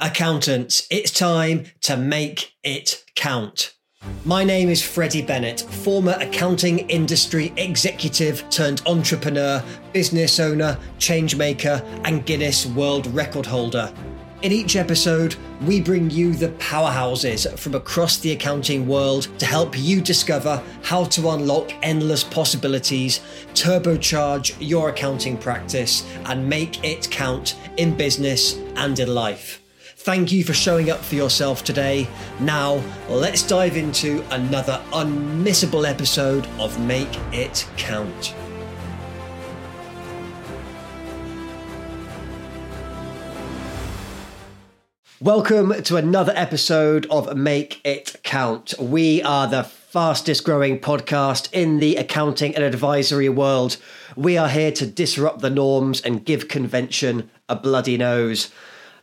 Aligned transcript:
Accountants, 0.00 0.86
it's 0.92 1.10
time 1.10 1.64
to 1.80 1.96
make 1.96 2.52
it 2.62 3.02
count. 3.16 3.74
My 4.24 4.44
name 4.44 4.68
is 4.68 4.80
Freddie 4.80 5.22
Bennett, 5.22 5.62
former 5.62 6.16
accounting 6.20 6.88
industry 6.88 7.52
executive 7.56 8.48
turned 8.48 8.80
entrepreneur, 8.86 9.60
business 9.92 10.38
owner, 10.38 10.78
changemaker, 11.00 11.84
and 12.04 12.24
Guinness 12.24 12.64
World 12.64 13.08
Record 13.08 13.44
holder. 13.44 13.92
In 14.42 14.52
each 14.52 14.76
episode, 14.76 15.34
we 15.62 15.80
bring 15.80 16.10
you 16.10 16.32
the 16.32 16.50
powerhouses 16.50 17.58
from 17.58 17.74
across 17.74 18.18
the 18.18 18.30
accounting 18.30 18.86
world 18.86 19.26
to 19.40 19.46
help 19.46 19.76
you 19.76 20.00
discover 20.00 20.62
how 20.84 21.06
to 21.06 21.30
unlock 21.30 21.72
endless 21.82 22.22
possibilities, 22.22 23.18
turbocharge 23.54 24.54
your 24.60 24.90
accounting 24.90 25.36
practice, 25.36 26.08
and 26.26 26.48
make 26.48 26.84
it 26.84 27.10
count 27.10 27.56
in 27.78 27.96
business 27.96 28.54
and 28.76 28.96
in 29.00 29.12
life. 29.12 29.60
Thank 30.02 30.30
you 30.30 30.44
for 30.44 30.54
showing 30.54 30.90
up 30.90 31.00
for 31.00 31.16
yourself 31.16 31.64
today. 31.64 32.06
Now, 32.38 32.80
let's 33.08 33.42
dive 33.42 33.76
into 33.76 34.24
another 34.30 34.80
unmissable 34.92 35.84
episode 35.84 36.46
of 36.60 36.78
Make 36.78 37.18
It 37.32 37.68
Count. 37.76 38.32
Welcome 45.20 45.82
to 45.82 45.96
another 45.96 46.32
episode 46.36 47.08
of 47.10 47.36
Make 47.36 47.80
It 47.84 48.20
Count. 48.22 48.74
We 48.78 49.20
are 49.24 49.48
the 49.48 49.64
fastest 49.64 50.44
growing 50.44 50.78
podcast 50.78 51.52
in 51.52 51.80
the 51.80 51.96
accounting 51.96 52.54
and 52.54 52.62
advisory 52.62 53.28
world. 53.28 53.78
We 54.14 54.38
are 54.38 54.48
here 54.48 54.70
to 54.70 54.86
disrupt 54.86 55.40
the 55.40 55.50
norms 55.50 56.00
and 56.00 56.24
give 56.24 56.46
convention 56.46 57.30
a 57.48 57.56
bloody 57.56 57.96
nose. 57.96 58.52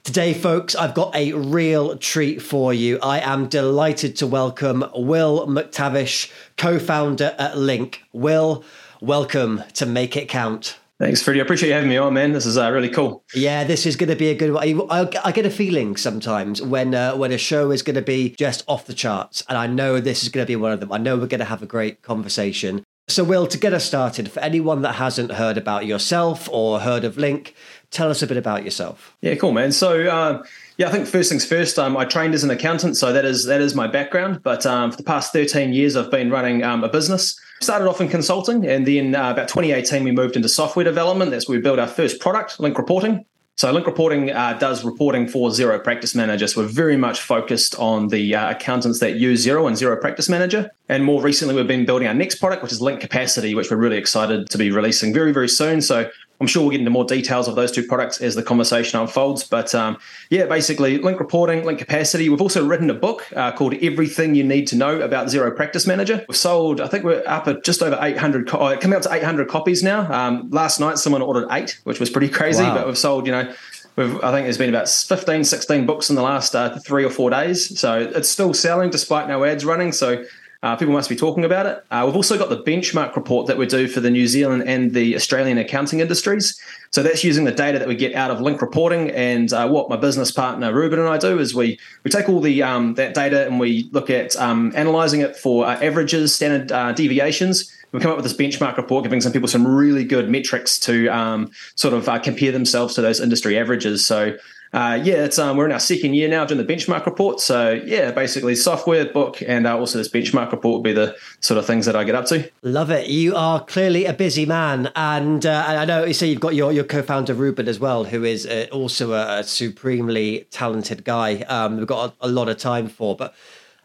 Today, 0.05 0.35
folks, 0.35 0.75
I've 0.75 0.93
got 0.93 1.15
a 1.15 1.33
real 1.33 1.97
treat 1.97 2.39
for 2.39 2.71
you. 2.71 2.99
I 3.01 3.21
am 3.21 3.47
delighted 3.47 4.15
to 4.17 4.27
welcome 4.27 4.85
Will 4.93 5.47
McTavish, 5.47 6.31
co 6.57 6.77
founder 6.77 7.35
at 7.39 7.57
Link. 7.57 8.03
Will, 8.13 8.63
welcome 9.01 9.63
to 9.73 9.87
Make 9.87 10.15
It 10.15 10.29
Count. 10.29 10.77
Thanks, 10.99 11.23
Freddie. 11.23 11.39
I 11.39 11.43
appreciate 11.43 11.69
you 11.69 11.73
having 11.73 11.89
me 11.89 11.97
on, 11.97 12.13
man. 12.13 12.33
This 12.33 12.45
is 12.45 12.55
uh, 12.55 12.71
really 12.71 12.89
cool. 12.89 13.23
Yeah, 13.33 13.63
this 13.63 13.87
is 13.87 13.95
going 13.95 14.11
to 14.11 14.15
be 14.15 14.27
a 14.27 14.35
good 14.35 14.53
one. 14.53 14.87
I, 14.91 15.09
I 15.23 15.31
get 15.31 15.47
a 15.47 15.49
feeling 15.49 15.97
sometimes 15.97 16.61
when 16.61 16.93
uh, 16.93 17.17
when 17.17 17.31
a 17.31 17.39
show 17.39 17.71
is 17.71 17.81
going 17.81 17.95
to 17.95 18.03
be 18.03 18.35
just 18.37 18.63
off 18.67 18.85
the 18.85 18.93
charts, 18.93 19.43
and 19.49 19.57
I 19.57 19.65
know 19.65 19.99
this 19.99 20.21
is 20.21 20.29
going 20.29 20.45
to 20.45 20.47
be 20.47 20.55
one 20.55 20.71
of 20.71 20.81
them. 20.81 20.91
I 20.91 20.99
know 20.99 21.17
we're 21.17 21.25
going 21.25 21.39
to 21.39 21.45
have 21.45 21.63
a 21.63 21.65
great 21.65 22.03
conversation. 22.03 22.83
So, 23.07 23.23
Will, 23.23 23.45
to 23.45 23.57
get 23.59 23.71
us 23.71 23.85
started, 23.85 24.31
for 24.31 24.39
anyone 24.39 24.81
that 24.81 24.93
hasn't 24.93 25.33
heard 25.33 25.57
about 25.57 25.85
yourself 25.85 26.49
or 26.51 26.79
heard 26.79 27.03
of 27.03 27.17
Link, 27.17 27.53
tell 27.91 28.09
us 28.09 28.21
a 28.21 28.27
bit 28.27 28.37
about 28.37 28.63
yourself. 28.63 29.15
Yeah, 29.21 29.35
cool, 29.35 29.51
man. 29.51 29.71
So, 29.71 30.03
uh, 30.07 30.43
yeah, 30.77 30.87
I 30.87 30.91
think 30.91 31.07
first 31.07 31.29
things 31.29 31.45
first. 31.45 31.79
Um, 31.79 31.95
I 31.95 32.05
trained 32.05 32.33
as 32.33 32.43
an 32.43 32.51
accountant, 32.51 32.97
so 32.97 33.13
that 33.13 33.25
is 33.25 33.45
that 33.45 33.61
is 33.61 33.75
my 33.75 33.87
background. 33.87 34.43
But 34.43 34.65
um, 34.65 34.91
for 34.91 34.97
the 34.97 35.03
past 35.03 35.31
thirteen 35.31 35.73
years, 35.73 35.95
I've 35.95 36.11
been 36.11 36.29
running 36.29 36.63
um, 36.63 36.83
a 36.83 36.89
business. 36.89 37.39
Started 37.61 37.87
off 37.87 38.01
in 38.01 38.09
consulting, 38.09 38.67
and 38.67 38.85
then 38.85 39.15
uh, 39.15 39.31
about 39.31 39.47
2018, 39.47 40.03
we 40.03 40.11
moved 40.11 40.35
into 40.35 40.49
software 40.49 40.83
development. 40.83 41.31
That's 41.31 41.47
where 41.47 41.57
we 41.57 41.61
built 41.61 41.79
our 41.79 41.87
first 41.87 42.19
product, 42.19 42.59
Link 42.59 42.77
Reporting. 42.77 43.25
So 43.57 43.71
Link 43.71 43.85
Reporting 43.85 44.31
uh, 44.31 44.57
does 44.59 44.83
reporting 44.83 45.29
for 45.29 45.49
Xero 45.49 45.81
Practice 45.81 46.13
Manager. 46.13 46.45
So 46.47 46.61
we're 46.61 46.67
very 46.67 46.97
much 46.97 47.21
focused 47.21 47.73
on 47.79 48.09
the 48.09 48.35
uh, 48.35 48.51
accountants 48.51 48.99
that 48.99 49.15
use 49.15 49.45
Xero 49.45 49.65
and 49.65 49.77
Xero 49.77 49.99
Practice 49.99 50.27
Manager. 50.27 50.69
And 50.89 51.05
more 51.05 51.21
recently, 51.21 51.55
we've 51.55 51.65
been 51.65 51.85
building 51.85 52.05
our 52.09 52.13
next 52.13 52.35
product, 52.35 52.63
which 52.63 52.73
is 52.73 52.81
Link 52.81 52.99
Capacity, 52.99 53.55
which 53.55 53.71
we're 53.71 53.77
really 53.77 53.95
excited 53.95 54.49
to 54.49 54.57
be 54.57 54.71
releasing 54.71 55.13
very, 55.13 55.31
very 55.31 55.47
soon. 55.47 55.81
So 55.81 56.09
I'm 56.39 56.47
sure 56.47 56.63
we'll 56.63 56.71
get 56.71 56.79
into 56.79 56.91
more 56.91 57.05
details 57.05 57.47
of 57.47 57.55
those 57.55 57.71
two 57.71 57.83
products 57.83 58.21
as 58.21 58.35
the 58.35 58.43
conversation 58.43 58.99
unfolds. 58.99 59.43
But 59.43 59.73
um, 59.73 59.97
yeah, 60.29 60.45
basically, 60.45 60.97
link 60.97 61.19
reporting, 61.19 61.63
link 61.63 61.79
capacity. 61.79 62.29
We've 62.29 62.41
also 62.41 62.65
written 62.65 62.89
a 62.89 62.93
book 62.93 63.31
uh, 63.35 63.51
called 63.53 63.73
Everything 63.75 64.35
You 64.35 64.43
Need 64.43 64.67
to 64.67 64.75
Know 64.75 65.01
About 65.01 65.27
Xero 65.27 65.55
Practice 65.55 65.87
Manager. 65.87 66.25
We've 66.27 66.37
sold, 66.37 66.81
I 66.81 66.87
think 66.87 67.03
we're 67.03 67.23
up 67.25 67.47
at 67.47 67.63
just 67.63 67.81
over 67.81 67.97
800, 68.01 68.47
co- 68.47 68.59
uh, 68.59 68.77
coming 68.77 68.97
up 68.97 69.03
to 69.03 69.13
800 69.13 69.47
copies 69.47 69.81
now. 69.81 70.11
Um, 70.11 70.49
last 70.49 70.79
night, 70.79 70.97
someone 70.97 71.21
ordered 71.21 71.47
eight, 71.51 71.79
which 71.83 71.99
was 71.99 72.09
pretty 72.09 72.29
crazy, 72.29 72.63
wow. 72.63 72.75
but 72.75 72.87
we've 72.87 72.97
sold, 72.97 73.25
you 73.25 73.31
know, 73.31 73.53
We've, 73.95 74.21
I 74.21 74.31
think 74.31 74.45
there's 74.45 74.57
been 74.57 74.69
about 74.69 74.89
15, 74.89 75.45
16 75.45 75.85
books 75.85 76.09
in 76.09 76.17
the 76.17 76.21
last 76.21 76.53
uh, 76.53 76.77
three 76.79 77.05
or 77.05 77.09
four 77.09 77.29
days. 77.29 77.79
So 77.79 77.97
it's 77.97 78.27
still 78.27 78.53
selling 78.53 78.89
despite 78.89 79.27
no 79.27 79.43
ads 79.45 79.63
running. 79.63 79.93
So 79.93 80.25
uh, 80.63 80.75
people 80.75 80.93
must 80.93 81.09
be 81.09 81.15
talking 81.15 81.45
about 81.45 81.65
it. 81.65 81.83
Uh, 81.91 82.03
we've 82.05 82.15
also 82.15 82.37
got 82.37 82.49
the 82.49 82.61
benchmark 82.63 83.15
report 83.15 83.47
that 83.47 83.57
we 83.57 83.65
do 83.65 83.87
for 83.87 83.99
the 83.99 84.09
New 84.09 84.27
Zealand 84.27 84.63
and 84.67 84.93
the 84.93 85.15
Australian 85.15 85.57
accounting 85.57 85.99
industries. 85.99 86.59
So 86.91 87.03
that's 87.03 87.23
using 87.23 87.43
the 87.43 87.51
data 87.51 87.77
that 87.79 87.87
we 87.87 87.95
get 87.95 88.15
out 88.15 88.31
of 88.31 88.41
link 88.41 88.61
reporting. 88.61 89.11
And 89.11 89.51
uh, 89.51 89.67
what 89.67 89.89
my 89.89 89.97
business 89.97 90.31
partner 90.31 90.73
Ruben 90.73 90.99
and 90.99 91.07
I 91.07 91.17
do 91.17 91.39
is 91.39 91.53
we 91.53 91.79
we 92.03 92.11
take 92.11 92.29
all 92.29 92.39
the 92.39 92.63
um, 92.63 92.93
that 92.95 93.13
data 93.13 93.45
and 93.45 93.59
we 93.59 93.89
look 93.91 94.09
at 94.09 94.35
um, 94.37 94.71
analyzing 94.75 95.21
it 95.21 95.35
for 95.35 95.65
uh, 95.65 95.77
averages, 95.81 96.33
standard 96.33 96.71
uh, 96.71 96.93
deviations. 96.93 97.71
We 97.91 98.01
come 98.01 98.11
up 98.11 98.17
with 98.17 98.25
this 98.25 98.35
benchmark 98.35 98.75
report, 98.75 99.03
giving 99.03 99.21
some 99.21 99.31
people 99.31 99.47
some 99.47 99.65
really 99.65 100.03
good 100.03 100.29
metrics 100.29 100.77
to 100.81 101.07
um, 101.07 101.51
sort 101.75 101.93
of 101.93 102.09
uh, 102.09 102.19
compare 102.19 102.51
themselves 102.51 102.93
to 102.95 103.01
those 103.01 103.21
industry 103.21 103.57
averages. 103.57 104.05
So 104.05 104.35
uh, 104.73 104.99
yeah, 105.01 105.23
it's 105.23 105.39
um, 105.39 105.57
we're 105.57 105.65
in 105.65 105.71
our 105.71 105.79
second 105.79 106.13
year 106.13 106.27
now 106.27 106.45
doing 106.45 106.65
the 106.65 106.73
benchmark 106.73 107.05
report. 107.05 107.39
So 107.39 107.71
yeah, 107.71 108.11
basically 108.11 108.55
software, 108.55 109.05
book, 109.05 109.41
and 109.41 109.65
uh, 109.65 109.77
also 109.77 109.97
this 109.97 110.09
benchmark 110.09 110.51
report 110.51 110.73
will 110.75 110.81
be 110.81 110.93
the 110.93 111.15
sort 111.39 111.57
of 111.57 111.65
things 111.65 111.85
that 111.85 111.95
I 111.95 112.03
get 112.03 112.15
up 112.15 112.25
to. 112.25 112.49
Love 112.61 112.89
it. 112.89 113.07
You 113.07 113.35
are 113.35 113.63
clearly 113.63 114.05
a 114.05 114.13
busy 114.13 114.45
man, 114.45 114.91
and 114.95 115.45
uh, 115.45 115.63
I 115.67 115.85
know 115.85 116.03
you 116.03 116.13
say 116.13 116.27
you've 116.27 116.39
got 116.41 116.55
your 116.55 116.71
your 116.71 116.83
co-founder 116.83 117.33
Ruben 117.33 117.67
as 117.67 117.79
well, 117.79 118.03
who 118.03 118.23
is 118.23 118.45
uh, 118.45 118.67
also 118.71 119.13
a, 119.13 119.43
supremely 119.45 120.47
talented 120.51 121.03
guy. 121.03 121.41
Um, 121.41 121.77
we've 121.77 121.87
got 121.87 122.15
a, 122.19 122.27
a 122.27 122.29
lot 122.29 122.49
of 122.49 122.57
time 122.57 122.87
for, 122.87 123.15
but 123.15 123.33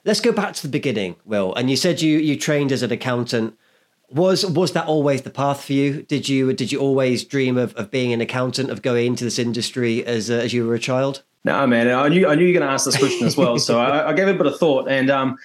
let's 0.04 0.20
go 0.20 0.32
back 0.32 0.54
to 0.54 0.62
the 0.62 0.68
beginning, 0.68 1.16
Will. 1.24 1.54
And 1.54 1.70
you 1.70 1.76
said 1.76 2.00
you 2.00 2.18
you 2.18 2.36
trained 2.36 2.72
as 2.72 2.82
an 2.82 2.90
accountant 2.90 3.56
was 4.10 4.44
was 4.44 4.72
that 4.72 4.86
always 4.86 5.22
the 5.22 5.30
path 5.30 5.64
for 5.64 5.72
you? 5.72 6.02
Did 6.02 6.28
you 6.28 6.52
did 6.52 6.72
you 6.72 6.80
always 6.80 7.24
dream 7.24 7.56
of, 7.56 7.74
of 7.76 7.90
being 7.90 8.12
an 8.12 8.20
accountant, 8.20 8.70
of 8.70 8.82
going 8.82 9.06
into 9.06 9.24
this 9.24 9.38
industry 9.38 10.04
as 10.04 10.30
as 10.30 10.52
you 10.52 10.66
were 10.66 10.74
a 10.74 10.80
child? 10.80 11.22
No, 11.44 11.66
man. 11.66 11.88
I 11.88 12.08
knew 12.08 12.26
I 12.26 12.34
knew 12.34 12.42
you 12.42 12.48
were 12.52 12.60
going 12.60 12.68
to 12.68 12.72
ask 12.72 12.84
this 12.84 12.98
question 12.98 13.26
as 13.26 13.36
well, 13.36 13.58
so 13.58 13.80
I, 13.80 14.10
I, 14.10 14.12
gave 14.12 14.28
it 14.28 14.34
a 14.34 14.38
bit 14.38 14.46
of 14.46 14.58
thought. 14.58 14.88
And 14.88 15.10
um, 15.10 15.38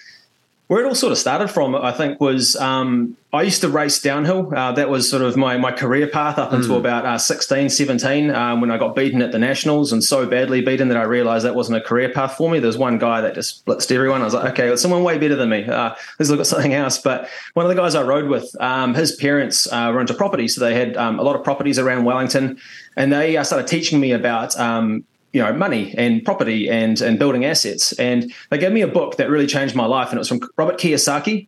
where 0.68 0.84
it 0.84 0.86
all 0.86 0.94
sort 0.94 1.12
of 1.12 1.18
started 1.18 1.48
from, 1.48 1.76
I 1.76 1.92
think, 1.92 2.20
was 2.20 2.56
um, 2.56 3.16
I 3.32 3.42
used 3.42 3.60
to 3.60 3.68
race 3.68 4.00
downhill. 4.00 4.52
Uh, 4.52 4.72
that 4.72 4.88
was 4.88 5.08
sort 5.08 5.22
of 5.22 5.36
my, 5.36 5.56
my 5.56 5.70
career 5.70 6.08
path 6.08 6.38
up 6.38 6.52
until 6.52 6.76
mm. 6.76 6.80
about 6.80 7.06
uh, 7.06 7.18
16, 7.18 7.70
17, 7.70 8.30
um, 8.30 8.60
when 8.60 8.72
I 8.72 8.78
got 8.78 8.96
beaten 8.96 9.22
at 9.22 9.30
the 9.30 9.38
Nationals 9.38 9.92
and 9.92 10.02
so 10.02 10.26
badly 10.26 10.62
beaten 10.62 10.88
that 10.88 10.96
I 10.96 11.04
realized 11.04 11.44
that 11.44 11.54
wasn't 11.54 11.78
a 11.78 11.80
career 11.80 12.08
path 12.08 12.36
for 12.36 12.50
me. 12.50 12.58
There's 12.58 12.78
one 12.78 12.98
guy 12.98 13.20
that 13.20 13.34
just 13.34 13.64
blitzed 13.64 13.92
everyone. 13.92 14.22
I 14.22 14.24
was 14.24 14.34
like, 14.34 14.52
okay, 14.52 14.68
well, 14.68 14.76
someone 14.76 15.04
way 15.04 15.18
better 15.18 15.36
than 15.36 15.50
me. 15.50 15.64
Uh, 15.64 15.94
let's 16.18 16.30
look 16.30 16.40
at 16.40 16.46
something 16.46 16.74
else. 16.74 16.98
But 16.98 17.28
one 17.54 17.64
of 17.64 17.70
the 17.70 17.80
guys 17.80 17.94
I 17.94 18.02
rode 18.02 18.28
with, 18.28 18.54
um, 18.60 18.94
his 18.94 19.14
parents 19.14 19.70
uh, 19.72 19.90
were 19.94 20.00
into 20.00 20.14
property. 20.14 20.48
So 20.48 20.60
they 20.60 20.74
had 20.74 20.96
um, 20.96 21.20
a 21.20 21.22
lot 21.22 21.36
of 21.36 21.44
properties 21.44 21.78
around 21.78 22.04
Wellington. 22.04 22.58
And 22.96 23.12
they 23.12 23.36
uh, 23.36 23.44
started 23.44 23.68
teaching 23.68 24.00
me 24.00 24.10
about 24.12 24.58
um, 24.58 25.04
you 25.32 25.42
know 25.42 25.52
money 25.52 25.94
and 25.96 26.24
property 26.24 26.68
and 26.68 27.00
and 27.00 27.18
building 27.18 27.44
assets 27.44 27.92
and 27.94 28.32
they 28.50 28.58
gave 28.58 28.72
me 28.72 28.80
a 28.80 28.88
book 28.88 29.16
that 29.16 29.28
really 29.28 29.46
changed 29.46 29.74
my 29.74 29.86
life 29.86 30.08
and 30.10 30.16
it 30.16 30.20
was 30.20 30.28
from 30.28 30.40
robert 30.56 30.78
kiyosaki 30.78 31.46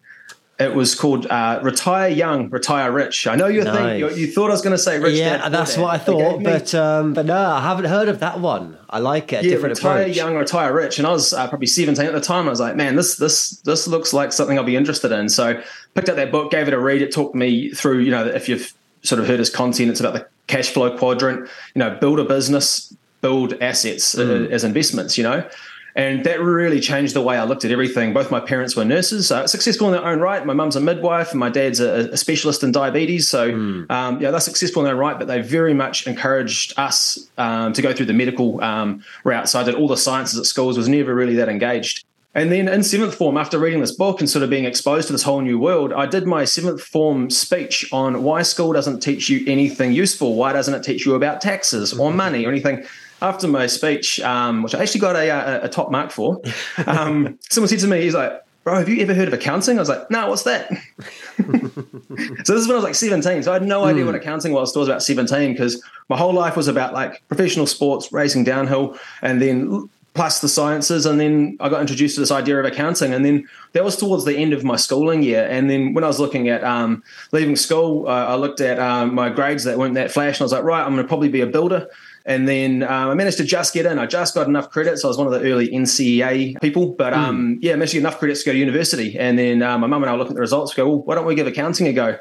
it 0.59 0.75
was 0.75 0.97
called 0.97 1.27
uh, 1.27 1.61
"Retire 1.63 2.09
Young, 2.09 2.51
Retire 2.51 2.91
Rich." 2.91 3.29
I 3.29 3.37
know 3.37 3.47
you 3.47 3.63
nice. 3.63 3.77
think 3.77 3.99
you, 4.01 4.27
you, 4.27 4.33
thought 4.33 4.51
I 4.51 4.55
was 4.55 4.63
going 4.63 4.75
to 4.75 4.83
say 4.83 4.99
"Rich." 4.99 5.15
Yeah, 5.15 5.49
that's 5.49 5.77
what 5.77 5.95
I 5.95 5.99
thought, 5.99 6.43
but 6.43 6.75
um, 6.75 7.15
but 7.15 7.27
no, 7.27 7.39
I 7.39 7.61
haven't 7.61 7.85
heard 7.85 8.09
of 8.09 8.19
that 8.21 8.41
one. 8.41 8.77
I 8.91 8.99
like 8.99 9.33
it. 9.33 9.45
Yeah, 9.45 9.55
retire 9.57 10.03
approach. 10.03 10.17
young, 10.17 10.35
retire 10.35 10.75
rich. 10.75 10.99
And 10.99 11.07
I 11.07 11.13
was 11.13 11.33
uh, 11.33 11.49
probably 11.49 11.69
seventeen 11.69 12.07
at 12.07 12.13
the 12.13 12.21
time. 12.21 12.47
I 12.47 12.51
was 12.51 12.59
like, 12.59 12.75
man, 12.75 12.97
this 12.97 13.17
this 13.17 13.51
this 13.61 13.87
looks 13.87 14.13
like 14.13 14.33
something 14.33 14.59
I'll 14.59 14.65
be 14.65 14.75
interested 14.75 15.13
in. 15.13 15.29
So 15.29 15.63
picked 15.95 16.09
up 16.09 16.17
that 16.17 16.33
book, 16.33 16.51
gave 16.51 16.67
it 16.67 16.75
a 16.75 16.79
read. 16.79 17.03
It 17.03 17.15
talked 17.15 17.37
me 17.37 17.71
through. 17.71 18.01
You 18.01 18.11
know, 18.11 18.27
if 18.27 18.49
you've 18.49 18.75
sort 19.03 19.21
of 19.21 19.29
heard 19.29 19.39
his 19.39 19.51
content, 19.51 19.91
it's 19.91 20.01
about 20.01 20.15
the 20.15 20.27
cash 20.49 20.71
flow 20.71 20.97
quadrant. 20.99 21.49
You 21.77 21.79
know, 21.79 21.97
build 22.01 22.19
a 22.19 22.25
business, 22.25 22.93
build 23.21 23.55
assets 23.61 24.15
mm. 24.15 24.51
as 24.51 24.65
investments, 24.65 25.19
you 25.19 25.25
know. 25.25 25.49
And 25.99 26.23
that 26.25 26.41
really 26.41 26.79
changed 26.79 27.15
the 27.15 27.23
way 27.23 27.37
I 27.37 27.43
looked 27.43 27.65
at 27.65 27.73
everything. 27.73 28.13
Both 28.15 28.31
my 28.31 28.39
parents 28.39 28.77
were 28.77 28.85
nurses, 28.85 29.33
uh, 29.33 29.49
successful 29.49 29.89
in 29.89 29.95
their 29.95 30.05
own 30.05 30.21
right. 30.21 30.47
My 30.47 30.53
mum's 30.53 30.77
a 30.77 30.81
midwife, 30.81 31.33
and 31.33 31.41
my 31.41 31.49
dad's 31.49 31.81
a, 31.81 32.11
a 32.13 32.17
specialist 32.17 32.63
in 32.63 32.71
diabetes. 32.71 33.29
So, 33.29 33.51
mm. 33.51 33.91
um, 33.91 34.21
yeah, 34.21 34.31
they're 34.31 34.39
successful 34.39 34.83
in 34.83 34.85
their 34.85 34.95
own 34.95 35.01
right, 35.01 35.19
but 35.19 35.27
they 35.27 35.41
very 35.41 35.75
much 35.75 36.07
encouraged 36.07 36.73
us 36.79 37.29
um, 37.37 37.73
to 37.73 37.83
go 37.83 37.93
through 37.93 38.07
the 38.07 38.13
medical 38.13 38.63
um, 38.63 39.03
route. 39.25 39.49
So 39.49 39.59
I 39.59 39.65
did 39.65 39.75
all 39.75 39.89
the 39.89 39.97
sciences 39.97 40.39
at 40.39 40.47
schools, 40.47 40.77
was 40.77 40.89
never 40.89 41.15
really 41.15 41.35
that 41.35 41.49
engaged. 41.49 42.05
And 42.35 42.53
then 42.53 42.69
in 42.69 42.85
seventh 42.85 43.17
form, 43.17 43.37
after 43.37 43.59
reading 43.59 43.81
this 43.81 43.91
book 43.91 44.21
and 44.21 44.31
sort 44.31 44.45
of 44.45 44.51
being 44.51 44.67
exposed 44.67 45.09
to 45.09 45.13
this 45.13 45.25
whole 45.25 45.41
new 45.41 45.59
world, 45.59 45.93
I 45.93 46.07
did 46.07 46.27
my 46.27 46.45
seventh 46.45 46.81
form 46.81 47.31
speech 47.31 47.93
on 47.93 48.23
why 48.23 48.43
school 48.43 48.73
doesn't 48.73 49.01
teach 49.01 49.29
you 49.29 49.43
anything 49.49 49.93
useful. 49.93 50.37
Why 50.37 50.53
doesn't 50.53 50.75
it 50.75 50.85
teach 50.85 51.05
you 51.05 51.17
about 51.17 51.41
taxes 51.41 51.93
or 51.99 52.13
money 52.13 52.45
or 52.47 52.51
anything? 52.51 52.87
After 53.21 53.49
my 53.49 53.67
speech, 53.67 54.21
um, 54.21 54.63
which 54.63 54.75
I 54.75 54.83
actually 54.83 55.01
got 55.01 55.17
a, 55.17 55.29
a, 55.29 55.65
a 55.65 55.69
top 55.69 55.91
mark 55.91 56.11
for, 56.11 56.41
um, 56.87 57.39
someone 57.51 57.69
said 57.69 57.81
to 57.81 57.87
me, 57.87 58.03
he's 58.03 58.15
like, 58.15 58.43
bro, 58.65 58.79
have 58.79 58.89
you 58.89 59.01
ever 59.01 59.15
heard 59.15 59.29
of 59.29 59.35
accounting? 59.35 59.79
I 59.79 59.81
was 59.81 59.89
like, 59.89 60.11
no, 60.11 60.29
what's 60.29 60.43
that? 60.43 60.69
so 61.39 61.43
this 61.43 62.49
is 62.49 62.67
when 62.67 62.73
I 62.73 62.81
was 62.81 62.85
like 62.85 62.95
17. 62.95 63.43
So 63.43 63.51
I 63.51 63.55
had 63.55 63.63
no 63.63 63.85
idea 63.85 64.03
mm. 64.03 64.07
what 64.07 64.15
accounting 64.15 64.53
was 64.53 64.71
until 64.71 64.81
I 64.81 64.83
was 64.83 64.89
about 64.89 65.03
17 65.03 65.53
because 65.53 65.83
my 66.09 66.17
whole 66.17 66.35
life 66.35 66.57
was 66.57 66.69
about 66.69 66.93
like 66.93 67.27
professional 67.29 67.67
sports, 67.67 68.13
racing 68.13 68.45
downhill, 68.45 68.99
and 69.23 69.41
then 69.41 69.89
plus 70.19 70.41
the 70.41 70.49
sciences. 70.49 71.07
And 71.07 71.21
then 71.21 71.57
I 71.61 71.69
got 71.69 71.81
introduced 71.81 72.17
to 72.17 72.21
this 72.21 72.33
idea 72.33 72.59
of 72.59 72.67
accounting. 72.67 73.15
And 73.15 73.25
then 73.25 73.49
that 73.73 73.85
was 73.85 73.97
towards 73.97 74.25
the 74.25 74.37
end 74.37 74.53
of 74.53 74.65
my 74.65 74.77
schooling 74.77 75.23
year. 75.23 75.47
And 75.49 75.71
then 75.71 75.95
when 75.95 76.03
I 76.03 76.09
was 76.09 76.19
looking 76.19 76.49
at 76.49 76.65
um, 76.65 77.05
leaving 77.33 77.57
school, 77.57 78.09
uh, 78.09 78.27
I 78.27 78.35
looked 78.35 78.61
at 78.61 78.79
um, 78.81 79.15
my 79.15 79.29
grades 79.31 79.63
that 79.65 79.79
weren't 79.79 79.95
that 79.95 80.11
flash, 80.11 80.37
and 80.37 80.43
I 80.43 80.45
was 80.45 80.53
like, 80.53 80.65
right, 80.65 80.83
I'm 80.83 80.93
going 80.95 81.05
to 81.05 81.09
probably 81.09 81.29
be 81.29 81.41
a 81.41 81.47
builder. 81.47 81.89
And 82.29 82.47
then 82.47 82.83
um, 82.83 83.09
I 83.09 83.15
managed 83.15 83.39
to 83.39 83.45
just 83.45 83.73
get 83.73 83.87
in. 83.87 83.99
I 83.99 84.05
just 84.05 84.35
got 84.35 84.47
enough 84.47 84.69
credits. 84.69 85.03
I 85.03 85.09
was 85.09 85.17
one 85.17 85.27
of 85.27 85.33
the 85.33 85.51
early 85.51 85.71
NCEA 85.71 86.61
people, 86.61 86.91
but 86.93 87.15
um, 87.15 87.55
mm. 87.55 87.59
yeah, 87.63 87.73
I 87.73 87.77
managed 87.77 87.93
to 87.93 87.97
get 87.97 88.01
enough 88.03 88.19
credits 88.19 88.41
to 88.43 88.51
go 88.51 88.53
to 88.53 88.59
university. 88.59 89.19
And 89.19 89.39
then 89.39 89.63
uh, 89.63 89.79
my 89.79 89.87
mum 89.87 90.03
and 90.03 90.11
I 90.11 90.15
looking 90.15 90.33
at 90.33 90.35
the 90.35 90.43
results. 90.43 90.75
Go, 90.75 90.87
well, 90.87 90.99
why 90.99 91.15
don't 91.15 91.25
we 91.25 91.35
give 91.35 91.47
accounting 91.47 91.89
a 91.89 91.93
go? 91.95 92.19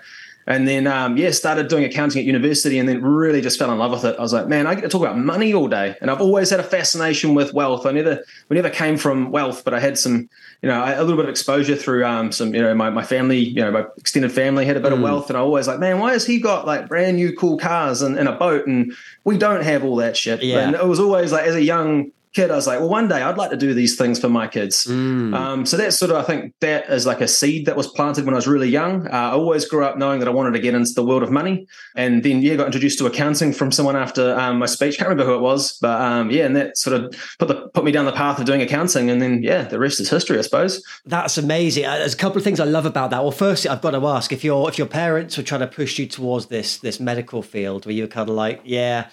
And 0.47 0.65
then, 0.65 0.87
um, 0.87 1.17
yeah, 1.17 1.31
started 1.31 1.67
doing 1.67 1.83
accounting 1.83 2.21
at 2.21 2.25
university 2.25 2.79
and 2.79 2.87
then 2.87 3.01
really 3.01 3.41
just 3.41 3.59
fell 3.59 3.69
in 3.69 3.77
love 3.77 3.91
with 3.91 4.05
it. 4.05 4.17
I 4.17 4.21
was 4.21 4.31
like, 4.31 4.47
man, 4.47 4.65
I 4.65 4.75
get 4.75 4.81
to 4.83 4.89
talk 4.89 5.01
about 5.01 5.17
money 5.17 5.53
all 5.53 5.67
day. 5.67 5.97
And 5.99 6.09
I've 6.09 6.21
always 6.21 6.49
had 6.49 6.61
a 6.61 6.63
fascination 6.63 7.35
with 7.35 7.53
wealth. 7.53 7.85
I 7.85 7.91
never, 7.91 8.23
we 8.47 8.55
never 8.55 8.69
came 8.69 8.95
from 8.95 9.29
wealth, 9.29 9.65
but 9.65 9.73
I 9.73 9.81
had 9.81 9.97
some, 9.97 10.29
you 10.61 10.69
know, 10.69 10.81
a 10.81 11.03
little 11.03 11.17
bit 11.17 11.25
of 11.25 11.29
exposure 11.29 11.75
through 11.75 12.05
um, 12.05 12.31
some, 12.31 12.55
you 12.55 12.61
know, 12.61 12.73
my, 12.73 12.89
my 12.89 13.03
family, 13.03 13.39
you 13.39 13.61
know, 13.61 13.71
my 13.71 13.83
extended 13.97 14.31
family 14.31 14.65
had 14.65 14.77
a 14.77 14.79
bit 14.79 14.93
mm. 14.93 14.95
of 14.95 15.01
wealth. 15.01 15.29
And 15.29 15.35
I 15.35 15.41
always 15.41 15.67
like, 15.67 15.79
man, 15.79 15.99
why 15.99 16.13
has 16.13 16.25
he 16.25 16.39
got 16.39 16.65
like 16.65 16.87
brand 16.87 17.17
new 17.17 17.35
cool 17.35 17.57
cars 17.57 18.01
and, 18.01 18.17
and 18.17 18.29
a 18.29 18.33
boat? 18.33 18.67
And 18.67 18.93
we 19.25 19.37
don't 19.37 19.63
have 19.63 19.83
all 19.83 19.97
that 19.97 20.15
shit. 20.15 20.41
Yeah. 20.41 20.59
And 20.59 20.75
it 20.75 20.87
was 20.87 21.01
always 21.01 21.33
like, 21.33 21.45
as 21.45 21.55
a 21.55 21.61
young 21.61 22.13
kid, 22.33 22.51
I 22.51 22.55
was 22.55 22.67
like, 22.67 22.79
well, 22.79 22.89
one 22.89 23.07
day 23.07 23.21
I'd 23.21 23.37
like 23.37 23.51
to 23.51 23.57
do 23.57 23.73
these 23.73 23.95
things 23.95 24.19
for 24.19 24.29
my 24.29 24.47
kids. 24.47 24.85
Mm. 24.85 25.33
Um, 25.33 25.65
so 25.65 25.77
that's 25.77 25.97
sort 25.97 26.11
of, 26.11 26.17
I 26.17 26.23
think 26.23 26.53
that 26.61 26.89
is 26.89 27.05
like 27.05 27.21
a 27.21 27.27
seed 27.27 27.65
that 27.65 27.75
was 27.75 27.87
planted 27.87 28.25
when 28.25 28.33
I 28.33 28.37
was 28.37 28.47
really 28.47 28.69
young. 28.69 29.07
Uh, 29.07 29.11
I 29.11 29.31
always 29.31 29.65
grew 29.65 29.83
up 29.83 29.97
knowing 29.97 30.19
that 30.19 30.27
I 30.27 30.31
wanted 30.31 30.51
to 30.51 30.59
get 30.59 30.75
into 30.75 30.93
the 30.93 31.03
world 31.03 31.23
of 31.23 31.31
money. 31.31 31.67
And 31.95 32.23
then, 32.23 32.41
yeah, 32.41 32.55
got 32.55 32.67
introduced 32.67 32.99
to 32.99 33.05
accounting 33.05 33.53
from 33.53 33.71
someone 33.71 33.95
after 33.95 34.37
um, 34.37 34.59
my 34.59 34.65
speech. 34.65 34.97
Can't 34.97 35.09
remember 35.09 35.31
who 35.31 35.37
it 35.37 35.41
was, 35.41 35.77
but 35.79 35.99
um, 36.01 36.29
yeah, 36.31 36.45
and 36.45 36.55
that 36.55 36.77
sort 36.77 36.99
of 36.99 37.13
put 37.39 37.47
the 37.47 37.69
put 37.69 37.83
me 37.83 37.91
down 37.91 38.05
the 38.05 38.11
path 38.11 38.39
of 38.39 38.45
doing 38.45 38.61
accounting. 38.61 39.09
And 39.09 39.21
then, 39.21 39.41
yeah, 39.43 39.63
the 39.63 39.79
rest 39.79 39.99
is 39.99 40.09
history, 40.09 40.37
I 40.37 40.41
suppose. 40.41 40.83
That's 41.05 41.37
amazing. 41.37 41.85
Uh, 41.85 41.97
there's 41.97 42.13
a 42.13 42.17
couple 42.17 42.37
of 42.37 42.43
things 42.43 42.59
I 42.59 42.65
love 42.65 42.85
about 42.85 43.11
that. 43.11 43.21
Well, 43.21 43.31
firstly, 43.31 43.69
I've 43.69 43.81
got 43.81 43.91
to 43.91 44.05
ask 44.07 44.31
if 44.31 44.43
your 44.43 44.69
if 44.69 44.77
your 44.77 44.87
parents 44.87 45.37
were 45.37 45.43
trying 45.43 45.61
to 45.61 45.67
push 45.67 45.97
you 45.99 46.07
towards 46.07 46.47
this 46.47 46.77
this 46.77 46.99
medical 46.99 47.41
field, 47.41 47.85
where 47.85 47.95
you 47.95 48.03
were 48.03 48.07
kind 48.09 48.29
of 48.29 48.35
like, 48.35 48.61
yeah 48.63 49.09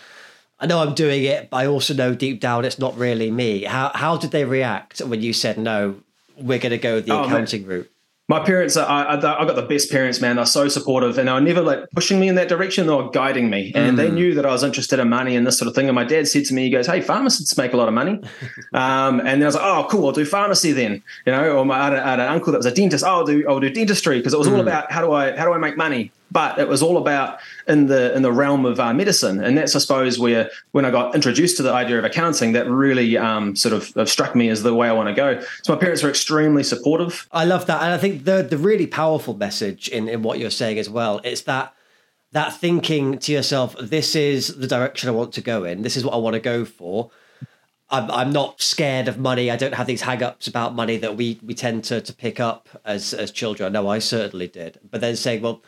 I 0.59 0.67
know 0.67 0.81
I'm 0.81 0.95
doing 0.95 1.25
it, 1.25 1.51
but 1.51 1.57
I 1.59 1.67
also 1.67 1.95
know 1.95 2.15
deep 2.15 2.41
down 2.41 2.65
it's 2.65 2.79
not 2.79 2.97
really 2.97 3.31
me. 3.31 3.65
How 3.65 3.91
how 3.95 4.17
did 4.17 4.31
they 4.31 4.45
react 4.45 5.01
when 5.01 5.21
you 5.23 5.33
said 5.33 5.59
no? 5.59 5.97
We're 6.37 6.59
going 6.59 6.71
to 6.71 6.79
go 6.79 7.01
the 7.01 7.13
oh, 7.13 7.25
accounting 7.25 7.63
man. 7.63 7.71
route. 7.71 7.91
My 8.27 8.41
parents, 8.41 8.75
are, 8.79 8.89
I, 8.89 9.17
I, 9.17 9.21
got 9.21 9.55
the 9.55 9.67
best 9.69 9.91
parents, 9.91 10.19
man. 10.19 10.37
They're 10.37 10.47
so 10.47 10.67
supportive, 10.69 11.19
and 11.19 11.29
they 11.29 11.33
were 11.33 11.43
never 11.43 11.61
like 11.61 11.91
pushing 11.91 12.19
me 12.19 12.27
in 12.27 12.37
that 12.37 12.49
direction. 12.49 12.87
They 12.87 12.95
were 12.95 13.11
guiding 13.11 13.51
me, 13.51 13.71
and 13.75 13.93
mm. 13.93 13.97
they 13.99 14.11
knew 14.11 14.35
that 14.35 14.47
I 14.47 14.51
was 14.51 14.65
interested 14.65 14.99
in 14.99 15.11
money 15.11 15.37
and 15.37 15.47
this 15.47 15.59
sort 15.59 15.69
of 15.69 15.75
thing. 15.75 15.89
And 15.89 15.95
my 15.95 16.05
dad 16.05 16.27
said 16.27 16.47
to 16.47 16.55
me, 16.55 16.65
he 16.65 16.71
goes, 16.71 16.87
"Hey, 16.87 17.03
pharmacists 17.03 17.55
make 17.59 17.75
a 17.75 17.77
lot 17.77 17.87
of 17.87 17.93
money," 17.93 18.13
um, 18.73 19.21
and 19.21 19.27
then 19.27 19.43
I 19.43 19.47
was 19.47 19.55
like, 19.57 19.65
"Oh, 19.65 19.87
cool, 19.91 20.07
I'll 20.07 20.13
do 20.13 20.25
pharmacy 20.25 20.73
then." 20.73 21.03
You 21.27 21.33
know, 21.33 21.59
or 21.59 21.67
my, 21.67 21.79
I, 21.79 21.85
had, 21.85 21.95
I 21.95 22.11
had 22.13 22.21
an 22.21 22.29
uncle 22.29 22.53
that 22.53 22.59
was 22.59 22.67
a 22.67 22.73
dentist. 22.73 23.05
Oh, 23.05 23.09
I'll 23.09 23.27
do 23.27 23.45
I'll 23.47 23.61
do 23.61 23.69
dentistry 23.69 24.17
because 24.17 24.33
it 24.33 24.39
was 24.39 24.49
mm. 24.49 24.55
all 24.55 24.61
about 24.61 24.91
how 24.91 25.03
do 25.03 25.13
I 25.13 25.37
how 25.37 25.45
do 25.45 25.53
I 25.53 25.59
make 25.59 25.77
money 25.77 26.11
but 26.35 26.59
it 26.59 26.69
was 26.69 26.83
all 26.83 26.99
about 26.99 27.39
in 27.69 27.87
the 27.87 28.15
in 28.15 28.23
the 28.23 28.33
realm 28.33 28.67
of 28.67 28.81
uh, 28.81 28.93
medicine, 28.93 29.43
and 29.43 29.57
that's 29.57 29.75
I 29.75 29.79
suppose 29.79 30.19
where 30.19 30.51
when 30.73 30.85
I 30.85 30.91
got 30.91 31.15
introduced 31.15 31.57
to 31.59 31.63
the 31.63 31.73
idea 31.73 31.97
of 31.97 32.05
accounting, 32.05 32.53
that 32.53 32.69
really 32.69 33.17
um, 33.17 33.55
sort 33.55 33.73
of, 33.73 34.09
struck 34.09 34.35
me 34.35 34.49
as 34.49 34.65
the 34.65 34.75
way 34.75 34.89
I 34.89 34.93
want 34.93 35.09
to 35.09 35.15
go. 35.15 35.41
So 35.63 35.73
my 35.73 35.79
parents 35.79 36.03
were 36.03 36.11
extremely 36.11 36.65
supportive. 36.65 37.29
I 37.31 37.45
love 37.45 37.67
that, 37.67 37.83
and 37.83 37.93
I 37.93 37.99
think 37.99 38.25
the 38.25 38.43
the 38.43 38.59
really 38.59 38.89
powerful 38.89 39.35
message 39.35 39.89
in 39.89 40.09
in 40.09 40.23
what 40.23 40.41
you're 40.41 40.51
saying 40.51 40.79
as 40.79 40.91
well 40.91 41.21
is 41.25 41.43
that 41.45 41.73
that 42.33 42.53
thinking 42.53 43.19
to 43.19 43.31
yourself, 43.31 43.77
this 43.81 44.17
is 44.17 44.49
the 44.57 44.67
direction 44.67 45.09
I 45.09 45.13
want 45.13 45.33
to 45.35 45.41
go 45.41 45.63
in. 45.63 45.83
This 45.83 45.97
is 45.97 46.05
what 46.05 46.15
I 46.15 46.17
want 46.17 46.35
to 46.35 46.41
go 46.41 46.65
for. 46.65 47.13
I'm, 47.91 48.11
I'm 48.11 48.33
not 48.33 48.61
scared 48.61 49.07
of 49.07 49.19
money. 49.19 49.53
I 49.53 49.57
don't 49.57 49.75
have 49.75 49.87
these 49.87 50.03
hang-ups 50.03 50.49
about 50.49 50.75
money 50.75 50.97
that 50.97 51.17
we 51.17 51.39
we 51.45 51.55
tend 51.55 51.85
to 51.85 52.01
to 52.01 52.13
pick 52.13 52.41
up 52.41 52.69
as 52.85 53.15
as 53.15 53.31
children. 53.31 53.69
I 53.69 53.71
know 53.71 53.89
I 53.89 54.01
certainly 54.01 54.49
did. 54.49 54.81
But 54.91 55.01
then 55.01 55.15
saying, 55.15 55.43
well 55.43 55.63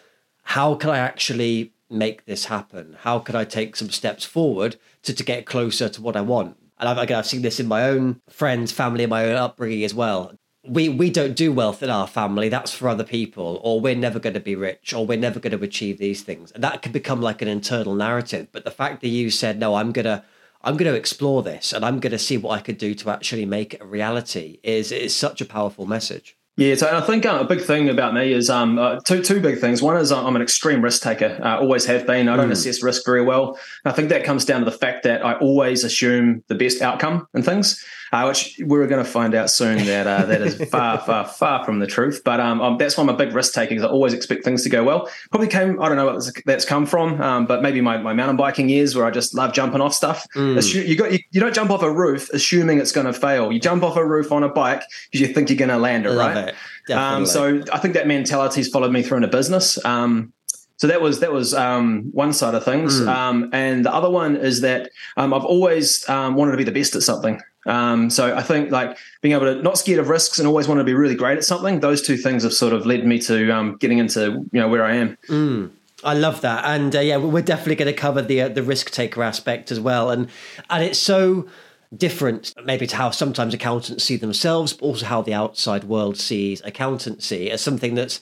how 0.46 0.76
can 0.76 0.90
I 0.90 0.98
actually 0.98 1.72
make 1.90 2.24
this 2.24 2.46
happen? 2.46 2.96
How 3.00 3.18
can 3.18 3.34
I 3.34 3.44
take 3.44 3.74
some 3.74 3.90
steps 3.90 4.24
forward 4.24 4.76
to, 5.02 5.12
to 5.12 5.24
get 5.24 5.44
closer 5.44 5.88
to 5.88 6.00
what 6.00 6.16
I 6.16 6.20
want? 6.20 6.56
And 6.78 6.88
I've, 6.88 6.98
again, 6.98 7.18
I've 7.18 7.26
seen 7.26 7.42
this 7.42 7.58
in 7.58 7.66
my 7.66 7.84
own 7.84 8.20
friends, 8.28 8.70
family, 8.70 9.02
and 9.04 9.10
my 9.10 9.24
own 9.24 9.36
upbringing 9.36 9.82
as 9.82 9.92
well. 9.92 10.32
We, 10.64 10.88
we 10.88 11.10
don't 11.10 11.36
do 11.36 11.52
wealth 11.52 11.82
in 11.82 11.90
our 11.90 12.06
family. 12.06 12.48
That's 12.48 12.72
for 12.72 12.88
other 12.88 13.04
people, 13.04 13.60
or 13.64 13.80
we're 13.80 13.96
never 13.96 14.20
going 14.20 14.34
to 14.34 14.40
be 14.40 14.54
rich, 14.54 14.92
or 14.92 15.04
we're 15.04 15.18
never 15.18 15.40
going 15.40 15.56
to 15.56 15.64
achieve 15.64 15.98
these 15.98 16.22
things. 16.22 16.52
And 16.52 16.62
that 16.62 16.80
can 16.80 16.92
become 16.92 17.20
like 17.20 17.42
an 17.42 17.48
internal 17.48 17.94
narrative. 17.94 18.48
But 18.52 18.64
the 18.64 18.70
fact 18.70 19.00
that 19.00 19.08
you 19.08 19.30
said, 19.30 19.58
no, 19.58 19.74
I'm 19.74 19.90
going 19.90 20.06
to 20.06 20.22
I'm 20.62 20.76
going 20.76 20.90
to 20.90 20.98
explore 20.98 21.42
this 21.44 21.72
and 21.72 21.84
I'm 21.84 22.00
going 22.00 22.10
to 22.10 22.18
see 22.18 22.36
what 22.36 22.58
I 22.58 22.60
could 22.60 22.78
do 22.78 22.92
to 22.94 23.10
actually 23.10 23.46
make 23.46 23.74
it 23.74 23.82
a 23.82 23.84
reality 23.84 24.58
is 24.64 24.90
is 24.90 25.14
such 25.14 25.40
a 25.40 25.44
powerful 25.44 25.86
message. 25.86 26.35
Yeah, 26.58 26.74
so 26.74 26.96
I 26.96 27.02
think 27.02 27.26
uh, 27.26 27.38
a 27.42 27.44
big 27.44 27.60
thing 27.60 27.90
about 27.90 28.14
me 28.14 28.32
is 28.32 28.48
um, 28.48 28.78
uh, 28.78 28.98
two 29.00 29.22
two 29.22 29.40
big 29.40 29.58
things. 29.58 29.82
One 29.82 29.98
is 29.98 30.10
I'm 30.10 30.36
an 30.36 30.40
extreme 30.40 30.82
risk 30.82 31.02
taker, 31.02 31.38
uh, 31.42 31.58
always 31.58 31.84
have 31.84 32.06
been. 32.06 32.30
I 32.30 32.36
don't 32.36 32.48
mm. 32.48 32.52
assess 32.52 32.82
risk 32.82 33.04
very 33.04 33.22
well. 33.22 33.58
I 33.84 33.92
think 33.92 34.08
that 34.08 34.24
comes 34.24 34.46
down 34.46 34.60
to 34.60 34.64
the 34.64 34.76
fact 34.76 35.02
that 35.04 35.24
I 35.24 35.34
always 35.34 35.84
assume 35.84 36.42
the 36.48 36.54
best 36.54 36.80
outcome 36.80 37.28
in 37.34 37.42
things 37.42 37.84
uh, 38.12 38.24
which 38.24 38.60
we're 38.64 38.86
going 38.86 39.04
to 39.04 39.10
find 39.10 39.34
out 39.34 39.50
soon 39.50 39.78
that 39.86 40.06
uh, 40.06 40.24
that 40.26 40.42
is 40.42 40.56
far, 40.70 40.98
far, 41.06 41.26
far 41.26 41.64
from 41.64 41.78
the 41.78 41.86
truth. 41.86 42.22
But 42.24 42.40
um, 42.40 42.60
um, 42.60 42.78
that's 42.78 42.96
why 42.96 43.02
I'm 43.02 43.08
a 43.08 43.16
big 43.16 43.34
risk 43.34 43.54
taker 43.54 43.70
because 43.70 43.84
I 43.84 43.88
always 43.88 44.12
expect 44.12 44.44
things 44.44 44.62
to 44.64 44.68
go 44.68 44.84
well. 44.84 45.08
Probably 45.30 45.48
came, 45.48 45.80
I 45.80 45.88
don't 45.88 45.96
know 45.96 46.06
what 46.06 46.30
that's 46.44 46.64
come 46.64 46.86
from, 46.86 47.20
um, 47.20 47.46
but 47.46 47.62
maybe 47.62 47.80
my, 47.80 47.96
my 47.98 48.12
mountain 48.12 48.36
biking 48.36 48.68
years 48.68 48.94
where 48.94 49.04
I 49.04 49.10
just 49.10 49.34
love 49.34 49.52
jumping 49.52 49.80
off 49.80 49.94
stuff. 49.94 50.26
Mm. 50.34 50.88
you 50.88 50.96
got 50.96 51.12
you, 51.12 51.18
you, 51.30 51.40
don't 51.40 51.54
jump 51.54 51.70
off 51.70 51.82
a 51.82 51.90
roof 51.90 52.30
assuming 52.30 52.78
it's 52.78 52.92
going 52.92 53.06
to 53.06 53.12
fail. 53.12 53.52
You 53.52 53.60
jump 53.60 53.82
off 53.82 53.96
a 53.96 54.04
roof 54.04 54.32
on 54.32 54.42
a 54.42 54.48
bike 54.48 54.82
because 55.10 55.26
you 55.26 55.32
think 55.32 55.48
you're 55.48 55.58
going 55.58 55.70
to 55.70 55.78
land 55.78 56.06
it, 56.06 56.10
right? 56.10 56.48
It. 56.48 56.54
Um, 56.92 57.26
so 57.26 57.62
I 57.72 57.78
think 57.78 57.94
that 57.94 58.06
mentality 58.06 58.60
has 58.60 58.68
followed 58.68 58.92
me 58.92 59.02
through 59.02 59.18
into 59.18 59.28
business. 59.28 59.84
Um, 59.84 60.32
so 60.76 60.86
that 60.86 61.00
was 61.00 61.20
that 61.20 61.32
was 61.32 61.54
um, 61.54 62.10
one 62.12 62.32
side 62.32 62.54
of 62.54 62.64
things, 62.64 63.00
mm. 63.00 63.08
um, 63.08 63.50
and 63.52 63.84
the 63.84 63.92
other 63.92 64.10
one 64.10 64.36
is 64.36 64.60
that 64.60 64.90
um, 65.16 65.32
I've 65.32 65.44
always 65.44 66.06
um, 66.08 66.34
wanted 66.34 66.52
to 66.52 66.58
be 66.58 66.64
the 66.64 66.72
best 66.72 66.94
at 66.94 67.02
something. 67.02 67.40
Um, 67.64 68.10
so 68.10 68.36
I 68.36 68.42
think 68.42 68.70
like 68.70 68.96
being 69.22 69.34
able 69.34 69.46
to 69.46 69.60
not 69.62 69.78
scared 69.78 69.98
of 69.98 70.08
risks 70.08 70.38
and 70.38 70.46
always 70.46 70.68
want 70.68 70.78
to 70.78 70.84
be 70.84 70.94
really 70.94 71.14
great 71.14 71.36
at 71.36 71.44
something. 71.44 71.80
Those 71.80 72.00
two 72.00 72.16
things 72.16 72.44
have 72.44 72.52
sort 72.52 72.72
of 72.72 72.86
led 72.86 73.04
me 73.04 73.18
to 73.20 73.50
um, 73.50 73.76
getting 73.76 73.98
into 73.98 74.46
you 74.52 74.60
know 74.60 74.68
where 74.68 74.84
I 74.84 74.96
am. 74.96 75.18
Mm. 75.28 75.70
I 76.04 76.12
love 76.12 76.42
that, 76.42 76.64
and 76.66 76.94
uh, 76.94 77.00
yeah, 77.00 77.16
we're 77.16 77.42
definitely 77.42 77.76
going 77.76 77.92
to 77.92 77.98
cover 77.98 78.20
the 78.20 78.42
uh, 78.42 78.48
the 78.48 78.62
risk 78.62 78.90
taker 78.90 79.22
aspect 79.22 79.72
as 79.72 79.80
well, 79.80 80.10
and 80.10 80.28
and 80.68 80.84
it's 80.84 80.98
so 80.98 81.48
different 81.96 82.52
maybe 82.64 82.86
to 82.86 82.96
how 82.96 83.10
sometimes 83.10 83.54
accountants 83.54 84.04
see 84.04 84.16
themselves, 84.16 84.74
but 84.74 84.84
also 84.84 85.06
how 85.06 85.22
the 85.22 85.32
outside 85.32 85.84
world 85.84 86.18
sees 86.18 86.60
accountancy 86.62 87.50
as 87.50 87.62
something 87.62 87.94
that's 87.94 88.20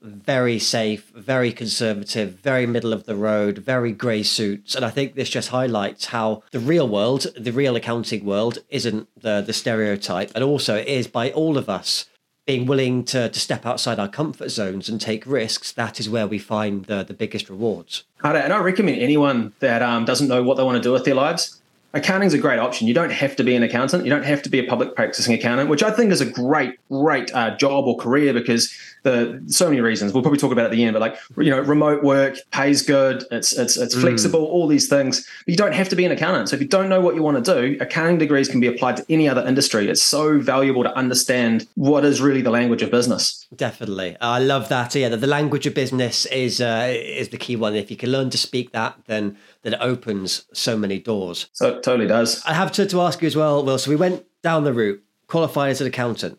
very 0.00 0.58
safe, 0.58 1.10
very 1.14 1.52
conservative, 1.52 2.34
very 2.40 2.66
middle 2.66 2.92
of 2.92 3.04
the 3.04 3.16
road, 3.16 3.58
very 3.58 3.92
grey 3.92 4.22
suits. 4.22 4.74
And 4.74 4.84
I 4.84 4.90
think 4.90 5.14
this 5.14 5.30
just 5.30 5.48
highlights 5.48 6.06
how 6.06 6.42
the 6.50 6.60
real 6.60 6.88
world, 6.88 7.26
the 7.38 7.52
real 7.52 7.76
accounting 7.76 8.24
world, 8.24 8.58
isn't 8.68 9.08
the, 9.20 9.40
the 9.40 9.52
stereotype. 9.52 10.30
And 10.34 10.44
also, 10.44 10.76
it 10.76 10.88
is 10.88 11.06
by 11.06 11.30
all 11.30 11.56
of 11.56 11.68
us 11.68 12.06
being 12.46 12.66
willing 12.66 13.04
to, 13.04 13.30
to 13.30 13.40
step 13.40 13.64
outside 13.64 13.98
our 13.98 14.08
comfort 14.08 14.50
zones 14.50 14.88
and 14.88 15.00
take 15.00 15.26
risks. 15.26 15.72
That 15.72 15.98
is 15.98 16.10
where 16.10 16.26
we 16.26 16.38
find 16.38 16.84
the, 16.84 17.02
the 17.02 17.14
biggest 17.14 17.48
rewards. 17.48 18.04
And 18.22 18.52
I 18.52 18.58
recommend 18.58 19.00
anyone 19.00 19.54
that 19.60 19.80
um, 19.80 20.04
doesn't 20.04 20.28
know 20.28 20.42
what 20.42 20.58
they 20.58 20.62
want 20.62 20.76
to 20.76 20.82
do 20.82 20.92
with 20.92 21.04
their 21.04 21.14
lives 21.14 21.60
accounting's 21.94 22.34
a 22.34 22.38
great 22.38 22.58
option. 22.58 22.86
You 22.86 22.94
don't 22.94 23.12
have 23.12 23.36
to 23.36 23.44
be 23.44 23.54
an 23.54 23.62
accountant. 23.62 24.04
You 24.04 24.10
don't 24.10 24.24
have 24.24 24.42
to 24.42 24.50
be 24.50 24.58
a 24.58 24.64
public 24.64 24.94
practicing 24.94 25.32
accountant, 25.32 25.70
which 25.70 25.82
I 25.82 25.90
think 25.90 26.12
is 26.12 26.20
a 26.20 26.26
great, 26.26 26.76
great 26.90 27.32
uh, 27.34 27.56
job 27.56 27.86
or 27.86 27.96
career 27.96 28.34
because 28.34 28.74
the 29.04 29.40
so 29.46 29.68
many 29.68 29.80
reasons. 29.80 30.12
We'll 30.12 30.22
probably 30.22 30.40
talk 30.40 30.50
about 30.50 30.64
at 30.64 30.70
the 30.72 30.82
end, 30.82 30.94
but 30.94 31.00
like 31.00 31.16
you 31.36 31.50
know, 31.50 31.60
remote 31.60 32.02
work 32.02 32.36
pays 32.50 32.82
good. 32.82 33.24
It's 33.30 33.52
it's 33.52 33.76
it's 33.76 33.94
mm. 33.94 34.00
flexible. 34.00 34.44
All 34.44 34.66
these 34.66 34.88
things. 34.88 35.26
But 35.46 35.52
you 35.52 35.56
don't 35.56 35.74
have 35.74 35.88
to 35.90 35.96
be 35.96 36.04
an 36.04 36.10
accountant. 36.10 36.48
So 36.48 36.56
if 36.56 36.62
you 36.62 36.68
don't 36.68 36.88
know 36.88 37.00
what 37.00 37.14
you 37.14 37.22
want 37.22 37.44
to 37.44 37.54
do, 37.54 37.76
accounting 37.80 38.18
degrees 38.18 38.48
can 38.48 38.60
be 38.60 38.66
applied 38.66 38.96
to 38.96 39.04
any 39.08 39.28
other 39.28 39.46
industry. 39.46 39.88
It's 39.88 40.02
so 40.02 40.40
valuable 40.40 40.82
to 40.82 40.94
understand 40.96 41.68
what 41.74 42.04
is 42.04 42.20
really 42.20 42.42
the 42.42 42.50
language 42.50 42.82
of 42.82 42.90
business. 42.90 43.46
Definitely, 43.54 44.16
I 44.20 44.40
love 44.40 44.68
that. 44.70 44.94
Yeah, 44.94 45.10
the 45.10 45.26
language 45.26 45.66
of 45.66 45.74
business 45.74 46.26
is 46.26 46.60
uh, 46.60 46.92
is 46.92 47.28
the 47.28 47.38
key 47.38 47.56
one. 47.56 47.76
If 47.76 47.90
you 47.90 47.96
can 47.96 48.10
learn 48.10 48.30
to 48.30 48.38
speak 48.38 48.72
that, 48.72 48.96
then 49.06 49.36
then 49.62 49.74
it 49.74 49.80
opens 49.80 50.46
so 50.52 50.76
many 50.76 50.98
doors. 50.98 51.46
So 51.52 51.68
it 51.76 51.82
totally 51.82 52.06
does. 52.06 52.42
I 52.44 52.54
have 52.54 52.72
to, 52.72 52.86
to 52.86 53.00
ask 53.00 53.20
you 53.22 53.26
as 53.26 53.36
well, 53.36 53.64
Will. 53.64 53.78
So 53.78 53.90
we 53.90 53.96
went 53.96 54.24
down 54.42 54.64
the 54.64 54.72
route, 54.72 55.02
qualified 55.26 55.70
as 55.70 55.80
an 55.80 55.86
accountant. 55.86 56.38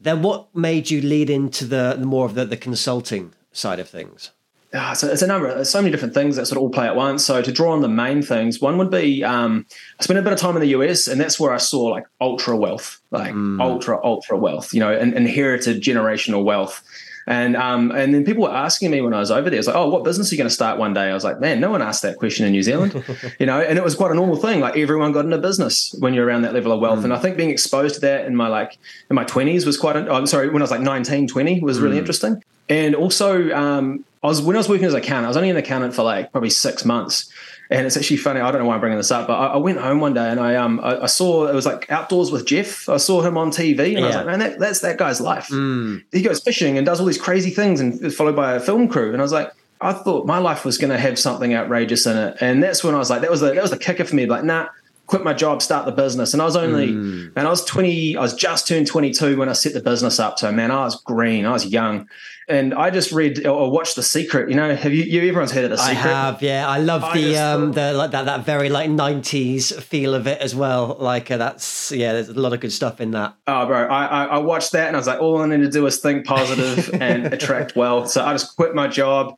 Then 0.00 0.22
what 0.22 0.54
made 0.54 0.90
you 0.90 1.00
lead 1.02 1.28
into 1.28 1.64
the, 1.66 1.96
the 1.98 2.06
more 2.06 2.24
of 2.24 2.34
the, 2.34 2.44
the 2.44 2.56
consulting 2.56 3.32
side 3.52 3.78
of 3.78 3.88
things? 3.88 4.30
Yeah, 4.72 4.92
so 4.92 5.08
it's 5.08 5.22
a 5.22 5.26
number. 5.26 5.52
There's 5.52 5.68
so 5.68 5.80
many 5.80 5.90
different 5.90 6.14
things 6.14 6.36
that 6.36 6.46
sort 6.46 6.56
of 6.56 6.62
all 6.62 6.70
play 6.70 6.86
at 6.86 6.94
once. 6.94 7.24
So 7.24 7.42
to 7.42 7.50
draw 7.50 7.72
on 7.72 7.80
the 7.80 7.88
main 7.88 8.22
things, 8.22 8.60
one 8.60 8.78
would 8.78 8.90
be 8.90 9.24
um, 9.24 9.66
I 9.98 10.04
spent 10.04 10.18
a 10.20 10.22
bit 10.22 10.32
of 10.32 10.38
time 10.38 10.54
in 10.54 10.62
the 10.62 10.68
US, 10.68 11.08
and 11.08 11.20
that's 11.20 11.40
where 11.40 11.52
I 11.52 11.56
saw 11.56 11.86
like 11.86 12.04
ultra 12.20 12.56
wealth, 12.56 13.00
like 13.10 13.32
mm. 13.32 13.60
ultra 13.60 13.98
ultra 14.04 14.38
wealth. 14.38 14.72
You 14.72 14.80
know, 14.80 14.96
in, 14.96 15.12
inherited 15.14 15.82
generational 15.82 16.44
wealth. 16.44 16.84
And 17.30 17.56
um, 17.56 17.92
and 17.92 18.12
then 18.12 18.24
people 18.24 18.42
were 18.42 18.50
asking 18.50 18.90
me 18.90 19.00
when 19.00 19.14
I 19.14 19.20
was 19.20 19.30
over 19.30 19.48
there, 19.48 19.58
it's 19.60 19.68
like, 19.68 19.76
oh, 19.76 19.88
what 19.88 20.02
business 20.02 20.30
are 20.30 20.34
you 20.34 20.36
going 20.36 20.48
to 20.48 20.54
start 20.54 20.80
one 20.80 20.92
day? 20.92 21.10
I 21.10 21.14
was 21.14 21.22
like, 21.22 21.38
man, 21.38 21.60
no 21.60 21.70
one 21.70 21.80
asked 21.80 22.02
that 22.02 22.16
question 22.16 22.44
in 22.44 22.50
New 22.50 22.64
Zealand, 22.64 23.04
you 23.38 23.46
know. 23.46 23.60
And 23.60 23.78
it 23.78 23.84
was 23.84 23.94
quite 23.94 24.10
a 24.10 24.14
normal 24.16 24.34
thing. 24.34 24.58
Like 24.58 24.76
everyone 24.76 25.12
got 25.12 25.26
into 25.26 25.38
business 25.38 25.94
when 26.00 26.12
you're 26.12 26.26
around 26.26 26.42
that 26.42 26.54
level 26.54 26.72
of 26.72 26.80
wealth. 26.80 26.98
Mm. 26.98 27.04
And 27.04 27.12
I 27.14 27.18
think 27.20 27.36
being 27.36 27.50
exposed 27.50 27.94
to 27.94 28.00
that 28.00 28.26
in 28.26 28.34
my 28.34 28.48
like 28.48 28.78
in 29.10 29.14
my 29.14 29.24
20s 29.24 29.64
was 29.64 29.78
quite. 29.78 29.94
oh, 29.94 30.12
I'm 30.12 30.26
sorry, 30.26 30.48
when 30.48 30.60
I 30.60 30.64
was 30.64 30.72
like 30.72 30.80
19, 30.80 31.28
20 31.28 31.60
was 31.60 31.78
really 31.78 31.94
mm. 31.94 32.00
interesting. 32.00 32.42
And 32.68 32.96
also, 32.96 33.48
um, 33.52 34.04
I 34.24 34.26
was 34.26 34.42
when 34.42 34.56
I 34.56 34.58
was 34.58 34.68
working 34.68 34.86
as 34.86 34.94
an 34.94 34.98
accountant, 34.98 35.26
I 35.26 35.28
was 35.28 35.36
only 35.36 35.50
an 35.50 35.56
accountant 35.56 35.94
for 35.94 36.02
like 36.02 36.32
probably 36.32 36.50
six 36.50 36.84
months. 36.84 37.32
And 37.70 37.86
it's 37.86 37.96
actually 37.96 38.16
funny. 38.16 38.40
I 38.40 38.50
don't 38.50 38.60
know 38.60 38.66
why 38.66 38.74
I'm 38.74 38.80
bringing 38.80 38.98
this 38.98 39.12
up, 39.12 39.28
but 39.28 39.34
I, 39.34 39.46
I 39.46 39.56
went 39.56 39.78
home 39.78 40.00
one 40.00 40.12
day 40.12 40.28
and 40.28 40.40
I 40.40 40.56
um 40.56 40.80
I, 40.80 41.02
I, 41.02 41.06
saw 41.06 41.46
it 41.46 41.54
was 41.54 41.66
like 41.66 41.88
outdoors 41.90 42.32
with 42.32 42.44
Geoff. 42.44 42.88
I 42.88 42.96
saw 42.96 43.22
him 43.22 43.38
on 43.38 43.50
TV 43.50 43.78
and 43.78 43.92
yeah. 43.92 44.00
I 44.00 44.06
was 44.06 44.16
like, 44.16 44.26
man, 44.26 44.38
that, 44.40 44.58
that's 44.58 44.80
that 44.80 44.98
guy's 44.98 45.20
life. 45.20 45.46
Mm. 45.48 46.02
He 46.10 46.22
goes 46.22 46.40
fishing 46.40 46.76
and 46.76 46.84
does 46.84 46.98
all 46.98 47.06
these 47.06 47.20
crazy 47.20 47.50
things 47.50 47.80
and 47.80 48.00
is 48.02 48.16
followed 48.16 48.34
by 48.34 48.54
a 48.54 48.60
film 48.60 48.88
crew. 48.88 49.12
And 49.12 49.18
I 49.18 49.22
was 49.22 49.32
like, 49.32 49.52
I 49.80 49.92
thought 49.92 50.26
my 50.26 50.38
life 50.38 50.64
was 50.64 50.78
going 50.78 50.90
to 50.90 50.98
have 50.98 51.18
something 51.18 51.54
outrageous 51.54 52.06
in 52.06 52.16
it. 52.16 52.36
And 52.40 52.62
that's 52.62 52.82
when 52.82 52.94
I 52.94 52.98
was 52.98 53.08
like, 53.08 53.22
that 53.22 53.30
was 53.30 53.40
the 53.40 53.54
that 53.54 53.62
was 53.62 53.70
the 53.70 53.78
kicker 53.78 54.04
for 54.04 54.16
me. 54.16 54.26
Like, 54.26 54.42
nah, 54.42 54.66
quit 55.06 55.24
my 55.24 55.32
job, 55.32 55.62
start 55.62 55.86
the 55.86 55.92
business. 55.92 56.32
And 56.32 56.42
I 56.42 56.44
was 56.44 56.56
only, 56.56 56.88
mm. 56.88 57.32
and 57.34 57.46
I 57.46 57.50
was 57.50 57.64
20, 57.64 58.16
I 58.16 58.20
was 58.20 58.34
just 58.34 58.68
turned 58.68 58.86
22 58.86 59.36
when 59.36 59.48
I 59.48 59.52
set 59.54 59.74
the 59.74 59.80
business 59.80 60.20
up. 60.20 60.38
So, 60.38 60.50
man, 60.52 60.70
I 60.70 60.84
was 60.84 61.00
green, 61.02 61.46
I 61.46 61.52
was 61.52 61.66
young 61.66 62.08
and 62.50 62.74
I 62.74 62.90
just 62.90 63.12
read 63.12 63.46
or 63.46 63.70
watched 63.70 63.96
The 63.96 64.02
Secret. 64.02 64.50
You 64.50 64.56
know, 64.56 64.74
have 64.74 64.92
you? 64.92 65.04
you 65.04 65.20
everyone's 65.28 65.52
heard 65.52 65.64
of 65.64 65.70
The 65.70 65.78
Secret? 65.78 65.98
I 65.98 66.00
have. 66.00 66.42
Yeah, 66.42 66.68
I 66.68 66.78
love 66.78 67.04
I 67.04 67.16
the 67.16 67.36
um 67.38 67.72
the 67.72 67.92
like 67.92 68.10
that 68.10 68.26
that 68.26 68.44
very 68.44 68.68
like 68.68 68.90
nineties 68.90 69.72
feel 69.82 70.14
of 70.14 70.26
it 70.26 70.40
as 70.40 70.54
well. 70.54 70.96
Like 70.98 71.30
uh, 71.30 71.36
that's 71.36 71.92
yeah, 71.92 72.12
there's 72.12 72.28
a 72.28 72.34
lot 72.34 72.52
of 72.52 72.60
good 72.60 72.72
stuff 72.72 73.00
in 73.00 73.12
that. 73.12 73.34
Oh, 73.46 73.66
bro, 73.66 73.86
I, 73.86 74.04
I 74.04 74.24
I 74.24 74.38
watched 74.38 74.72
that 74.72 74.88
and 74.88 74.96
I 74.96 74.98
was 74.98 75.06
like, 75.06 75.20
all 75.20 75.40
I 75.40 75.46
need 75.46 75.62
to 75.62 75.70
do 75.70 75.86
is 75.86 75.98
think 75.98 76.26
positive 76.26 76.90
and 77.00 77.32
attract 77.32 77.76
wealth. 77.76 78.10
So 78.10 78.24
I 78.24 78.32
just 78.32 78.56
quit 78.56 78.74
my 78.74 78.88
job. 78.88 79.36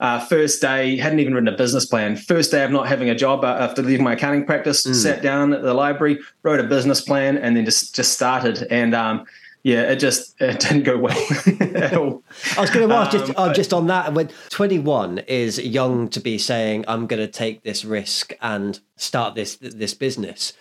Uh, 0.00 0.18
first 0.26 0.60
day, 0.60 0.96
hadn't 0.96 1.20
even 1.20 1.34
written 1.34 1.48
a 1.48 1.56
business 1.56 1.86
plan. 1.86 2.16
First 2.16 2.50
day 2.50 2.64
of 2.64 2.70
not 2.70 2.88
having 2.88 3.08
a 3.08 3.14
job 3.14 3.44
uh, 3.44 3.56
after 3.60 3.80
leaving 3.80 4.04
my 4.04 4.14
accounting 4.14 4.44
practice, 4.44 4.84
mm. 4.84 4.94
sat 4.94 5.22
down 5.22 5.52
at 5.52 5.62
the 5.62 5.72
library, 5.72 6.18
wrote 6.42 6.58
a 6.58 6.64
business 6.64 7.00
plan, 7.00 7.38
and 7.38 7.56
then 7.56 7.64
just 7.64 7.94
just 7.94 8.12
started. 8.12 8.66
And 8.70 8.94
um, 8.94 9.24
yeah, 9.64 9.90
it 9.90 9.96
just 9.96 10.38
it 10.42 10.60
didn't 10.60 10.82
go 10.82 10.98
well. 10.98 11.16
I 12.56 12.60
was 12.60 12.70
going 12.70 12.86
to 12.86 12.94
ask 12.94 13.12
just 13.12 13.30
um, 13.30 13.34
uh, 13.38 13.54
just 13.54 13.72
on 13.72 13.86
that. 13.86 14.12
When 14.12 14.28
twenty 14.50 14.78
one 14.78 15.20
is 15.20 15.58
young 15.58 16.08
to 16.10 16.20
be 16.20 16.36
saying, 16.36 16.84
"I'm 16.86 17.06
going 17.06 17.20
to 17.20 17.26
take 17.26 17.62
this 17.62 17.82
risk 17.82 18.34
and 18.42 18.78
start 18.96 19.34
this 19.34 19.56
this 19.56 19.94
business." 19.94 20.52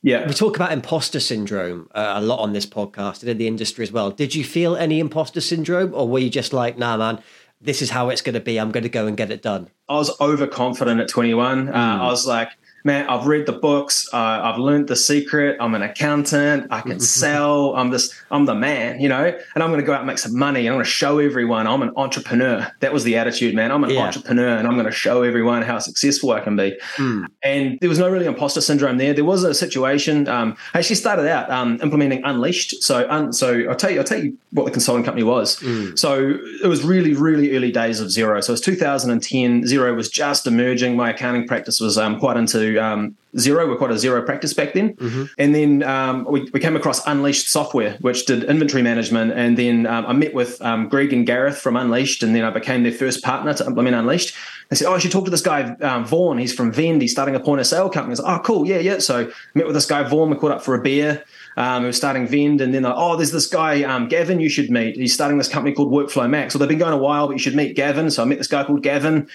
Yeah, 0.00 0.28
we 0.28 0.32
talk 0.32 0.54
about 0.54 0.70
imposter 0.70 1.18
syndrome 1.18 1.90
uh, 1.92 2.14
a 2.16 2.20
lot 2.20 2.38
on 2.38 2.52
this 2.52 2.66
podcast 2.66 3.22
and 3.22 3.30
in 3.30 3.38
the 3.38 3.48
industry 3.48 3.82
as 3.82 3.90
well. 3.90 4.12
Did 4.12 4.36
you 4.36 4.44
feel 4.44 4.76
any 4.76 5.00
imposter 5.00 5.40
syndrome, 5.40 5.92
or 5.92 6.08
were 6.08 6.20
you 6.20 6.30
just 6.30 6.52
like, 6.52 6.78
"Nah, 6.78 6.96
man, 6.96 7.20
this 7.60 7.82
is 7.82 7.90
how 7.90 8.10
it's 8.10 8.22
going 8.22 8.34
to 8.34 8.40
be. 8.40 8.60
I'm 8.60 8.70
going 8.70 8.84
to 8.84 8.88
go 8.88 9.08
and 9.08 9.16
get 9.16 9.32
it 9.32 9.42
done." 9.42 9.70
I 9.88 9.94
was 9.94 10.20
overconfident 10.20 11.00
at 11.00 11.08
21. 11.08 11.66
Mm. 11.66 11.70
Uh, 11.70 11.74
I 11.74 12.06
was 12.06 12.28
like, 12.28 12.50
man, 12.86 13.08
I've 13.08 13.26
read 13.26 13.46
the 13.46 13.52
books. 13.52 14.08
Uh, 14.14 14.16
I've 14.16 14.58
learned 14.58 14.86
the 14.86 14.94
secret. 14.94 15.56
I'm 15.60 15.74
an 15.74 15.82
accountant. 15.82 16.68
I 16.70 16.80
can 16.80 17.00
sell. 17.20 17.74
I'm 17.74 17.90
this. 17.90 18.14
I'm 18.30 18.46
the 18.46 18.54
man, 18.54 19.00
you 19.00 19.08
know. 19.08 19.36
And 19.54 19.62
I'm 19.62 19.70
going 19.70 19.80
to 19.80 19.86
go 19.86 19.92
out 19.92 20.00
and 20.00 20.06
make 20.06 20.18
some 20.18 20.38
money. 20.38 20.60
And 20.60 20.68
I'm 20.68 20.76
going 20.76 20.84
to 20.84 20.90
show 20.90 21.18
everyone 21.18 21.66
I'm 21.66 21.82
an 21.82 21.92
entrepreneur. 21.96 22.72
That 22.80 22.92
was 22.92 23.02
the 23.02 23.16
attitude, 23.16 23.54
man. 23.54 23.72
I'm 23.72 23.82
an 23.82 23.90
yeah. 23.90 24.06
entrepreneur, 24.06 24.56
and 24.56 24.66
I'm 24.68 24.74
going 24.74 24.86
to 24.86 24.92
show 24.92 25.22
everyone 25.22 25.62
how 25.62 25.80
successful 25.80 26.30
I 26.30 26.40
can 26.40 26.54
be. 26.54 26.78
Mm. 26.94 27.26
And 27.42 27.78
there 27.80 27.88
was 27.88 27.98
no 27.98 28.08
really 28.08 28.26
imposter 28.26 28.60
syndrome 28.60 28.98
there. 28.98 29.12
There 29.12 29.24
was 29.24 29.42
a 29.42 29.52
situation. 29.52 30.28
Um, 30.28 30.56
I 30.72 30.78
actually 30.78 30.96
started 30.96 31.28
out 31.28 31.50
um, 31.50 31.80
implementing 31.82 32.22
Unleashed. 32.24 32.82
So, 32.84 33.06
un, 33.10 33.32
so 33.32 33.68
I'll 33.68 33.74
tell 33.74 33.90
you. 33.90 33.98
I'll 33.98 34.04
tell 34.04 34.22
you 34.22 34.38
what 34.52 34.64
the 34.64 34.70
consulting 34.70 35.04
company 35.04 35.24
was. 35.24 35.58
Mm. 35.58 35.98
So 35.98 36.38
it 36.62 36.68
was 36.68 36.84
really, 36.84 37.14
really 37.14 37.56
early 37.56 37.72
days 37.72 38.00
of 38.00 38.08
Xero. 38.08 38.42
So 38.42 38.52
it 38.52 38.54
was 38.54 38.60
2010. 38.60 39.64
Xero 39.64 39.94
was 39.94 40.08
just 40.08 40.46
emerging. 40.46 40.96
My 40.96 41.10
accounting 41.10 41.48
practice 41.48 41.80
was 41.80 41.98
um, 41.98 42.18
quite 42.20 42.36
into 42.36 42.75
um, 42.78 43.16
Xero. 43.36 43.68
We're 43.68 43.76
quite 43.76 43.90
a 43.90 43.94
Xero 43.94 44.24
practice 44.24 44.54
back 44.54 44.72
then. 44.74 44.94
Mm-hmm. 44.94 45.24
And 45.38 45.54
then 45.54 45.82
um, 45.82 46.24
we, 46.24 46.48
we 46.52 46.60
came 46.60 46.76
across 46.76 47.06
Unleashed 47.06 47.48
Software, 47.48 47.96
which 48.00 48.26
did 48.26 48.44
inventory 48.44 48.82
management. 48.82 49.32
And 49.32 49.56
then 49.56 49.86
um, 49.86 50.06
I 50.06 50.12
met 50.12 50.34
with 50.34 50.60
um, 50.62 50.88
Greg 50.88 51.12
and 51.12 51.26
Gareth 51.26 51.58
from 51.58 51.76
Unleashed, 51.76 52.22
and 52.22 52.34
then 52.34 52.44
I 52.44 52.50
became 52.50 52.82
their 52.82 52.92
first 52.92 53.22
partner 53.22 53.54
to 53.54 53.66
implement 53.66 53.96
Unleashed. 53.96 54.34
They 54.68 54.76
said, 54.76 54.88
"Oh, 54.88 54.94
I 54.94 54.98
should 54.98 55.12
talk 55.12 55.24
to 55.24 55.30
this 55.30 55.42
guy 55.42 55.74
um, 55.76 56.04
Vaughan. 56.04 56.38
He's 56.38 56.52
from 56.52 56.72
Vend. 56.72 57.00
He's 57.00 57.12
starting 57.12 57.36
a 57.36 57.40
point 57.40 57.60
of 57.60 57.66
sale 57.66 57.88
company." 57.88 58.10
I 58.10 58.10
was 58.10 58.20
like, 58.20 58.40
"Oh, 58.40 58.42
cool, 58.42 58.66
yeah, 58.66 58.78
yeah." 58.78 58.98
So 58.98 59.28
I 59.28 59.32
met 59.54 59.66
with 59.66 59.74
this 59.74 59.86
guy 59.86 60.02
Vaughan. 60.02 60.30
We 60.30 60.36
caught 60.36 60.50
up 60.50 60.62
for 60.62 60.74
a 60.74 60.82
beer. 60.82 61.24
Um, 61.58 61.82
who 61.82 61.86
was 61.86 61.96
starting 61.96 62.26
Vend, 62.28 62.60
and 62.60 62.74
then 62.74 62.82
like, 62.82 62.92
oh, 62.94 63.16
there's 63.16 63.32
this 63.32 63.46
guy 63.46 63.82
um, 63.82 64.08
Gavin 64.08 64.40
you 64.40 64.50
should 64.50 64.70
meet. 64.70 64.94
He's 64.94 65.14
starting 65.14 65.38
this 65.38 65.48
company 65.48 65.74
called 65.74 65.90
Workflow 65.90 66.28
Max. 66.28 66.52
So 66.52 66.58
they've 66.58 66.68
been 66.68 66.76
going 66.76 66.92
a 66.92 66.98
while, 66.98 67.28
but 67.28 67.32
you 67.32 67.38
should 67.38 67.54
meet 67.54 67.74
Gavin. 67.74 68.10
So 68.10 68.20
I 68.20 68.26
met 68.26 68.36
this 68.36 68.46
guy 68.46 68.62
called 68.64 68.82
Gavin. 68.82 69.26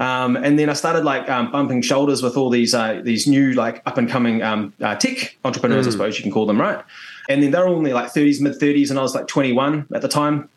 Um, 0.00 0.34
and 0.34 0.58
then 0.58 0.70
I 0.70 0.72
started 0.72 1.04
like 1.04 1.28
um, 1.28 1.52
bumping 1.52 1.82
shoulders 1.82 2.22
with 2.22 2.36
all 2.36 2.48
these 2.48 2.74
uh, 2.74 3.02
these 3.04 3.26
new 3.26 3.52
like 3.52 3.82
up 3.84 3.98
and 3.98 4.08
coming 4.08 4.42
um, 4.42 4.72
uh, 4.80 4.96
tech 4.96 5.36
entrepreneurs, 5.44 5.84
mm. 5.84 5.88
I 5.88 5.92
suppose 5.92 6.18
you 6.18 6.22
can 6.22 6.32
call 6.32 6.46
them, 6.46 6.58
right? 6.58 6.82
And 7.28 7.42
then 7.42 7.50
they're 7.50 7.68
only 7.68 7.92
like 7.92 8.12
30s, 8.12 8.40
mid 8.40 8.54
30s, 8.54 8.88
and 8.90 8.98
I 8.98 9.02
was 9.02 9.14
like 9.14 9.28
21 9.28 9.86
at 9.94 10.02
the 10.02 10.08
time 10.08 10.48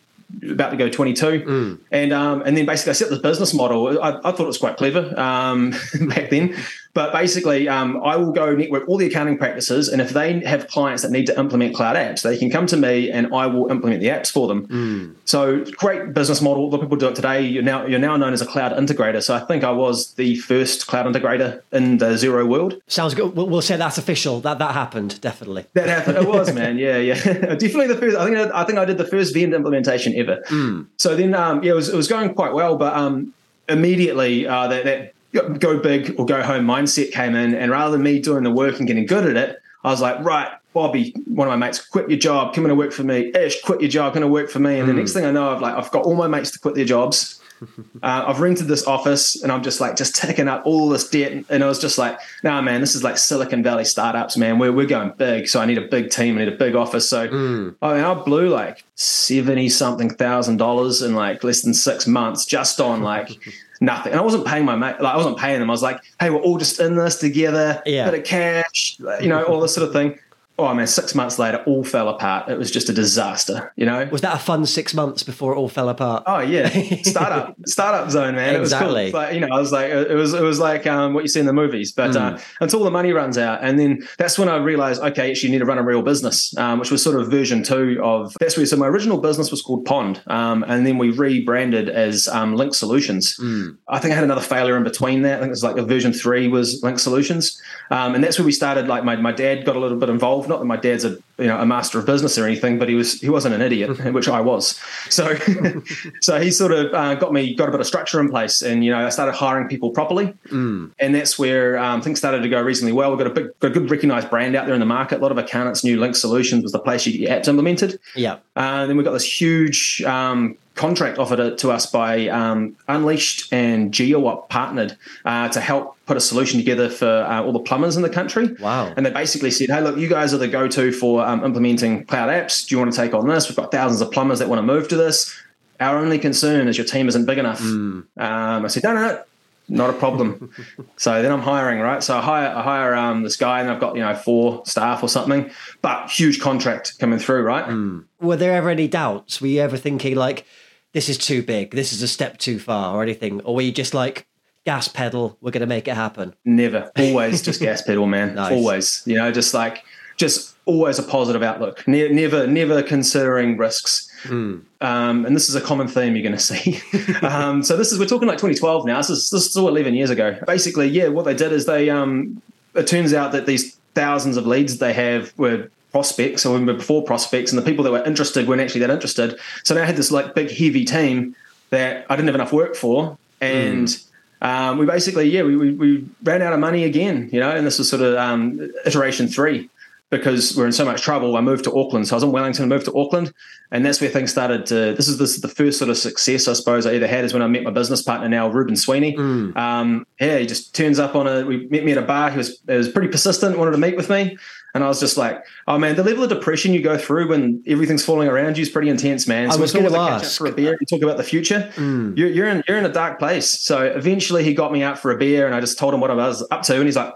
about 0.50 0.72
to 0.72 0.78
go 0.78 0.90
22 0.90 1.26
mm. 1.26 1.80
and 1.92 2.12
um, 2.12 2.42
and 2.42 2.58
then 2.58 2.66
basically 2.66 2.90
I 2.92 2.94
set 2.94 3.12
this 3.12 3.20
business 3.20 3.54
model 3.54 4.02
I, 4.02 4.18
I 4.18 4.32
thought 4.32 4.40
it 4.40 4.48
was 4.48 4.58
quite 4.58 4.78
clever 4.78 5.14
um, 5.20 5.72
back 6.08 6.32
then 6.32 6.56
but 6.94 7.12
basically, 7.12 7.68
um, 7.68 8.02
I 8.04 8.16
will 8.16 8.32
go 8.32 8.56
network 8.56 8.88
all 8.88 8.98
the 8.98 9.08
accounting 9.08 9.38
practices, 9.38 9.90
and 9.90 10.02
if 10.02 10.12
they 10.12 10.40
have 10.42 10.68
clients 10.68 11.02
that 11.02 11.12
need 11.12 11.26
to 11.26 11.40
implement 11.40 11.76
cloud 11.76 11.96
apps, 11.96 12.22
they 12.22 12.38
can 12.38 12.52
come 12.52 12.68
to 12.68 12.78
me, 12.78 13.10
and 13.12 13.34
I 13.34 13.48
will 13.48 13.72
implement 13.72 14.02
the 14.02 14.10
apps 14.10 14.32
for 14.32 14.48
them. 14.48 14.68
Mm. 14.68 15.16
So 15.26 15.66
great 15.78 16.14
business 16.14 16.42
model. 16.42 16.66
A 16.66 16.68
lot 16.68 16.76
of 16.76 16.82
people 16.82 16.98
do 16.98 17.08
it 17.08 17.16
today. 17.16 17.42
You're 17.42 17.64
now 17.64 17.86
you're 17.86 18.00
now 18.00 18.16
known 18.16 18.34
as 18.34 18.42
a 18.42 18.46
cloud 18.46 18.74
integrator. 18.74 19.24
So 19.24 19.34
I 19.34 19.40
think 19.40 19.64
I 19.64 19.72
was 19.72 20.14
the 20.14 20.36
first 20.38 20.86
cloud 20.86 21.06
integrator 21.08 21.62
in 21.72 21.98
the 21.98 22.12
Xero 22.12 22.48
world. 22.48 22.80
Sounds 22.88 23.16
good. 23.16 23.36
We'll, 23.36 23.50
we'll 23.50 23.62
say 23.62 23.76
that's 23.76 23.98
official. 23.98 24.40
That 24.42 24.60
that 24.60 24.74
happened 24.74 25.20
definitely. 25.22 25.66
That 25.74 25.88
happened. 25.88 26.18
It 26.18 26.28
was 26.28 26.54
man. 26.54 26.78
Yeah, 26.78 26.98
yeah. 26.98 27.16
definitely 27.24 27.88
the 27.88 27.98
first. 27.98 28.18
I 28.18 28.26
think 28.26 28.38
I 28.54 28.64
think 28.66 28.78
I 28.78 28.86
did 28.86 29.00
the 29.00 29.08
first 29.08 29.34
Vend 29.34 29.54
implementation 29.54 30.14
ever. 30.16 30.44
Mm. 30.50 30.88
So 30.98 31.16
then, 31.16 31.34
um, 31.34 31.64
yeah, 31.64 31.72
it 31.72 31.76
was 31.76 31.90
it 31.90 31.96
was 31.96 32.08
going 32.08 32.36
quite 32.36 32.54
well, 32.54 32.78
but 32.78 32.94
um, 32.94 33.34
immediately 33.70 34.46
uh, 34.46 34.68
that, 34.68 34.86
that 34.86 35.13
go 35.34 35.80
big 35.80 36.16
or 36.18 36.26
go 36.26 36.42
home 36.42 36.66
mindset 36.66 37.12
came 37.12 37.36
in. 37.36 37.56
And 37.56 37.72
rather 37.72 37.94
than 37.94 38.04
me 38.04 38.20
doing 38.20 38.44
the 38.44 38.52
work 38.52 38.78
and 38.80 38.88
getting 38.88 39.06
good 39.06 39.26
at 39.26 39.38
it, 39.38 39.62
I 39.84 39.90
was 39.90 40.02
like, 40.02 40.20
right, 40.24 40.50
Bobby, 40.74 41.14
one 41.26 41.48
of 41.48 41.52
my 41.52 41.68
mates, 41.68 41.86
quit 41.86 42.10
your 42.10 42.20
job, 42.20 42.54
come 42.54 42.66
in 42.66 42.72
and 42.72 42.78
work 42.78 42.94
for 42.94 43.04
me. 43.04 43.32
Ish, 43.36 43.62
quit 43.62 43.82
your 43.82 43.90
job, 43.90 44.14
come 44.14 44.22
to 44.22 44.28
work 44.28 44.50
for 44.50 44.60
me. 44.60 44.80
And 44.80 44.84
mm. 44.84 44.88
the 44.88 44.94
next 44.94 45.14
thing 45.14 45.26
I 45.26 45.32
know, 45.32 45.54
I've 45.54 45.62
like 45.62 45.76
I've 45.76 45.92
got 45.92 46.06
all 46.06 46.16
my 46.16 46.28
mates 46.28 46.52
to 46.52 46.60
quit 46.60 46.76
their 46.76 46.86
jobs. 46.86 47.40
Uh, 48.02 48.26
I've 48.28 48.42
rented 48.42 48.68
this 48.68 48.86
office 48.86 49.42
and 49.42 49.50
I'm 49.50 49.64
just 49.64 49.80
like 49.80 49.96
just 49.96 50.16
ticking 50.16 50.50
up 50.50 50.66
all 50.66 50.90
this 50.90 51.08
debt. 51.08 51.46
And 51.50 51.64
I 51.64 51.68
was 51.68 51.80
just 51.80 51.98
like, 51.98 52.20
nah, 52.44 52.62
man, 52.62 52.82
this 52.82 52.94
is 52.94 53.04
like 53.06 53.18
Silicon 53.18 53.64
Valley 53.64 53.86
startups, 53.86 54.36
man. 54.36 54.60
We're, 54.60 54.74
we're 54.74 54.86
going 54.86 55.14
big. 55.16 55.48
So 55.48 55.62
I 55.62 55.66
need 55.66 55.78
a 55.78 55.88
big 55.88 56.10
team. 56.10 56.36
I 56.36 56.40
need 56.44 56.54
a 56.54 56.58
big 56.58 56.76
office. 56.76 57.08
So 57.08 57.30
mm. 57.30 57.74
I 57.82 57.94
mean, 57.94 58.04
I 58.04 58.14
blew 58.16 58.50
like 58.50 58.84
70 58.96 59.70
something 59.70 60.10
thousand 60.10 60.58
dollars 60.58 61.02
in 61.02 61.16
like 61.16 61.46
less 61.46 61.62
than 61.62 61.74
six 61.74 62.06
months 62.06 62.46
just 62.46 62.82
on 62.82 63.02
like 63.02 63.40
nothing. 63.84 64.14
And 64.14 64.20
I 64.20 64.24
wasn't 64.24 64.46
paying 64.46 64.66
my 64.66 64.76
mate, 64.76 65.00
like 65.00 65.14
I 65.14 65.18
wasn't 65.18 65.38
paying 65.38 65.60
them. 65.60 65.70
I 65.70 65.74
was 65.74 65.84
like, 65.84 66.02
hey, 66.20 66.30
we're 66.30 66.42
all 66.42 66.58
just 66.58 66.80
in 66.80 66.96
this 66.96 67.18
together, 67.18 67.82
yeah. 67.86 68.10
bit 68.10 68.20
of 68.20 68.26
cash, 68.26 68.98
you 69.22 69.28
know, 69.28 69.44
all 69.44 69.60
this 69.60 69.76
sort 69.76 69.88
of 69.88 69.94
thing 69.94 70.20
oh 70.60 70.74
man, 70.74 70.86
six 70.86 71.16
months 71.16 71.40
later, 71.40 71.64
all 71.66 71.84
fell 71.84 72.10
apart. 72.10 72.50
It 72.50 72.58
was 72.58 72.70
just 72.70 72.90
a 72.90 72.94
disaster, 72.94 73.74
you 73.76 73.86
know. 73.86 74.08
Was 74.12 74.22
that 74.22 74.36
a 74.36 74.40
fun 74.40 74.66
six 74.66 74.94
months 74.94 75.24
before 75.24 75.54
it 75.54 75.58
all 75.58 75.70
fell 75.70 75.90
apart? 75.90 76.24
Oh 76.28 76.40
yeah, 76.40 76.70
startup, 77.04 77.56
startup 77.66 78.12
zone, 78.12 78.36
man. 78.36 78.56
Exactly. 78.56 79.04
It 79.04 79.06
was 79.06 79.12
cool. 79.12 79.22
Like, 79.22 79.34
you 79.34 79.40
know, 79.40 79.48
I 79.52 79.60
was 79.60 79.72
like, 79.72 79.92
it 79.92 80.16
was, 80.16 80.34
it 80.34 80.42
was 80.42 80.60
like 80.60 80.86
um, 80.86 81.14
what 81.14 81.24
you 81.24 81.28
see 81.28 81.40
in 81.40 81.46
the 81.46 81.54
movies. 81.54 81.92
But 81.92 82.12
mm. 82.12 82.36
uh, 82.36 82.40
until 82.62 82.84
the 82.84 82.92
money 82.92 83.14
runs 83.14 83.38
out, 83.38 83.64
and 83.64 83.80
then 83.80 84.08
that's 84.18 84.38
when 84.38 84.50
I 84.50 84.58
realized, 84.58 85.02
okay, 85.02 85.32
actually, 85.32 85.50
you 85.50 85.54
need 85.54 85.60
to 85.60 85.66
run 85.66 85.80
a 85.80 85.84
real 85.84 86.02
business, 86.02 86.56
um, 86.58 86.80
which 86.80 86.92
was 86.92 87.02
sort 87.02 87.20
of 87.20 87.30
version 87.30 87.64
two 87.64 88.00
of 88.04 88.36
that's 88.40 88.56
where. 88.58 88.66
So 88.66 88.78
my 88.78 88.88
original 88.88 89.18
business 89.18 89.52
was 89.52 89.62
called 89.62 89.86
Pond, 89.86 90.22
um, 90.28 90.64
and 90.68 90.86
then 90.86 90.98
we 90.98 91.10
rebranded 91.10 91.90
as 91.90 92.28
um, 92.28 92.56
Link 92.56 92.76
Solutions. 92.76 93.38
Mm. 93.38 93.78
I 93.88 94.00
think 94.00 94.12
I 94.12 94.16
had 94.16 94.24
another 94.24 94.42
failure 94.42 94.78
in 94.78 94.84
between 94.84 95.24
that. 95.24 95.38
I 95.38 95.40
think 95.40 95.48
it 95.48 95.52
was 95.52 95.64
like 95.64 95.78
a 95.78 95.84
version 95.84 96.14
three 96.14 96.48
was 96.48 96.82
Link 96.84 97.00
Solutions, 97.00 97.62
um, 97.90 98.16
and 98.16 98.24
that's 98.24 98.38
where 98.38 98.46
we 98.46 98.52
started. 98.52 98.88
Like 98.88 99.04
my 99.04 99.16
my 99.16 99.32
dad 99.32 99.66
got 99.66 99.76
a 99.76 99.80
little 99.80 99.98
bit 99.98 100.10
involved. 100.10 100.43
Not 100.48 100.60
that 100.60 100.66
my 100.66 100.78
dad's 100.78 101.06
a 101.06 101.18
you 101.38 101.48
know 101.48 101.60
a 101.60 101.66
master 101.66 102.00
of 102.00 102.06
business 102.06 102.38
or 102.38 102.46
anything, 102.46 102.78
but 102.78 102.88
he 102.88 102.96
was 102.96 103.20
he 103.20 103.30
wasn't 103.30 103.56
an 103.56 103.62
idiot, 103.62 103.98
which 104.14 104.28
I 104.28 104.42
was. 104.42 104.80
So 105.10 105.36
so 106.22 106.40
he 106.40 106.52
sort 106.52 106.72
of 106.72 106.94
uh, 106.94 107.16
got 107.16 107.34
me 107.34 107.56
got 107.56 107.70
a 107.70 107.72
bit 107.72 107.80
of 107.80 107.88
structure 107.88 108.20
in 108.20 108.30
place, 108.30 108.62
and 108.62 108.86
you 108.86 108.92
know 108.92 109.06
I 109.06 109.10
started 109.10 109.34
hiring 109.34 109.68
people 109.68 109.92
properly, 109.92 110.34
mm. 110.48 110.92
and 111.00 111.16
that's 111.16 111.40
where 111.40 111.78
um, 111.78 112.02
things 112.02 112.20
started 112.20 112.44
to 112.44 112.50
go 112.50 112.62
reasonably 112.62 112.94
well. 112.94 113.10
We've 113.10 113.20
got 113.20 113.28
a 113.28 113.34
big, 113.34 113.60
got 113.60 113.72
a 113.72 113.74
good 113.74 113.90
recognized 113.90 114.30
brand 114.30 114.56
out 114.56 114.66
there 114.66 114.76
in 114.76 114.80
the 114.80 114.86
market. 114.86 115.20
A 115.20 115.22
lot 115.22 115.32
of 115.32 115.38
accountants 115.38 115.84
knew 115.84 116.00
Link 116.00 116.16
Solutions 116.16 116.64
was 116.64 116.72
the 116.72 116.80
place 116.80 117.06
you 117.06 117.18
get 117.18 117.44
apps 117.44 117.48
implemented. 117.48 118.00
Yeah, 118.16 118.34
uh, 118.56 118.84
and 118.84 118.90
then 118.90 118.98
we 118.98 119.04
got 119.04 119.14
this 119.14 119.42
huge 119.42 120.02
um, 120.04 120.58
contract 120.76 121.20
offered 121.20 121.58
to 121.58 121.72
us 121.72 121.86
by 121.86 122.28
um, 122.30 122.76
Unleashed 122.88 123.52
and 123.54 123.92
GeoOp 123.92 124.50
partnered 124.50 124.98
uh, 125.26 125.50
to 125.50 125.60
help 125.60 125.98
put 126.06 126.18
a 126.18 126.22
solution 126.22 126.60
together 126.60 126.90
for 126.90 127.08
uh, 127.08 127.44
all 127.44 127.52
the 127.52 127.60
plumbers 127.60 127.96
in 127.96 128.02
the 128.02 128.10
country. 128.10 128.54
Wow. 128.60 128.94
And 128.96 129.06
they 129.06 129.12
basically 129.12 129.52
said, 129.52 129.70
hey, 129.70 129.82
look, 129.82 129.98
you 129.98 130.10
guys 130.10 130.34
are 130.34 130.38
the 130.38 130.48
go 130.48 130.68
to 130.68 130.92
for 130.92 131.24
um, 131.26 131.44
implementing 131.44 132.06
cloud 132.06 132.30
apps. 132.30 132.68
Do 132.68 132.76
you 132.76 132.80
want 132.80 132.92
to 132.92 132.98
take 132.98 133.14
on 133.14 133.28
this? 133.28 133.48
We've 133.48 133.56
got 133.56 133.72
thousands 133.72 134.02
of 134.02 134.12
plumbers 134.12 134.40
that 134.40 134.50
want 134.50 134.60
to 134.60 134.64
move 134.64 134.88
to 134.90 134.98
this. 134.98 135.34
our 135.80 135.98
only 135.98 136.20
concern 136.20 136.68
is 136.68 136.78
your 136.78 136.88
team 136.88 137.08
isn't 137.08 137.26
big 137.26 137.38
enough. 137.38 137.62
Mm. 137.62 138.06
Um, 138.18 138.66
I 138.66 138.68
said, 138.68 138.84
no, 138.84 138.94
no, 138.94 139.02
no, 139.02 139.24
not 139.70 139.90
a 139.90 139.94
problem. 139.94 140.52
so 140.98 141.22
then 141.22 141.32
I'm 141.32 141.42
hiring, 141.42 141.80
right? 141.80 142.04
So 142.04 142.18
I 142.18 142.22
hire, 142.22 142.50
I 142.50 142.62
hire 142.64 142.96
um, 142.96 143.24
this 143.24 143.38
guy, 143.38 143.62
and 143.62 143.70
I've 143.70 143.80
got 143.80 143.96
you 143.96 144.02
know 144.02 144.14
four 144.16 144.66
staff 144.66 145.04
or 145.04 145.10
something, 145.10 145.50
but 145.82 146.10
huge 146.10 146.42
contract 146.42 147.00
coming 147.00 147.20
through, 147.20 147.44
right? 147.44 147.66
Mm. 147.66 148.06
Were 148.20 148.36
there 148.36 148.54
ever 148.54 148.70
any 148.70 148.88
doubts? 148.88 149.42
Were 149.42 149.48
you 149.48 149.62
ever 149.62 149.78
thinking 149.78 150.16
like, 150.16 150.46
this 150.94 151.10
is 151.10 151.18
too 151.18 151.44
big, 151.44 151.72
this 151.72 151.92
is 151.92 152.02
a 152.02 152.08
step 152.08 152.38
too 152.38 152.60
far, 152.60 152.96
or 152.96 153.04
anything, 153.04 153.42
or 153.42 153.56
were 153.56 153.62
you 153.62 153.72
just 153.72 153.94
like, 153.94 154.28
gas 154.66 154.88
pedal, 154.88 155.38
we're 155.42 155.52
going 155.52 155.62
to 155.62 155.68
make 155.68 155.88
it 155.88 155.96
happen? 155.96 156.34
Never, 156.46 156.92
always 156.98 157.42
just 157.42 157.60
gas 157.60 157.82
pedal, 157.82 158.08
man. 158.08 158.36
Nice. 158.44 158.52
Always, 158.52 159.04
you 159.06 159.16
know, 159.16 159.32
just 159.32 159.54
like 159.54 159.84
just 160.18 160.56
always 160.66 161.00
a 161.00 161.04
positive 161.04 161.44
outlook. 161.44 161.88
Ne- 161.88 162.10
never, 162.10 162.48
never 162.48 162.82
considering 162.82 163.58
risks. 163.58 164.10
Mm. 164.24 164.64
Um, 164.82 165.26
and 165.26 165.36
this 165.36 165.50
is 165.50 165.56
a 165.56 165.62
common 165.62 165.88
theme 165.88 166.16
you're 166.16 166.24
going 166.24 166.38
to 166.38 166.40
see. 166.40 166.82
um, 167.26 167.64
so 167.64 167.76
this 167.76 167.92
is 167.92 168.00
we're 168.00 168.06
talking 168.06 168.28
like 168.28 168.38
2012 168.38 168.86
now. 168.86 168.98
This 168.98 169.10
is 169.10 169.30
this 169.30 169.44
is 169.44 169.52
still 169.52 169.68
11 169.68 169.94
years 169.94 170.10
ago. 170.10 170.38
Basically, 170.48 170.88
yeah, 170.88 171.08
what 171.08 171.26
they 171.26 171.36
did 171.36 171.52
is 171.52 171.66
they. 171.66 171.90
Um, 171.90 172.42
it 172.76 172.88
turns 172.88 173.14
out 173.14 173.34
that 173.34 173.46
these 173.46 173.76
thousands 173.94 174.38
of 174.38 174.48
leads 174.48 174.80
they 174.80 174.94
have 174.94 175.34
were 175.38 175.70
prospects 175.94 176.46
or 176.46 176.56
even 176.56 176.66
before 176.66 177.04
prospects, 177.04 177.54
and 177.54 177.62
the 177.62 177.64
people 177.64 177.84
that 177.86 177.92
were 177.92 178.04
interested 178.04 178.48
weren't 178.48 178.60
actually 178.60 178.82
that 178.82 178.90
interested. 178.90 179.40
So 179.64 179.74
now 179.76 179.84
I 179.84 179.86
had 179.86 179.96
this 179.96 180.12
like 180.12 180.36
big 180.36 180.50
heavy 180.50 180.84
team 180.84 181.36
that 181.70 182.06
I 182.10 182.16
didn't 182.18 182.28
have 182.28 182.36
enough 182.36 182.52
work 182.52 182.76
for, 182.76 183.18
and. 183.40 183.88
Mm. 183.88 184.10
Um, 184.42 184.78
we 184.78 184.86
basically, 184.86 185.30
yeah, 185.30 185.44
we, 185.44 185.56
we, 185.56 185.72
we, 185.72 186.06
ran 186.22 186.42
out 186.42 186.52
of 186.52 186.60
money 186.60 186.84
again, 186.84 187.30
you 187.32 187.40
know, 187.40 187.50
and 187.50 187.66
this 187.66 187.80
was 187.80 187.90
sort 187.90 188.02
of 188.02 188.18
um, 188.18 188.60
iteration 188.86 189.30
three 189.30 189.70
because 190.14 190.56
we're 190.56 190.66
in 190.66 190.72
so 190.72 190.86
much 190.86 191.02
trouble, 191.02 191.36
I 191.36 191.42
moved 191.42 191.64
to 191.64 191.76
Auckland. 191.76 192.08
So 192.08 192.16
I 192.16 192.18
was 192.18 192.24
in 192.24 192.32
Wellington, 192.32 192.64
and 192.64 192.70
moved 192.70 192.86
to 192.86 192.96
Auckland, 192.96 193.34
and 193.72 193.86
that's 193.86 194.00
where 194.00 194.10
things 194.10 194.32
started 194.32 194.66
to. 194.68 194.94
This 194.94 195.08
is 195.08 195.18
this 195.18 195.34
is 195.34 195.42
the 195.42 195.48
first 195.48 195.80
sort 195.80 195.90
of 195.90 195.98
success 195.98 196.48
I 196.48 196.54
suppose 196.54 196.86
I 196.86 196.94
either 196.94 197.08
had 197.08 197.26
is 197.26 197.34
when 197.34 197.42
I 197.42 197.48
met 197.48 197.64
my 197.64 197.72
business 197.72 198.02
partner 198.02 198.30
now, 198.30 198.48
Ruben 198.48 198.76
Sweeney. 198.76 199.16
Mm. 199.16 199.58
Um, 199.58 200.06
yeah, 200.20 200.38
he 200.38 200.46
just 200.46 200.76
turns 200.76 201.00
up 201.00 201.16
on 201.16 201.28
a. 201.28 201.44
We 201.46 201.68
met 201.68 201.84
me 201.84 201.94
at 201.94 201.98
a 201.98 202.04
bar. 202.04 202.30
He 202.32 202.38
was 202.38 202.60
he 202.68 202.76
was 202.76 202.90
pretty 202.90 203.08
persistent, 203.08 203.58
wanted 203.58 203.72
to 203.72 203.78
meet 203.78 203.96
with 203.96 204.10
me, 204.10 204.38
and 204.74 204.84
I 204.84 204.88
was 204.88 205.00
just 205.00 205.18
like, 205.18 205.46
oh 205.68 205.78
man, 205.78 205.96
the 205.96 206.04
level 206.04 206.24
of 206.24 206.30
depression 206.30 206.74
you 206.74 206.82
go 206.82 206.98
through 206.98 207.30
when 207.30 207.64
everything's 207.68 208.04
falling 208.04 208.28
around 208.28 208.58
you 208.58 208.64
is 208.64 208.70
pretty 208.70 208.90
intense, 208.90 209.28
man. 209.28 209.52
So 209.52 209.58
I 209.58 209.62
was 209.62 209.72
going 209.72 209.88
to 209.88 209.98
ask 209.98 210.38
for 210.38 210.48
a 210.48 210.52
beer 210.52 210.76
and 210.80 210.88
talk 210.88 211.02
about 211.02 211.18
the 211.18 211.24
future. 211.24 211.72
Mm. 211.76 212.18
You're, 212.18 212.30
you're 212.30 212.48
in 212.48 212.64
you're 212.68 212.78
in 212.78 212.86
a 212.86 212.92
dark 212.92 213.20
place. 213.20 213.50
So 213.50 213.84
eventually 213.84 214.44
he 214.44 214.54
got 214.54 214.72
me 214.72 214.82
out 214.82 214.98
for 214.98 215.12
a 215.12 215.18
beer, 215.18 215.46
and 215.46 215.56
I 215.56 215.60
just 215.60 215.78
told 215.78 215.94
him 215.94 216.00
what 216.00 216.12
I 216.12 216.16
was 216.16 216.46
up 216.50 216.64
to, 216.64 216.76
and 216.76 216.86
he's 216.86 216.96
like, 216.96 217.14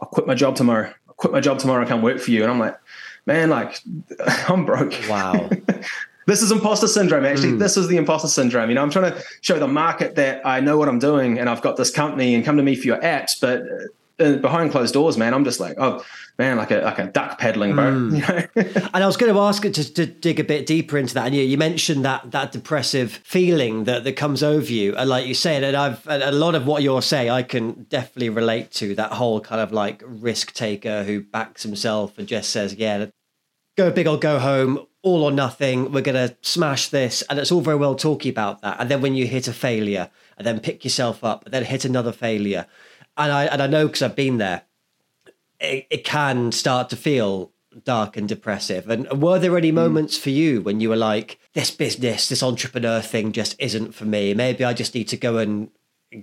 I'll 0.00 0.08
quit 0.08 0.26
my 0.26 0.34
job 0.34 0.56
tomorrow 0.56 0.92
I'll 1.10 1.14
quit 1.14 1.32
my 1.32 1.40
job 1.40 1.58
tomorrow, 1.58 1.84
I 1.84 1.88
come 1.88 2.02
work 2.02 2.18
for 2.18 2.30
you. 2.30 2.42
And 2.42 2.50
I'm 2.50 2.58
like, 2.58 2.78
man, 3.26 3.50
like 3.50 3.80
I'm 4.48 4.64
broke. 4.64 4.94
Wow. 5.08 5.50
this 6.26 6.42
is 6.42 6.50
imposter 6.50 6.86
syndrome. 6.86 7.24
Actually, 7.24 7.52
mm. 7.52 7.58
this 7.58 7.76
is 7.76 7.88
the 7.88 7.96
imposter 7.96 8.28
syndrome. 8.28 8.68
You 8.68 8.74
know, 8.76 8.82
I'm 8.82 8.90
trying 8.90 9.12
to 9.12 9.22
show 9.40 9.58
the 9.58 9.68
market 9.68 10.14
that 10.16 10.46
I 10.46 10.60
know 10.60 10.78
what 10.78 10.88
I'm 10.88 10.98
doing 10.98 11.38
and 11.38 11.48
I've 11.48 11.62
got 11.62 11.76
this 11.76 11.90
company 11.90 12.34
and 12.34 12.44
come 12.44 12.56
to 12.56 12.62
me 12.62 12.74
for 12.74 12.86
your 12.86 12.98
apps, 12.98 13.38
but 13.40 13.62
uh, 14.24 14.36
behind 14.36 14.70
closed 14.70 14.94
doors, 14.94 15.16
man, 15.16 15.34
I'm 15.34 15.44
just 15.44 15.60
like, 15.60 15.76
oh 15.78 16.04
man, 16.40 16.56
like 16.56 16.70
a 16.70 16.80
like 16.80 16.98
a 16.98 17.06
duck 17.06 17.38
pedaling, 17.38 17.74
bro. 17.74 17.92
Mm. 17.92 18.14
You 18.14 18.62
know? 18.72 18.88
and 18.94 19.04
I 19.04 19.06
was 19.06 19.18
going 19.18 19.32
to 19.32 19.38
ask 19.38 19.62
it 19.66 19.74
to, 19.74 19.92
to 19.92 20.06
dig 20.06 20.40
a 20.40 20.44
bit 20.44 20.64
deeper 20.64 20.96
into 20.96 21.12
that. 21.14 21.26
And 21.26 21.34
you, 21.34 21.42
you 21.42 21.58
mentioned 21.58 22.04
that 22.06 22.30
that 22.30 22.50
depressive 22.50 23.12
feeling 23.12 23.84
that 23.84 24.04
that 24.04 24.16
comes 24.16 24.42
over 24.42 24.72
you, 24.72 24.96
and 24.96 25.08
like 25.08 25.26
you 25.26 25.34
said, 25.34 25.62
and 25.62 25.76
I've 25.76 26.04
a 26.08 26.32
lot 26.32 26.54
of 26.54 26.66
what 26.66 26.82
you're 26.82 27.02
saying, 27.02 27.30
I 27.30 27.42
can 27.42 27.84
definitely 27.84 28.30
relate 28.30 28.70
to 28.72 28.94
that 28.94 29.12
whole 29.12 29.40
kind 29.40 29.60
of 29.60 29.70
like 29.70 30.02
risk 30.06 30.54
taker 30.54 31.04
who 31.04 31.20
backs 31.20 31.62
himself 31.62 32.18
and 32.18 32.26
just 32.26 32.50
says, 32.50 32.74
yeah, 32.74 33.06
go 33.76 33.90
big 33.90 34.08
or 34.08 34.18
go 34.18 34.38
home. 34.38 34.86
All 35.02 35.22
or 35.22 35.32
nothing. 35.32 35.92
We're 35.92 36.02
gonna 36.02 36.36
smash 36.42 36.88
this, 36.88 37.22
and 37.30 37.38
it's 37.38 37.50
all 37.50 37.62
very 37.62 37.76
well 37.76 37.94
talking 37.94 38.30
about 38.30 38.60
that. 38.60 38.78
And 38.78 38.90
then 38.90 39.00
when 39.00 39.14
you 39.14 39.26
hit 39.26 39.48
a 39.48 39.52
failure, 39.54 40.10
and 40.36 40.46
then 40.46 40.60
pick 40.60 40.84
yourself 40.84 41.24
up, 41.24 41.46
and 41.46 41.54
then 41.54 41.64
hit 41.64 41.86
another 41.86 42.12
failure, 42.12 42.66
and 43.16 43.32
I 43.32 43.44
and 43.46 43.62
I 43.62 43.66
know 43.66 43.86
because 43.86 44.02
I've 44.02 44.14
been 44.14 44.36
there. 44.36 44.64
It, 45.60 45.86
it 45.90 46.04
can 46.04 46.52
start 46.52 46.88
to 46.90 46.96
feel 46.96 47.52
dark 47.84 48.16
and 48.16 48.28
depressive. 48.28 48.88
And 48.88 49.22
were 49.22 49.38
there 49.38 49.56
any 49.56 49.70
hmm. 49.70 49.76
moments 49.76 50.18
for 50.18 50.30
you 50.30 50.60
when 50.62 50.80
you 50.80 50.88
were 50.88 50.96
like, 50.96 51.38
this 51.52 51.70
business, 51.70 52.28
this 52.28 52.42
entrepreneur 52.42 53.00
thing 53.00 53.32
just 53.32 53.56
isn't 53.58 53.94
for 53.94 54.04
me? 54.04 54.34
Maybe 54.34 54.64
I 54.64 54.72
just 54.72 54.94
need 54.94 55.08
to 55.08 55.16
go 55.16 55.38
and 55.38 55.70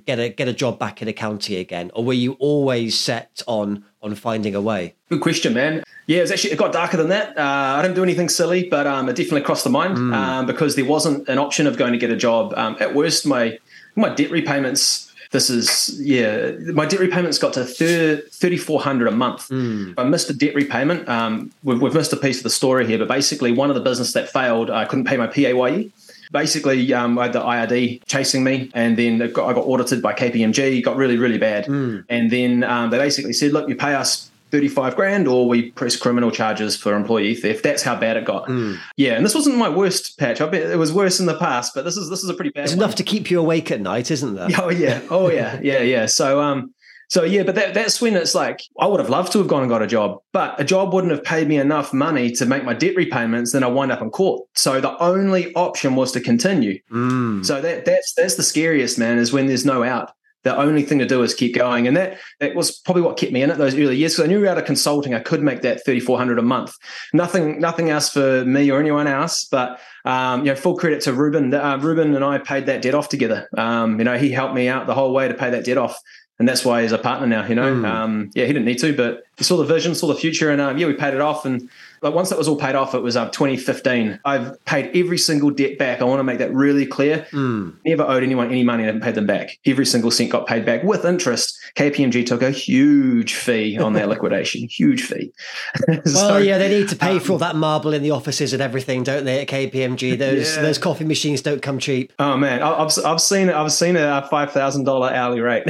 get 0.05 0.19
a 0.19 0.29
get 0.29 0.47
a 0.47 0.53
job 0.53 0.77
back 0.77 1.01
in 1.01 1.07
accounting 1.07 1.57
again, 1.57 1.91
or 1.93 2.03
were 2.03 2.13
you 2.13 2.33
always 2.33 2.97
set 2.99 3.41
on 3.47 3.85
on 4.01 4.15
finding 4.15 4.55
a 4.55 4.61
way? 4.61 4.95
Good 5.09 5.21
question, 5.21 5.53
man. 5.53 5.83
Yeah, 6.07 6.19
it 6.19 6.21
was 6.21 6.31
actually 6.31 6.51
it 6.51 6.57
got 6.57 6.73
darker 6.73 6.97
than 6.97 7.09
that. 7.09 7.37
Uh, 7.37 7.75
I 7.77 7.81
didn't 7.81 7.95
do 7.95 8.03
anything 8.03 8.29
silly, 8.29 8.67
but 8.67 8.87
um, 8.87 9.09
it 9.09 9.15
definitely 9.15 9.41
crossed 9.41 9.63
the 9.63 9.69
mind 9.69 9.97
mm. 9.97 10.13
um, 10.13 10.45
because 10.45 10.75
there 10.75 10.85
wasn't 10.85 11.27
an 11.29 11.37
option 11.37 11.67
of 11.67 11.77
going 11.77 11.93
to 11.93 11.97
get 11.97 12.09
a 12.09 12.17
job. 12.17 12.53
Um, 12.57 12.75
at 12.79 12.93
worst, 12.95 13.25
my 13.25 13.57
my 13.95 14.09
debt 14.09 14.31
repayments 14.31 15.06
this 15.31 15.49
is 15.49 15.99
yeah 16.01 16.51
my 16.73 16.85
debt 16.85 16.99
repayments 16.99 17.37
got 17.37 17.53
to 17.53 17.65
3400 17.65 19.07
a 19.07 19.11
month 19.11 19.49
mm. 19.49 19.93
i 19.97 20.03
missed 20.03 20.29
a 20.29 20.33
debt 20.33 20.55
repayment 20.55 21.07
um, 21.09 21.51
we've, 21.63 21.81
we've, 21.81 21.93
missed 21.93 22.13
a 22.13 22.17
piece 22.17 22.37
of 22.37 22.43
the 22.43 22.49
story 22.49 22.85
here 22.85 22.97
but 22.97 23.07
basically 23.07 23.51
one 23.51 23.69
of 23.69 23.75
the 23.75 23.81
business 23.81 24.13
that 24.13 24.29
failed 24.29 24.69
i 24.69 24.85
couldn't 24.85 25.05
pay 25.05 25.17
my 25.17 25.27
paye 25.27 25.91
basically 26.31 26.93
um, 26.93 27.17
i 27.17 27.23
had 27.23 27.33
the 27.33 27.41
ird 27.41 27.99
chasing 28.05 28.43
me 28.43 28.69
and 28.73 28.97
then 28.97 29.31
got, 29.31 29.49
i 29.49 29.53
got 29.53 29.65
audited 29.65 30.01
by 30.01 30.13
kpmg 30.13 30.83
got 30.83 30.95
really 30.95 31.17
really 31.17 31.37
bad 31.37 31.65
mm. 31.65 32.03
and 32.09 32.31
then 32.31 32.63
um, 32.63 32.89
they 32.89 32.97
basically 32.97 33.33
said 33.33 33.51
look 33.51 33.67
you 33.69 33.75
pay 33.75 33.93
us 33.93 34.29
35 34.51 34.95
grand 34.95 35.27
or 35.27 35.47
we 35.47 35.71
press 35.71 35.95
criminal 35.95 36.31
charges 36.31 36.75
for 36.75 36.93
employee 36.95 37.35
theft. 37.35 37.63
That's 37.63 37.83
how 37.83 37.95
bad 37.95 38.17
it 38.17 38.25
got. 38.25 38.47
Mm. 38.47 38.77
Yeah, 38.95 39.13
and 39.13 39.25
this 39.25 39.35
wasn't 39.35 39.57
my 39.57 39.69
worst 39.69 40.17
patch. 40.17 40.39
I 40.41 40.47
bet 40.47 40.63
it 40.69 40.77
was 40.77 40.93
worse 40.93 41.19
in 41.19 41.25
the 41.25 41.37
past, 41.37 41.73
but 41.75 41.83
this 41.85 41.97
is 41.97 42.09
this 42.09 42.23
is 42.23 42.29
a 42.29 42.33
pretty 42.33 42.51
bad 42.51 42.65
It's 42.65 42.73
one. 42.73 42.83
enough 42.83 42.95
to 42.95 43.03
keep 43.03 43.29
you 43.29 43.39
awake 43.39 43.71
at 43.71 43.81
night, 43.81 44.11
isn't 44.11 44.35
that 44.35 44.57
Oh 44.59 44.69
yeah. 44.69 45.01
Oh 45.09 45.29
yeah. 45.29 45.59
yeah, 45.61 45.81
yeah. 45.81 46.05
So 46.05 46.41
um 46.41 46.73
so 47.09 47.23
yeah, 47.23 47.43
but 47.43 47.55
that, 47.55 47.73
that's 47.73 48.01
when 48.01 48.17
it's 48.17 48.35
like 48.35 48.61
I 48.79 48.85
would 48.85 48.99
have 48.99 49.09
loved 49.09 49.31
to 49.31 49.37
have 49.39 49.47
gone 49.47 49.61
and 49.61 49.69
got 49.69 49.81
a 49.81 49.87
job, 49.87 50.19
but 50.33 50.59
a 50.59 50.65
job 50.65 50.93
wouldn't 50.93 51.11
have 51.11 51.23
paid 51.23 51.47
me 51.47 51.57
enough 51.57 51.93
money 51.93 52.31
to 52.31 52.45
make 52.45 52.65
my 52.65 52.73
debt 52.73 52.97
repayments. 52.97 53.53
Then 53.53 53.63
I 53.63 53.67
wind 53.67 53.93
up 53.93 54.01
in 54.01 54.09
court. 54.09 54.41
So 54.55 54.81
the 54.81 54.97
only 55.01 55.53
option 55.55 55.95
was 55.95 56.11
to 56.13 56.19
continue. 56.19 56.79
Mm. 56.91 57.45
So 57.45 57.61
that 57.61 57.85
that's 57.85 58.13
that's 58.17 58.35
the 58.35 58.43
scariest 58.43 58.99
man 58.99 59.19
is 59.19 59.31
when 59.31 59.47
there's 59.47 59.65
no 59.65 59.83
out 59.83 60.11
the 60.47 60.57
only 60.57 60.83
thing 60.83 60.99
to 60.99 61.05
do 61.05 61.21
is 61.23 61.33
keep 61.33 61.55
going. 61.55 61.87
And 61.87 61.97
that 61.97 62.17
that 62.39 62.55
was 62.55 62.79
probably 62.79 63.01
what 63.01 63.17
kept 63.17 63.31
me 63.31 63.41
in 63.41 63.49
it 63.49 63.57
those 63.57 63.75
early 63.75 63.97
years 63.97 64.13
because 64.13 64.25
I 64.25 64.27
knew 64.27 64.47
out 64.47 64.57
of 64.57 64.65
consulting 64.65 65.13
I 65.13 65.19
could 65.19 65.43
make 65.43 65.61
that 65.61 65.83
thirty 65.85 65.99
four 65.99 66.17
hundred 66.17 66.39
a 66.39 66.43
month. 66.43 66.73
Nothing 67.13 67.59
nothing 67.59 67.89
else 67.89 68.09
for 68.09 68.45
me 68.45 68.69
or 68.71 68.79
anyone 68.79 69.07
else, 69.07 69.45
but 69.45 69.79
um, 70.05 70.45
you 70.45 70.51
know, 70.51 70.55
full 70.55 70.77
credit 70.77 71.01
to 71.01 71.13
Ruben. 71.13 71.53
Uh, 71.53 71.77
Ruben 71.81 72.15
and 72.15 72.23
I 72.23 72.37
paid 72.37 72.65
that 72.67 72.81
debt 72.81 72.95
off 72.95 73.09
together. 73.09 73.49
Um, 73.57 73.99
you 73.99 74.05
know, 74.05 74.17
he 74.17 74.31
helped 74.31 74.55
me 74.55 74.69
out 74.69 74.87
the 74.87 74.95
whole 74.95 75.13
way 75.13 75.27
to 75.27 75.33
pay 75.33 75.49
that 75.49 75.65
debt 75.65 75.77
off 75.77 75.99
and 76.39 76.47
that's 76.47 76.63
why 76.63 76.81
he's 76.81 76.91
a 76.91 76.97
partner 76.97 77.27
now. 77.27 77.45
You 77.45 77.55
know, 77.55 77.73
mm. 77.73 77.85
um, 77.85 78.29
yeah, 78.35 78.45
he 78.45 78.53
didn't 78.53 78.65
need 78.65 78.79
to, 78.79 78.95
but 78.95 79.23
he 79.37 79.43
saw 79.43 79.57
the 79.57 79.65
vision, 79.65 79.93
saw 79.93 80.07
the 80.07 80.15
future, 80.15 80.49
and 80.49 80.59
um, 80.59 80.77
yeah, 80.77 80.87
we 80.87 80.93
paid 80.93 81.13
it 81.13 81.21
off. 81.21 81.45
And 81.45 81.69
like 82.01 82.13
once 82.13 82.29
that 82.29 82.37
was 82.37 82.47
all 82.47 82.57
paid 82.57 82.73
off, 82.75 82.95
it 82.95 83.01
was 83.01 83.15
uh, 83.15 83.29
2015. 83.29 84.19
I've 84.25 84.63
paid 84.65 84.91
every 84.95 85.17
single 85.17 85.51
debt 85.51 85.77
back. 85.77 86.01
I 86.01 86.05
want 86.05 86.19
to 86.19 86.23
make 86.23 86.39
that 86.39 86.53
really 86.53 86.85
clear. 86.85 87.27
Mm. 87.31 87.75
Never 87.85 88.03
owed 88.03 88.23
anyone 88.23 88.47
any 88.47 88.63
money 88.63 88.87
and 88.87 89.01
paid 89.01 89.13
them 89.15 89.27
back. 89.27 89.59
Every 89.65 89.85
single 89.85 90.09
cent 90.09 90.31
got 90.31 90.47
paid 90.47 90.65
back 90.65 90.83
with 90.83 91.05
interest. 91.05 91.57
KPMG 91.75 92.25
took 92.25 92.41
a 92.41 92.49
huge 92.49 93.35
fee 93.35 93.77
on 93.77 93.93
that 93.93 94.09
liquidation, 94.09 94.67
huge 94.67 95.03
fee. 95.03 95.31
so, 96.05 96.13
well, 96.15 96.43
yeah, 96.43 96.57
they 96.57 96.69
need 96.69 96.89
to 96.89 96.95
pay 96.95 97.13
um, 97.13 97.19
for 97.19 97.33
all 97.33 97.37
that 97.37 97.55
marble 97.55 97.93
in 97.93 98.01
the 98.01 98.11
offices 98.11 98.53
and 98.53 98.61
everything, 98.61 99.03
don't 99.03 99.25
they? 99.25 99.41
At 99.41 99.47
KPMG, 99.47 100.17
those 100.17 100.55
yeah. 100.55 100.63
those 100.63 100.79
coffee 100.79 101.05
machines 101.05 101.43
don't 101.43 101.61
come 101.61 101.77
cheap. 101.77 102.11
Oh 102.17 102.37
man, 102.37 102.63
I've 102.63 102.91
I've 103.05 103.21
seen 103.21 103.49
I've 103.49 103.71
seen 103.71 103.95
a 103.97 104.27
five 104.31 104.51
thousand 104.51 104.85
dollar 104.85 105.11
hourly 105.11 105.41
rate. 105.41 105.67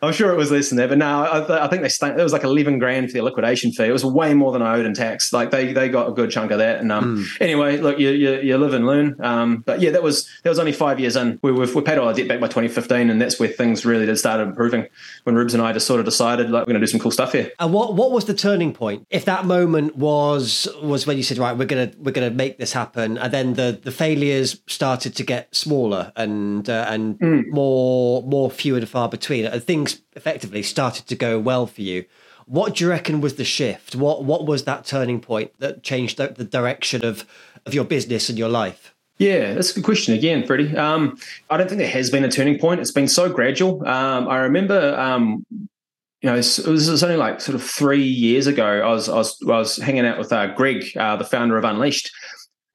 I'm 0.00 0.12
sure 0.12 0.32
it 0.32 0.36
was 0.36 0.52
less 0.52 0.68
than 0.68 0.78
that, 0.78 0.88
but 0.88 0.98
no, 0.98 1.22
I, 1.24 1.38
th- 1.40 1.50
I 1.50 1.66
think 1.66 1.82
they 1.82 1.88
st- 1.88 2.18
it 2.18 2.22
was 2.22 2.32
like 2.32 2.44
11 2.44 2.78
grand 2.78 3.08
for 3.08 3.14
the 3.14 3.22
liquidation 3.22 3.72
fee. 3.72 3.84
It 3.84 3.92
was 3.92 4.04
way 4.04 4.32
more 4.32 4.52
than 4.52 4.62
I 4.62 4.76
owed 4.76 4.86
in 4.86 4.94
tax. 4.94 5.32
Like 5.32 5.50
they 5.50 5.72
they 5.72 5.88
got 5.88 6.08
a 6.08 6.12
good 6.12 6.30
chunk 6.30 6.52
of 6.52 6.58
that. 6.58 6.80
And 6.80 6.92
um, 6.92 7.18
mm. 7.18 7.40
anyway, 7.40 7.78
look, 7.78 7.98
you, 7.98 8.10
you, 8.10 8.40
you 8.40 8.58
live 8.58 8.74
and 8.74 8.86
learn. 8.86 9.16
Um, 9.20 9.58
but 9.58 9.80
yeah, 9.80 9.90
that 9.90 10.02
was 10.02 10.28
that 10.44 10.50
was 10.50 10.60
only 10.60 10.72
five 10.72 11.00
years 11.00 11.16
in. 11.16 11.40
We 11.42 11.50
we 11.50 11.66
we 11.72 11.82
paid 11.82 11.98
all 11.98 12.06
our 12.06 12.14
debt 12.14 12.28
back 12.28 12.38
by 12.38 12.46
2015, 12.46 13.10
and 13.10 13.20
that's 13.20 13.40
where 13.40 13.48
things 13.48 13.84
really 13.84 14.06
did 14.06 14.18
start 14.18 14.40
improving. 14.40 14.86
When 15.24 15.34
Rubes 15.34 15.54
and 15.54 15.62
I 15.62 15.72
just 15.72 15.86
sort 15.86 15.98
of 15.98 16.06
decided 16.06 16.50
like 16.50 16.62
we're 16.62 16.72
going 16.72 16.80
to 16.80 16.86
do 16.86 16.90
some 16.90 17.00
cool 17.00 17.10
stuff 17.10 17.32
here. 17.32 17.50
And 17.58 17.72
what 17.72 17.94
what 17.94 18.12
was 18.12 18.26
the 18.26 18.34
turning 18.34 18.72
point? 18.72 19.04
If 19.10 19.24
that 19.24 19.46
moment 19.46 19.96
was 19.96 20.68
was 20.80 21.06
when 21.08 21.16
you 21.16 21.24
said 21.24 21.38
right, 21.38 21.56
we're 21.56 21.66
gonna 21.66 21.90
we're 21.98 22.12
gonna 22.12 22.30
make 22.30 22.58
this 22.58 22.72
happen, 22.72 23.18
and 23.18 23.32
then 23.32 23.54
the 23.54 23.80
the 23.82 23.90
failures 23.90 24.60
started 24.68 25.16
to 25.16 25.24
get 25.24 25.54
smaller 25.54 26.12
and 26.14 26.68
uh, 26.68 26.86
and 26.88 27.18
mm. 27.18 27.48
more 27.48 28.22
more 28.22 28.48
few 28.48 28.76
and 28.76 28.88
far 28.88 29.08
between, 29.08 29.44
and 29.44 29.62
things 29.64 29.87
effectively 30.14 30.62
started 30.62 31.06
to 31.06 31.16
go 31.16 31.38
well 31.38 31.66
for 31.66 31.82
you. 31.82 32.04
What 32.46 32.76
do 32.76 32.84
you 32.84 32.90
reckon 32.90 33.20
was 33.20 33.34
the 33.36 33.44
shift? 33.44 33.94
What 33.94 34.24
what 34.24 34.46
was 34.46 34.64
that 34.64 34.86
turning 34.86 35.20
point 35.20 35.52
that 35.58 35.82
changed 35.82 36.16
the, 36.16 36.28
the 36.28 36.44
direction 36.44 37.04
of 37.04 37.26
of 37.66 37.74
your 37.74 37.84
business 37.84 38.28
and 38.28 38.38
your 38.38 38.48
life? 38.48 38.94
Yeah, 39.18 39.54
that's 39.54 39.72
a 39.72 39.74
good 39.74 39.84
question 39.84 40.14
again, 40.14 40.46
Freddie. 40.46 40.76
Um, 40.76 41.18
I 41.50 41.56
don't 41.56 41.68
think 41.68 41.80
there 41.80 41.90
has 41.90 42.08
been 42.08 42.24
a 42.24 42.30
turning 42.30 42.58
point. 42.58 42.80
It's 42.80 42.92
been 42.92 43.08
so 43.08 43.28
gradual. 43.28 43.86
Um, 43.86 44.28
I 44.28 44.38
remember, 44.38 44.96
um, 44.96 45.44
you 45.50 45.68
know, 46.22 46.34
it 46.34 46.38
was, 46.38 46.58
it 46.60 46.70
was, 46.70 47.02
only 47.02 47.16
like 47.16 47.40
sort 47.40 47.56
of 47.56 47.62
three 47.62 48.02
years 48.02 48.46
ago. 48.46 48.64
I 48.64 48.90
was 48.90 49.08
I 49.08 49.16
was, 49.16 49.36
I 49.42 49.58
was 49.58 49.76
hanging 49.76 50.06
out 50.06 50.18
with 50.18 50.32
uh, 50.32 50.54
Greg, 50.54 50.96
uh, 50.96 51.16
the 51.16 51.24
founder 51.24 51.56
of 51.56 51.64
Unleashed, 51.64 52.10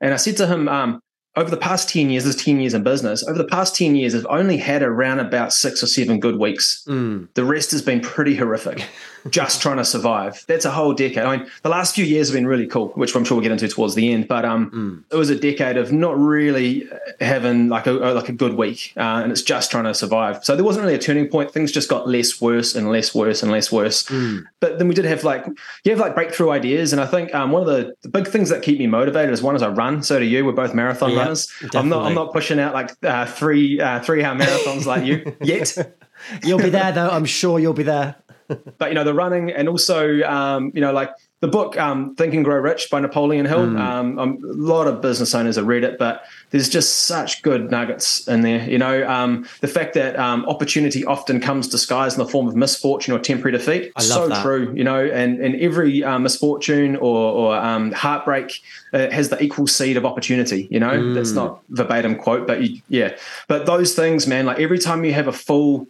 and 0.01 0.13
I 0.13 0.17
said 0.17 0.35
to 0.37 0.47
him, 0.47 0.67
um, 0.67 0.99
over 1.35 1.49
the 1.49 1.57
past 1.57 1.89
10 1.89 2.11
years, 2.11 2.25
there's 2.25 2.35
10 2.35 2.59
years 2.59 2.75
in 2.75 2.83
business. 2.83 3.23
Over 3.23 3.39
the 3.39 3.47
past 3.47 3.75
10 3.75 3.95
years, 3.95 4.13
I've 4.13 4.27
only 4.29 4.57
had 4.57 4.83
around 4.83 5.19
about 5.19 5.51
six 5.51 5.81
or 5.81 5.87
seven 5.87 6.19
good 6.19 6.37
weeks. 6.37 6.85
Mm. 6.87 7.27
The 7.33 7.43
rest 7.43 7.71
has 7.71 7.81
been 7.81 8.01
pretty 8.01 8.35
horrific, 8.35 8.87
just 9.29 9.59
trying 9.59 9.77
to 9.77 9.85
survive. 9.85 10.43
That's 10.47 10.65
a 10.65 10.69
whole 10.69 10.93
decade. 10.93 11.23
I 11.23 11.37
mean, 11.37 11.47
the 11.63 11.69
last 11.69 11.95
few 11.95 12.05
years 12.05 12.27
have 12.27 12.35
been 12.35 12.45
really 12.45 12.67
cool, 12.67 12.89
which 12.89 13.15
I'm 13.15 13.25
sure 13.25 13.37
we'll 13.37 13.41
get 13.43 13.51
into 13.51 13.67
towards 13.67 13.95
the 13.95 14.13
end. 14.13 14.27
But 14.27 14.45
um, 14.45 14.69
mm. 14.69 15.03
it 15.11 15.15
was 15.15 15.31
a 15.31 15.35
decade 15.35 15.75
of 15.75 15.91
not 15.91 16.15
really 16.19 16.87
having 17.19 17.67
like 17.67 17.87
a 17.87 17.93
like 17.93 18.29
a 18.29 18.33
good 18.33 18.53
week, 18.53 18.93
uh, 18.95 19.21
and 19.23 19.31
it's 19.31 19.41
just 19.41 19.71
trying 19.71 19.85
to 19.85 19.95
survive. 19.95 20.45
So 20.45 20.55
there 20.55 20.65
wasn't 20.65 20.83
really 20.83 20.95
a 20.95 21.01
turning 21.01 21.29
point. 21.29 21.49
Things 21.49 21.71
just 21.71 21.89
got 21.89 22.07
less 22.07 22.39
worse 22.41 22.75
and 22.75 22.91
less 22.91 23.15
worse 23.15 23.41
and 23.41 23.51
less 23.51 23.71
worse. 23.71 24.03
Mm. 24.03 24.45
But 24.59 24.77
then 24.77 24.87
we 24.87 24.93
did 24.93 25.05
have 25.05 25.23
like 25.23 25.47
you 25.83 25.91
have 25.91 25.99
like 25.99 26.13
breakthrough 26.13 26.51
ideas, 26.51 26.93
and 26.93 27.01
I 27.01 27.07
think 27.07 27.33
um, 27.33 27.51
one 27.51 27.63
of 27.63 27.67
the, 27.67 27.95
the 28.03 28.09
big 28.09 28.27
things 28.27 28.49
that 28.49 28.61
keep 28.61 28.77
me 28.77 28.85
motivated 28.85 29.33
is 29.33 29.41
one 29.41 29.55
is 29.55 29.63
I 29.63 29.69
run. 29.69 30.03
So 30.03 30.19
do 30.19 30.25
you. 30.25 30.45
We're 30.45 30.51
both 30.51 30.75
marathon 30.75 31.09
yeah 31.09 31.22
runners. 31.23 31.47
Definitely. 31.47 31.79
I'm 31.79 31.89
not. 31.89 32.05
I'm 32.05 32.15
not 32.15 32.33
pushing 32.33 32.59
out 32.59 32.73
like 32.73 32.91
uh, 33.03 33.25
three 33.25 33.79
uh, 33.79 33.99
three 34.01 34.23
hour 34.23 34.35
marathons 34.35 34.85
like 34.85 35.05
you 35.05 35.35
yet. 35.41 35.95
You'll 36.43 36.59
be 36.59 36.69
there 36.69 36.91
though. 36.91 37.09
I'm 37.09 37.25
sure 37.25 37.59
you'll 37.59 37.73
be 37.73 37.83
there. 37.83 38.15
but 38.77 38.89
you 38.89 38.95
know 38.95 39.03
the 39.03 39.13
running 39.13 39.51
and 39.51 39.69
also 39.69 40.21
um, 40.23 40.71
you 40.73 40.81
know 40.81 40.91
like 40.91 41.09
the 41.43 41.49
book 41.49 41.77
um, 41.77 42.15
Think 42.15 42.33
and 42.33 42.45
Grow 42.45 42.55
Rich 42.55 42.89
by 42.89 43.01
Napoleon 43.01 43.45
Hill. 43.45 43.67
Mm. 43.67 43.77
Um, 43.77 44.17
a 44.17 44.53
lot 44.53 44.87
of 44.87 45.01
business 45.01 45.35
owners 45.35 45.57
have 45.57 45.67
read 45.67 45.83
it, 45.83 45.99
but 45.99 46.23
there's 46.51 46.69
just 46.69 46.99
such 46.99 47.41
good 47.41 47.69
nuggets 47.69 48.25
in 48.29 48.43
there. 48.43 48.63
You 48.69 48.77
know, 48.77 49.05
um, 49.05 49.45
the 49.59 49.67
fact 49.67 49.93
that 49.95 50.17
um, 50.17 50.45
opportunity 50.45 51.03
often 51.03 51.41
comes 51.41 51.67
disguised 51.67 52.17
in 52.17 52.23
the 52.23 52.31
form 52.31 52.47
of 52.47 52.55
misfortune 52.55 53.13
or 53.13 53.19
temporary 53.19 53.57
defeat. 53.57 53.91
I 53.97 54.03
so 54.03 54.29
that. 54.29 54.41
true. 54.41 54.71
You 54.73 54.85
know, 54.85 55.03
and 55.03 55.41
and 55.41 55.59
every 55.59 56.01
uh, 56.01 56.17
misfortune 56.17 56.95
or, 56.95 57.33
or 57.33 57.55
um, 57.57 57.91
heartbreak 57.91 58.61
uh, 58.93 59.09
has 59.09 59.27
the 59.27 59.43
equal 59.43 59.67
seed 59.67 59.97
of 59.97 60.05
opportunity. 60.05 60.69
You 60.71 60.79
know, 60.79 60.91
mm. 60.91 61.13
that's 61.13 61.33
not 61.33 61.61
verbatim 61.67 62.15
quote, 62.15 62.47
but 62.47 62.61
you, 62.61 62.81
yeah. 62.87 63.17
But 63.49 63.65
those 63.65 63.95
things, 63.95 64.27
man, 64.27 64.45
like 64.45 64.59
every 64.59 64.79
time 64.79 65.03
you 65.03 65.11
have 65.11 65.27
a 65.27 65.33
full 65.33 65.87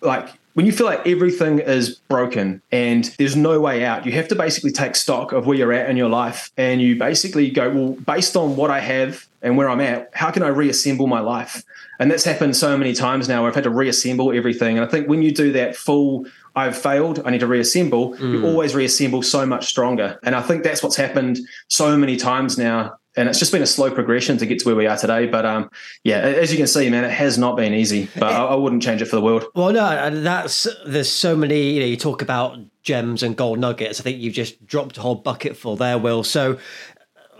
like 0.00 0.30
when 0.56 0.64
you 0.64 0.72
feel 0.72 0.86
like 0.86 1.06
everything 1.06 1.58
is 1.58 1.96
broken 2.08 2.62
and 2.72 3.04
there's 3.18 3.36
no 3.36 3.60
way 3.60 3.84
out, 3.84 4.06
you 4.06 4.12
have 4.12 4.26
to 4.28 4.34
basically 4.34 4.72
take 4.72 4.96
stock 4.96 5.32
of 5.32 5.46
where 5.46 5.54
you're 5.54 5.74
at 5.74 5.90
in 5.90 5.98
your 5.98 6.08
life 6.08 6.50
and 6.56 6.80
you 6.80 6.96
basically 6.96 7.50
go, 7.50 7.68
well, 7.68 7.88
based 7.90 8.38
on 8.38 8.56
what 8.56 8.70
I 8.70 8.80
have 8.80 9.26
and 9.42 9.58
where 9.58 9.68
I'm 9.68 9.82
at, 9.82 10.08
how 10.14 10.30
can 10.30 10.42
I 10.42 10.48
reassemble 10.48 11.08
my 11.08 11.20
life? 11.20 11.62
And 11.98 12.10
that's 12.10 12.24
happened 12.24 12.56
so 12.56 12.74
many 12.78 12.94
times 12.94 13.28
now 13.28 13.42
where 13.42 13.50
I've 13.50 13.54
had 13.54 13.64
to 13.64 13.70
reassemble 13.70 14.32
everything. 14.32 14.78
And 14.78 14.86
I 14.86 14.88
think 14.88 15.10
when 15.10 15.20
you 15.20 15.30
do 15.30 15.52
that 15.52 15.76
full, 15.76 16.24
I've 16.54 16.78
failed, 16.78 17.20
I 17.26 17.32
need 17.32 17.40
to 17.40 17.46
reassemble, 17.46 18.14
mm. 18.14 18.32
you 18.32 18.46
always 18.46 18.74
reassemble 18.74 19.20
so 19.20 19.44
much 19.44 19.66
stronger. 19.66 20.18
And 20.22 20.34
I 20.34 20.40
think 20.40 20.64
that's 20.64 20.82
what's 20.82 20.96
happened 20.96 21.38
so 21.68 21.98
many 21.98 22.16
times 22.16 22.56
now 22.56 22.96
and 23.16 23.28
it's 23.28 23.38
just 23.38 23.50
been 23.50 23.62
a 23.62 23.66
slow 23.66 23.90
progression 23.90 24.36
to 24.38 24.46
get 24.46 24.58
to 24.60 24.66
where 24.66 24.76
we 24.76 24.86
are 24.86 24.96
today. 24.96 25.26
But 25.26 25.46
um, 25.46 25.70
yeah, 26.04 26.18
as 26.18 26.52
you 26.52 26.58
can 26.58 26.66
see, 26.66 26.90
man, 26.90 27.04
it 27.04 27.10
has 27.10 27.38
not 27.38 27.56
been 27.56 27.72
easy. 27.72 28.08
But 28.14 28.32
I, 28.32 28.44
I, 28.44 28.54
wouldn't 28.54 28.82
change 28.82 29.00
it 29.00 29.06
for 29.06 29.16
the 29.16 29.22
world. 29.22 29.46
Well, 29.54 29.72
no, 29.72 30.20
that's 30.20 30.66
there's 30.86 31.10
so 31.10 31.34
many. 31.34 31.70
You 31.70 31.80
know, 31.80 31.86
you 31.86 31.96
talk 31.96 32.22
about 32.22 32.58
gems 32.82 33.22
and 33.22 33.36
gold 33.36 33.58
nuggets. 33.58 34.00
I 34.00 34.02
think 34.02 34.18
you've 34.18 34.34
just 34.34 34.64
dropped 34.66 34.98
a 34.98 35.00
whole 35.00 35.14
bucket 35.14 35.56
full 35.56 35.76
there, 35.76 35.98
Will. 35.98 36.24
So 36.24 36.58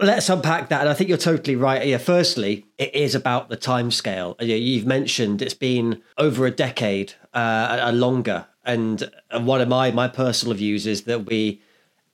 let's 0.01 0.29
unpack 0.29 0.71
that. 0.71 0.81
And 0.81 0.89
I 0.89 0.95
think 0.95 1.09
you're 1.09 1.19
totally 1.19 1.57
right. 1.57 1.87
Yeah, 1.87 1.99
firstly, 1.99 2.67
it 2.79 2.95
is 2.95 3.15
about 3.15 3.49
the 3.49 3.57
time 3.57 3.91
scale. 3.91 4.37
You've 4.41 4.87
mentioned 4.87 5.43
it's 5.43 5.55
been 5.55 6.03
over 6.17 6.47
a 6.47 6.51
decade, 6.51 7.13
uh, 7.35 7.91
longer. 7.95 8.47
And, 8.65 9.09
and 9.31 9.47
one 9.47 9.61
of 9.61 9.69
my 9.69 9.93
my 9.93 10.09
personal 10.09 10.57
views 10.57 10.87
is 10.87 11.03
that 11.03 11.27
we 11.27 11.61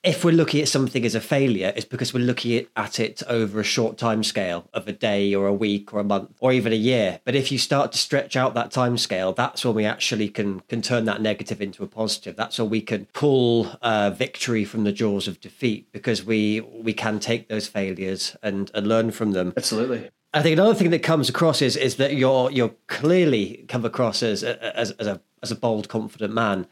if 0.03 0.25
we're 0.25 0.33
looking 0.33 0.61
at 0.61 0.69
something 0.69 1.05
as 1.05 1.15
a 1.15 1.21
failure, 1.21 1.73
it's 1.77 1.85
because 1.85 2.13
we're 2.13 2.25
looking 2.25 2.67
at 2.75 2.99
it 2.99 3.23
over 3.29 3.61
a 3.61 3.65
short 3.65 3.99
time 3.99 4.25
scale 4.25 4.69
of 4.75 4.89
a 4.89 4.93
day 4.93 5.33
or 5.33 5.47
a 5.47 5.53
week 5.53 5.95
or 5.95 6.01
a 6.01 6.05
month 6.05 6.37
or 6.41 6.53
even 6.53 6.73
a 6.73 6.77
year. 6.77 7.21
But 7.25 7.37
if 7.37 7.53
you 7.53 7.59
start 7.59 7.93
to 7.93 7.99
stretch 7.99 8.35
out 8.37 8.55
that 8.55 8.73
time 8.73 8.99
scale, 8.99 9.33
that's 9.33 9.65
when 9.65 9.75
we 9.75 9.85
actually 9.85 10.29
can 10.29 10.61
can 10.61 10.83
turn 10.83 11.05
that 11.05 11.23
negative 11.23 11.63
into 11.63 11.85
a 11.85 11.87
positive. 11.87 12.35
That's 12.35 12.59
when 12.59 12.71
we 12.71 12.81
can 12.81 13.07
pull 13.13 13.69
uh, 13.81 14.11
victory 14.11 14.65
from 14.65 14.83
the 14.85 14.93
jaws 14.93 15.29
of 15.29 15.41
defeat 15.41 15.93
because 15.93 16.25
we 16.25 16.61
we 16.61 16.93
can 16.93 17.21
take 17.21 17.49
those 17.49 17.69
failures 17.69 18.37
and, 18.43 18.71
and 18.75 18.87
learn 18.89 19.13
from 19.13 19.33
them. 19.33 19.53
Absolutely. 19.57 20.11
I 20.35 20.43
think 20.43 20.55
another 20.55 20.75
thing 20.75 20.91
that 20.91 21.03
comes 21.03 21.29
across 21.29 21.63
is 21.63 21.77
is 21.77 21.97
that 21.97 22.15
you're 22.15 22.51
you're 22.51 22.75
clearly 22.89 23.65
come 23.69 23.85
across 23.85 24.23
as 24.23 24.43
as, 24.43 24.91
as 24.93 25.07
a 25.07 25.21
as 25.45 25.53
a 25.53 25.57
bold, 25.57 25.89
confident 25.89 26.35
man 26.35 26.67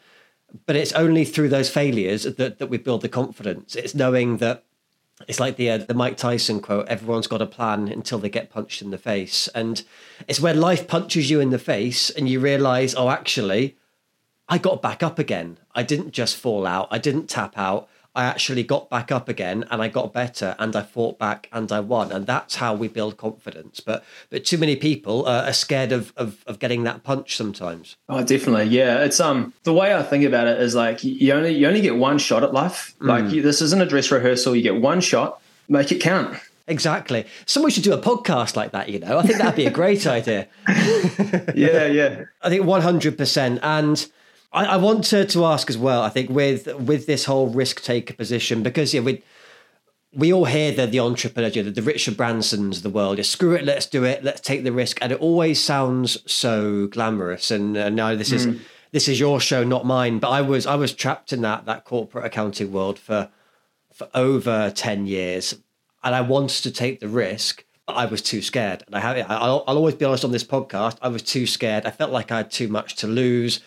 but 0.66 0.76
it's 0.76 0.92
only 0.92 1.24
through 1.24 1.48
those 1.48 1.70
failures 1.70 2.24
that, 2.24 2.58
that 2.58 2.66
we 2.68 2.78
build 2.78 3.02
the 3.02 3.08
confidence. 3.08 3.74
It's 3.76 3.94
knowing 3.94 4.38
that 4.38 4.64
it's 5.28 5.40
like 5.40 5.56
the 5.56 5.70
uh, 5.70 5.78
the 5.78 5.94
Mike 5.94 6.16
Tyson 6.16 6.60
quote: 6.60 6.88
"Everyone's 6.88 7.26
got 7.26 7.42
a 7.42 7.46
plan 7.46 7.88
until 7.88 8.18
they 8.18 8.30
get 8.30 8.50
punched 8.50 8.82
in 8.82 8.90
the 8.90 8.98
face." 8.98 9.48
And 9.48 9.82
it's 10.26 10.40
when 10.40 10.60
life 10.60 10.88
punches 10.88 11.30
you 11.30 11.40
in 11.40 11.50
the 11.50 11.58
face 11.58 12.10
and 12.10 12.28
you 12.28 12.40
realize, 12.40 12.94
oh, 12.94 13.10
actually, 13.10 13.76
I 14.48 14.58
got 14.58 14.82
back 14.82 15.02
up 15.02 15.18
again. 15.18 15.58
I 15.74 15.82
didn't 15.82 16.12
just 16.12 16.36
fall 16.36 16.66
out. 16.66 16.88
I 16.90 16.98
didn't 16.98 17.28
tap 17.28 17.56
out. 17.56 17.88
I 18.14 18.25
actually 18.25 18.64
got 18.64 18.90
back 18.90 19.12
up 19.12 19.29
again 19.29 19.64
and 19.70 19.81
I 19.81 19.88
got 19.88 20.12
better 20.12 20.57
and 20.59 20.75
I 20.75 20.83
fought 20.83 21.18
back 21.18 21.49
and 21.53 21.70
I 21.70 21.81
won. 21.81 22.11
And 22.11 22.27
that's 22.27 22.57
how 22.57 22.75
we 22.75 22.88
build 22.88 23.16
confidence. 23.16 23.81
But 23.81 24.05
but 24.31 24.44
too 24.44 24.59
many 24.59 24.77
people 24.77 25.27
uh, 25.27 25.46
are 25.46 25.53
scared 25.53 25.92
of, 25.92 26.12
of, 26.16 26.42
of 26.46 26.59
getting 26.59 26.83
that 26.85 27.05
punch 27.05 27.37
sometimes. 27.37 27.96
Oh, 28.09 28.25
definitely. 28.25 28.66
Yeah. 28.66 29.05
It's 29.05 29.20
um 29.20 29.53
the 29.62 29.73
way 29.73 29.94
I 29.94 30.03
think 30.03 30.25
about 30.25 30.46
it 30.46 30.61
is 30.61 30.75
like 30.75 31.05
you 31.05 31.33
only 31.33 31.55
you 31.55 31.66
only 31.66 31.81
get 31.81 31.96
one 31.96 32.18
shot 32.18 32.42
at 32.42 32.53
life. 32.53 32.94
Mm. 33.01 33.07
Like 33.07 33.33
you, 33.33 33.42
this 33.42 33.62
isn't 33.62 33.81
a 33.81 33.87
dress 33.87 34.11
rehearsal. 34.11 34.57
You 34.57 34.62
get 34.62 34.81
one 34.81 35.01
shot. 35.01 35.40
Make 35.68 35.92
it 35.92 36.01
count. 36.01 36.37
Exactly. 36.66 37.27
Someone 37.46 37.73
should 37.73 37.83
do 37.83 37.92
a 37.92 37.99
podcast 37.99 38.55
like 38.55 38.70
that, 38.73 38.88
you 38.88 39.01
know. 39.01 39.18
I 39.18 39.23
think 39.23 39.38
that'd 39.38 39.57
be 39.57 39.66
a 39.66 39.70
great 39.70 40.07
idea. 40.18 40.46
yeah, 40.68 41.87
yeah. 41.87 42.25
I 42.42 42.49
think 42.49 42.64
100%. 42.64 43.59
And 43.62 44.07
I, 44.52 44.64
I 44.66 44.76
want 44.76 45.04
to, 45.04 45.24
to 45.24 45.44
ask 45.44 45.70
as 45.70 45.78
well. 45.78 46.02
I 46.02 46.08
think 46.08 46.30
with 46.30 46.66
with 46.74 47.06
this 47.06 47.24
whole 47.24 47.48
risk 47.48 47.82
taker 47.82 48.14
position, 48.14 48.62
because 48.62 48.92
yeah, 48.92 49.00
we 49.00 49.22
we 50.12 50.32
all 50.32 50.46
hear 50.46 50.72
the 50.72 50.86
the 50.86 51.00
entrepreneur, 51.00 51.50
the, 51.50 51.70
the 51.70 51.82
Richard 51.82 52.14
Bransons 52.14 52.78
of 52.78 52.82
the 52.82 52.90
world. 52.90 53.18
Yeah, 53.18 53.24
screw 53.24 53.54
it, 53.54 53.64
let's 53.64 53.86
do 53.86 54.04
it, 54.04 54.24
let's 54.24 54.40
take 54.40 54.64
the 54.64 54.72
risk, 54.72 54.98
and 55.00 55.12
it 55.12 55.20
always 55.20 55.62
sounds 55.62 56.18
so 56.30 56.88
glamorous. 56.88 57.50
And 57.50 57.76
uh, 57.76 57.90
now 57.90 58.14
this 58.14 58.32
is 58.32 58.46
mm. 58.46 58.60
this 58.90 59.08
is 59.08 59.20
your 59.20 59.40
show, 59.40 59.62
not 59.62 59.86
mine. 59.86 60.18
But 60.18 60.30
I 60.30 60.40
was 60.40 60.66
I 60.66 60.74
was 60.74 60.92
trapped 60.92 61.32
in 61.32 61.42
that 61.42 61.66
that 61.66 61.84
corporate 61.84 62.24
accounting 62.24 62.72
world 62.72 62.98
for 62.98 63.30
for 63.92 64.08
over 64.14 64.72
ten 64.74 65.06
years, 65.06 65.54
and 66.02 66.14
I 66.14 66.22
wanted 66.22 66.62
to 66.64 66.70
take 66.72 66.98
the 67.00 67.08
risk. 67.08 67.64
But 67.86 67.94
I 67.94 68.06
was 68.06 68.20
too 68.20 68.42
scared, 68.42 68.82
and 68.86 68.96
I 68.96 69.00
have. 69.00 69.30
I'll, 69.30 69.62
I'll 69.66 69.76
always 69.76 69.94
be 69.94 70.04
honest 70.04 70.24
on 70.24 70.32
this 70.32 70.44
podcast. 70.44 70.96
I 71.00 71.08
was 71.08 71.22
too 71.22 71.46
scared. 71.46 71.86
I 71.86 71.90
felt 71.90 72.10
like 72.10 72.32
I 72.32 72.38
had 72.38 72.50
too 72.50 72.66
much 72.66 72.96
to 72.96 73.06
lose. 73.06 73.60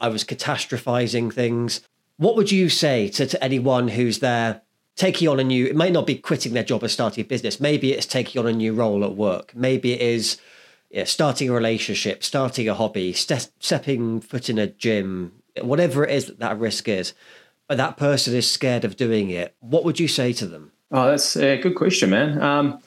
I 0.00 0.08
was 0.08 0.24
catastrophizing 0.24 1.32
things. 1.32 1.80
What 2.16 2.36
would 2.36 2.50
you 2.50 2.68
say 2.68 3.08
to, 3.10 3.26
to 3.26 3.44
anyone 3.44 3.88
who's 3.88 4.18
there 4.18 4.62
taking 4.98 5.28
on 5.28 5.38
a 5.38 5.44
new, 5.44 5.66
it 5.66 5.76
might 5.76 5.92
not 5.92 6.06
be 6.06 6.16
quitting 6.16 6.52
their 6.52 6.64
job 6.64 6.82
and 6.82 6.90
starting 6.90 7.24
a 7.24 7.26
business. 7.26 7.60
Maybe 7.60 7.92
it's 7.92 8.06
taking 8.06 8.40
on 8.40 8.48
a 8.48 8.52
new 8.52 8.74
role 8.74 9.04
at 9.04 9.14
work. 9.14 9.54
Maybe 9.54 9.92
it 9.92 10.00
is 10.00 10.38
yeah, 10.90 11.04
starting 11.04 11.48
a 11.48 11.52
relationship, 11.52 12.24
starting 12.24 12.68
a 12.68 12.74
hobby, 12.74 13.12
ste- 13.12 13.50
stepping 13.60 14.20
foot 14.20 14.50
in 14.50 14.58
a 14.58 14.66
gym, 14.66 15.32
whatever 15.60 16.04
it 16.04 16.10
is 16.10 16.26
that 16.26 16.40
that 16.40 16.58
risk 16.58 16.88
is. 16.88 17.14
But 17.68 17.76
that 17.76 17.96
person 17.96 18.34
is 18.34 18.50
scared 18.50 18.84
of 18.84 18.96
doing 18.96 19.30
it. 19.30 19.54
What 19.60 19.84
would 19.84 20.00
you 20.00 20.08
say 20.08 20.32
to 20.34 20.46
them? 20.46 20.72
Oh, 20.90 21.10
that's 21.10 21.36
a 21.36 21.58
good 21.58 21.74
question, 21.74 22.10
man. 22.10 22.40
Um, 22.40 22.80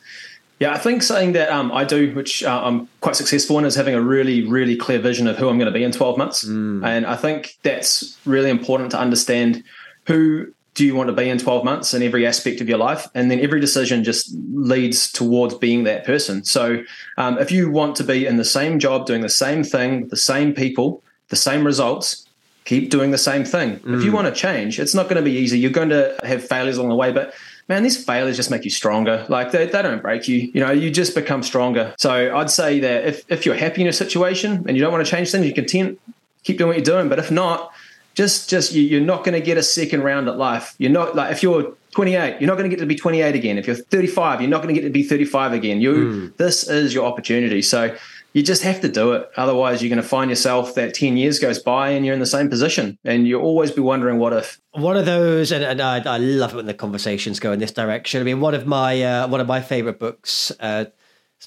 yeah, 0.61 0.73
I 0.73 0.77
think 0.77 1.01
something 1.01 1.31
that 1.31 1.49
um, 1.49 1.71
I 1.71 1.83
do, 1.83 2.13
which 2.13 2.43
uh, 2.43 2.61
I'm 2.63 2.87
quite 2.99 3.15
successful 3.15 3.57
in, 3.57 3.65
is 3.65 3.73
having 3.73 3.95
a 3.95 4.01
really, 4.01 4.47
really 4.47 4.75
clear 4.75 4.99
vision 4.99 5.25
of 5.25 5.35
who 5.35 5.49
I'm 5.49 5.57
going 5.57 5.65
to 5.65 5.73
be 5.73 5.83
in 5.83 5.91
12 5.91 6.19
months. 6.19 6.45
Mm. 6.45 6.85
And 6.85 7.07
I 7.07 7.15
think 7.15 7.57
that's 7.63 8.15
really 8.25 8.51
important 8.51 8.91
to 8.91 8.99
understand 8.99 9.63
who 10.05 10.53
do 10.75 10.85
you 10.85 10.93
want 10.93 11.07
to 11.07 11.15
be 11.15 11.27
in 11.27 11.39
12 11.39 11.65
months 11.65 11.95
in 11.95 12.03
every 12.03 12.27
aspect 12.27 12.61
of 12.61 12.69
your 12.69 12.77
life 12.77 13.07
and 13.15 13.31
then 13.31 13.39
every 13.39 13.59
decision 13.59 14.03
just 14.03 14.31
leads 14.53 15.11
towards 15.11 15.53
being 15.55 15.83
that 15.83 16.05
person 16.05 16.45
so 16.45 16.81
um, 17.17 17.37
if 17.39 17.51
you 17.51 17.69
want 17.69 17.93
to 17.97 18.05
be 18.05 18.25
in 18.25 18.37
the 18.37 18.45
same 18.45 18.79
job 18.79 19.05
doing 19.05 19.19
the 19.19 19.27
same 19.27 19.65
thing 19.65 20.07
the 20.07 20.15
same 20.15 20.53
people 20.53 21.03
the 21.27 21.35
same 21.35 21.65
results 21.65 22.25
keep 22.63 22.89
doing 22.89 23.11
the 23.11 23.17
same 23.17 23.43
thing 23.43 23.79
mm. 23.79 23.97
if 23.97 24.05
you 24.05 24.11
mm. 24.11 24.13
want 24.13 24.33
to 24.33 24.33
change 24.33 24.79
it's 24.79 24.95
not 24.95 25.09
going 25.09 25.17
to 25.17 25.21
be 25.21 25.37
easy 25.37 25.59
you're 25.59 25.69
going 25.69 25.89
to 25.89 26.17
have 26.23 26.41
failures 26.41 26.77
along 26.77 26.89
the 26.89 26.95
way 26.95 27.11
but 27.11 27.33
man, 27.71 27.83
these 27.83 28.03
failures 28.03 28.35
just 28.35 28.51
make 28.51 28.65
you 28.65 28.69
stronger. 28.69 29.25
Like 29.29 29.51
they, 29.51 29.65
they 29.65 29.81
don't 29.81 30.01
break 30.01 30.27
you. 30.27 30.51
You 30.53 30.59
know, 30.59 30.71
you 30.71 30.91
just 30.91 31.15
become 31.15 31.41
stronger. 31.41 31.95
So 31.97 32.35
I'd 32.35 32.49
say 32.49 32.81
that 32.81 33.05
if, 33.05 33.23
if 33.31 33.45
you're 33.45 33.55
happy 33.55 33.81
in 33.81 33.87
a 33.87 33.93
situation 33.93 34.65
and 34.67 34.75
you 34.75 34.83
don't 34.83 34.91
want 34.91 35.05
to 35.05 35.09
change 35.09 35.31
things, 35.31 35.45
you're 35.45 35.55
content, 35.55 35.97
keep 36.43 36.57
doing 36.57 36.67
what 36.67 36.75
you're 36.75 36.83
doing. 36.83 37.07
But 37.07 37.17
if 37.17 37.31
not, 37.31 37.71
just 38.13 38.49
just 38.49 38.73
you, 38.73 38.81
you're 38.81 38.99
not 38.99 39.23
going 39.23 39.39
to 39.39 39.45
get 39.45 39.57
a 39.57 39.63
second 39.63 40.03
round 40.03 40.27
at 40.27 40.37
life. 40.37 40.75
You're 40.79 40.91
not 40.91 41.15
like 41.15 41.31
if 41.31 41.41
you're 41.41 41.73
28, 41.91 42.41
you're 42.41 42.47
not 42.47 42.57
going 42.57 42.69
to 42.69 42.75
get 42.75 42.81
to 42.81 42.85
be 42.85 42.95
28 42.95 43.35
again. 43.35 43.57
If 43.57 43.67
you're 43.67 43.77
35, 43.77 44.41
you're 44.41 44.49
not 44.49 44.61
going 44.61 44.75
to 44.75 44.81
get 44.81 44.85
to 44.85 44.91
be 44.91 45.03
35 45.03 45.53
again. 45.53 45.79
You 45.79 45.93
mm. 45.93 46.37
this 46.37 46.67
is 46.67 46.93
your 46.93 47.05
opportunity. 47.05 47.61
So 47.61 47.95
you 48.33 48.43
just 48.43 48.63
have 48.63 48.81
to 48.81 48.89
do 48.89 49.13
it. 49.13 49.29
Otherwise, 49.35 49.81
you're 49.81 49.89
going 49.89 50.01
to 50.01 50.07
find 50.07 50.29
yourself 50.29 50.75
that 50.75 50.93
10 50.93 51.17
years 51.17 51.39
goes 51.39 51.59
by 51.59 51.89
and 51.89 52.05
you're 52.05 52.13
in 52.13 52.19
the 52.19 52.25
same 52.25 52.49
position 52.49 52.97
and 53.03 53.27
you'll 53.27 53.41
always 53.41 53.71
be 53.71 53.81
wondering 53.81 54.19
what 54.19 54.33
if. 54.33 54.59
One 54.71 54.95
of 54.95 55.05
those, 55.05 55.51
and, 55.51 55.63
and 55.63 55.81
I, 55.81 55.97
I, 55.97 56.17
love 56.17 56.53
it 56.53 56.55
when 56.57 56.65
the 56.65 56.73
conversations 56.73 57.39
go 57.39 57.51
in 57.51 57.59
this 57.59 57.71
direction. 57.71 58.21
I 58.21 58.23
mean, 58.23 58.39
one 58.39 58.53
of 58.53 58.65
my 58.65 59.01
uh, 59.01 59.27
one 59.27 59.41
of 59.41 59.47
my 59.47 59.61
favorite 59.61 59.99
books, 59.99 60.51
uh, 60.59 60.85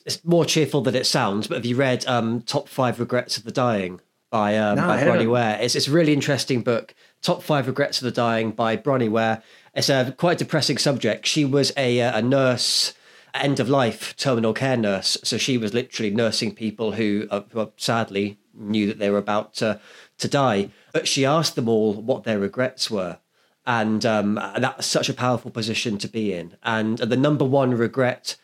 it's 0.05 0.23
more 0.25 0.45
cheerful 0.45 0.83
than 0.83 0.95
it 0.95 1.07
sounds. 1.07 1.47
But 1.47 1.57
have 1.57 1.67
you 1.67 1.77
read 1.77 2.07
um, 2.07 2.43
Top 2.43 2.69
Five 2.69 3.01
Regrets 3.01 3.39
of 3.39 3.45
the 3.45 3.53
Dying 3.53 4.01
by 4.31 4.59
um, 4.59 4.77
No, 4.77 4.87
by 4.87 5.03
Bronnie. 5.05 5.27
Ware? 5.27 5.59
It's 5.61 5.75
it's 5.75 5.89
a 5.89 5.93
really 5.93 6.13
interesting 6.13 6.61
book. 6.61 6.95
Top 7.23 7.43
Five 7.43 7.67
Regrets 7.67 7.99
of 7.99 8.05
the 8.05 8.11
Dying 8.11 8.51
by 8.51 8.77
Bronnie 8.77 9.09
Ware. 9.09 9.43
It's 9.75 9.89
a 9.89 10.15
quite 10.19 10.39
depressing 10.39 10.79
subject. 10.79 11.27
She 11.27 11.45
was 11.45 11.73
a 11.77 12.01
uh, 12.03 12.19
a 12.19 12.23
nurse, 12.23 12.93
end 13.35 13.61
of 13.61 13.69
life 13.69 14.17
terminal 14.17 14.55
care 14.55 14.77
nurse. 14.77 15.19
So 15.25 15.37
she 15.39 15.59
was 15.59 15.75
literally 15.75 16.11
nursing 16.11 16.55
people 16.55 16.93
who, 16.93 17.27
uh, 17.31 17.43
who 17.53 17.73
sadly 17.77 18.39
knew 18.55 18.87
that 18.87 18.99
they 18.99 19.11
were 19.11 19.19
about 19.19 19.55
to 19.55 19.81
to 20.19 20.29
die. 20.29 20.71
But 20.93 21.09
she 21.09 21.25
asked 21.25 21.57
them 21.57 21.69
all 21.69 21.95
what 21.95 22.25
their 22.25 22.39
regrets 22.39 22.91
were 22.91 23.19
and 23.67 24.05
um, 24.05 24.35
that's 24.59 24.87
such 24.87 25.09
a 25.09 25.15
powerful 25.15 25.51
position 25.51 25.99
to 25.99 26.09
be 26.09 26.33
in. 26.33 26.57
And 26.63 26.99
the 26.99 27.17
number 27.17 27.45
one 27.45 27.73
regret 27.73 28.37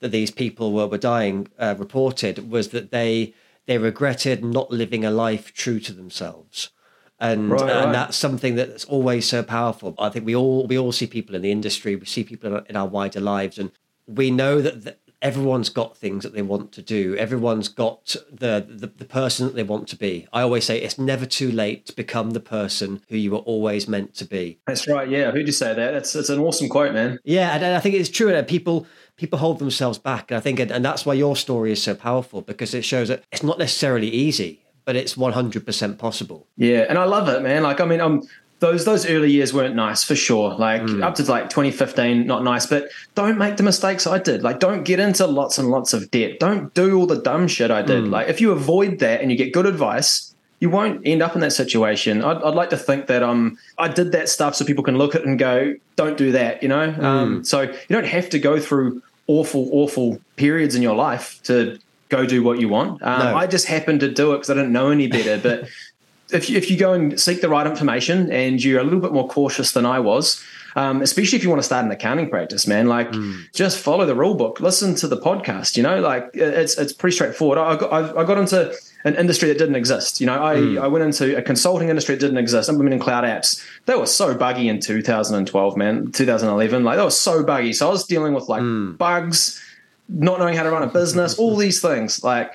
that 0.00 0.10
these 0.10 0.30
people 0.30 0.72
were, 0.72 0.86
were 0.86 0.98
dying 0.98 1.48
uh, 1.58 1.74
reported 1.78 2.50
was 2.50 2.68
that 2.68 2.90
they 2.90 3.34
they 3.64 3.78
regretted 3.78 4.44
not 4.44 4.70
living 4.70 5.04
a 5.04 5.10
life 5.10 5.52
true 5.52 5.80
to 5.80 5.92
themselves. 5.92 6.70
And 7.18 7.50
Right, 7.50 7.62
and 7.62 7.86
right. 7.86 7.92
that's 7.92 8.16
something 8.16 8.54
that's 8.54 8.84
always 8.84 9.26
so 9.26 9.42
powerful. 9.42 9.94
I 9.98 10.10
think 10.10 10.26
we 10.26 10.36
all 10.36 10.66
we 10.66 10.78
all 10.78 10.92
see 10.92 11.06
people 11.06 11.34
in 11.34 11.42
the 11.42 11.50
industry, 11.50 11.96
we 11.96 12.04
see 12.04 12.22
people 12.22 12.58
in 12.68 12.76
our 12.76 12.86
wider 12.86 13.20
lives, 13.20 13.58
and 13.58 13.72
we 14.06 14.30
know 14.30 14.60
that, 14.60 14.84
that 14.84 15.00
everyone's 15.22 15.68
got 15.68 15.96
things 15.96 16.22
that 16.22 16.34
they 16.34 16.42
want 16.42 16.72
to 16.72 16.82
do. 16.82 17.16
Everyone's 17.16 17.68
got 17.68 18.16
the, 18.30 18.64
the 18.68 18.86
the 18.86 19.04
person 19.04 19.46
that 19.46 19.54
they 19.54 19.62
want 19.62 19.88
to 19.88 19.96
be. 19.96 20.26
I 20.32 20.42
always 20.42 20.64
say 20.64 20.78
it's 20.80 20.98
never 20.98 21.26
too 21.26 21.50
late 21.50 21.86
to 21.86 21.96
become 21.96 22.30
the 22.30 22.40
person 22.40 23.02
who 23.08 23.16
you 23.16 23.32
were 23.32 23.38
always 23.38 23.88
meant 23.88 24.14
to 24.16 24.24
be. 24.24 24.58
That's 24.66 24.86
right. 24.88 25.08
Yeah, 25.08 25.28
I 25.28 25.30
heard 25.32 25.46
you 25.46 25.52
say 25.52 25.74
that. 25.74 25.90
That's 25.92 26.14
it's 26.14 26.28
an 26.28 26.38
awesome 26.38 26.68
quote, 26.68 26.92
man. 26.92 27.18
Yeah, 27.24 27.54
and, 27.54 27.64
I 27.64 27.80
think 27.80 27.94
it's 27.94 28.10
true 28.10 28.28
that 28.28 28.48
people 28.48 28.86
people 29.16 29.38
hold 29.38 29.58
themselves 29.58 29.98
back, 29.98 30.30
and 30.30 30.38
I 30.38 30.40
think, 30.40 30.60
and, 30.60 30.70
and 30.70 30.84
that's 30.84 31.06
why 31.06 31.14
your 31.14 31.36
story 31.36 31.72
is 31.72 31.82
so 31.82 31.94
powerful 31.94 32.42
because 32.42 32.74
it 32.74 32.84
shows 32.84 33.08
that 33.08 33.24
it's 33.32 33.42
not 33.42 33.58
necessarily 33.58 34.08
easy, 34.08 34.62
but 34.84 34.96
it's 34.96 35.16
one 35.16 35.32
hundred 35.32 35.64
percent 35.64 35.98
possible. 35.98 36.46
Yeah, 36.56 36.86
and 36.88 36.98
I 36.98 37.04
love 37.04 37.28
it, 37.28 37.42
man. 37.42 37.62
Like, 37.62 37.80
I 37.80 37.86
mean, 37.86 38.00
um, 38.00 38.22
those 38.60 38.84
those 38.86 39.04
early 39.06 39.30
years 39.30 39.52
weren't 39.52 39.74
nice 39.74 40.02
for 40.02 40.14
sure. 40.16 40.54
Like 40.54 40.82
up 41.02 41.14
to 41.16 41.22
like 41.24 41.50
2015, 41.50 42.26
not 42.26 42.42
nice. 42.42 42.66
But 42.66 42.88
don't 43.14 43.36
make 43.38 43.56
the 43.58 43.62
mistakes 43.62 44.06
I 44.06 44.18
did. 44.18 44.42
Like, 44.42 44.60
don't 44.60 44.82
get 44.84 44.98
into 44.98 45.26
lots 45.26 45.58
and 45.58 45.68
lots 45.70 45.92
of 45.92 46.10
debt. 46.10 46.40
Don't 46.40 46.72
do 46.74 46.96
all 46.98 47.06
the 47.06 47.20
dumb 47.20 47.48
shit 47.48 47.70
I 47.70 47.82
did. 47.82 48.08
Like, 48.08 48.28
if 48.28 48.40
you 48.40 48.52
avoid 48.52 48.98
that 49.00 49.20
and 49.20 49.30
you 49.30 49.36
get 49.36 49.52
good 49.52 49.66
advice. 49.66 50.32
You 50.58 50.70
won't 50.70 51.02
end 51.06 51.20
up 51.22 51.34
in 51.34 51.42
that 51.42 51.52
situation. 51.52 52.24
I'd, 52.24 52.38
I'd 52.42 52.54
like 52.54 52.70
to 52.70 52.78
think 52.78 53.08
that 53.08 53.22
um 53.22 53.58
I 53.76 53.88
did 53.88 54.12
that 54.12 54.26
stuff 54.30 54.54
so 54.54 54.64
people 54.64 54.82
can 54.82 54.96
look 54.96 55.14
at 55.14 55.20
it 55.20 55.26
and 55.26 55.38
go, 55.38 55.74
"Don't 55.96 56.16
do 56.16 56.32
that," 56.32 56.62
you 56.62 56.70
know. 56.70 56.94
Um, 56.98 57.44
so 57.44 57.60
you 57.60 57.74
don't 57.90 58.06
have 58.06 58.30
to 58.30 58.38
go 58.38 58.58
through 58.58 59.02
awful, 59.26 59.68
awful 59.70 60.18
periods 60.36 60.74
in 60.74 60.80
your 60.80 60.94
life 60.96 61.40
to 61.42 61.78
go 62.08 62.24
do 62.24 62.42
what 62.42 62.58
you 62.58 62.70
want. 62.70 63.02
Um, 63.02 63.18
No. 63.18 63.36
I 63.36 63.46
just 63.46 63.66
happened 63.66 64.00
to 64.00 64.08
do 64.10 64.32
it 64.32 64.36
because 64.36 64.48
I 64.48 64.54
didn't 64.54 64.72
know 64.72 64.88
any 64.90 65.08
better. 65.08 65.36
But 65.36 65.68
if 66.32 66.50
you, 66.50 66.56
if 66.56 66.70
you 66.70 66.76
go 66.76 66.92
and 66.92 67.18
seek 67.20 67.40
the 67.40 67.48
right 67.48 67.66
information 67.66 68.30
and 68.32 68.62
you're 68.62 68.80
a 68.80 68.84
little 68.84 69.00
bit 69.00 69.12
more 69.12 69.28
cautious 69.28 69.72
than 69.72 69.86
I 69.86 70.00
was, 70.00 70.42
um, 70.74 71.00
especially 71.00 71.38
if 71.38 71.42
you 71.42 71.48
want 71.48 71.60
to 71.60 71.64
start 71.64 71.84
an 71.84 71.90
accounting 71.90 72.28
practice, 72.28 72.66
man, 72.66 72.86
like 72.86 73.14
hmm. 73.14 73.40
just 73.54 73.78
follow 73.78 74.04
the 74.04 74.14
rule 74.14 74.34
book, 74.34 74.60
listen 74.60 74.94
to 74.96 75.08
the 75.08 75.16
podcast. 75.16 75.76
You 75.76 75.82
know, 75.82 76.00
like 76.00 76.30
it's 76.34 76.76
it's 76.76 76.92
pretty 76.92 77.14
straightforward. 77.14 77.58
I 77.58 77.76
got 77.76 77.92
I, 77.92 78.20
I 78.20 78.24
got 78.24 78.36
into 78.36 78.74
an 79.04 79.14
industry 79.14 79.48
that 79.48 79.56
didn't 79.56 79.76
exist. 79.76 80.20
You 80.20 80.26
know, 80.26 80.42
I 80.42 80.60
hmm. 80.60 80.78
I 80.78 80.86
went 80.86 81.04
into 81.04 81.36
a 81.36 81.40
consulting 81.40 81.88
industry 81.88 82.14
that 82.14 82.20
didn't 82.20 82.36
exist, 82.36 82.68
implementing 82.68 83.00
cloud 83.00 83.24
apps. 83.24 83.64
They 83.86 83.94
were 83.94 84.06
so 84.06 84.34
buggy 84.34 84.68
in 84.68 84.80
2012, 84.80 85.76
man, 85.78 86.12
2011. 86.12 86.84
Like 86.84 86.98
they 86.98 87.04
were 87.04 87.10
so 87.10 87.42
buggy. 87.42 87.72
So 87.72 87.88
I 87.88 87.90
was 87.90 88.04
dealing 88.04 88.34
with 88.34 88.48
like 88.50 88.60
hmm. 88.60 88.92
bugs, 88.96 89.62
not 90.10 90.38
knowing 90.38 90.56
how 90.56 90.64
to 90.64 90.70
run 90.70 90.82
a 90.82 90.88
business, 90.88 91.38
all 91.38 91.56
these 91.56 91.80
things. 91.80 92.22
Like 92.22 92.52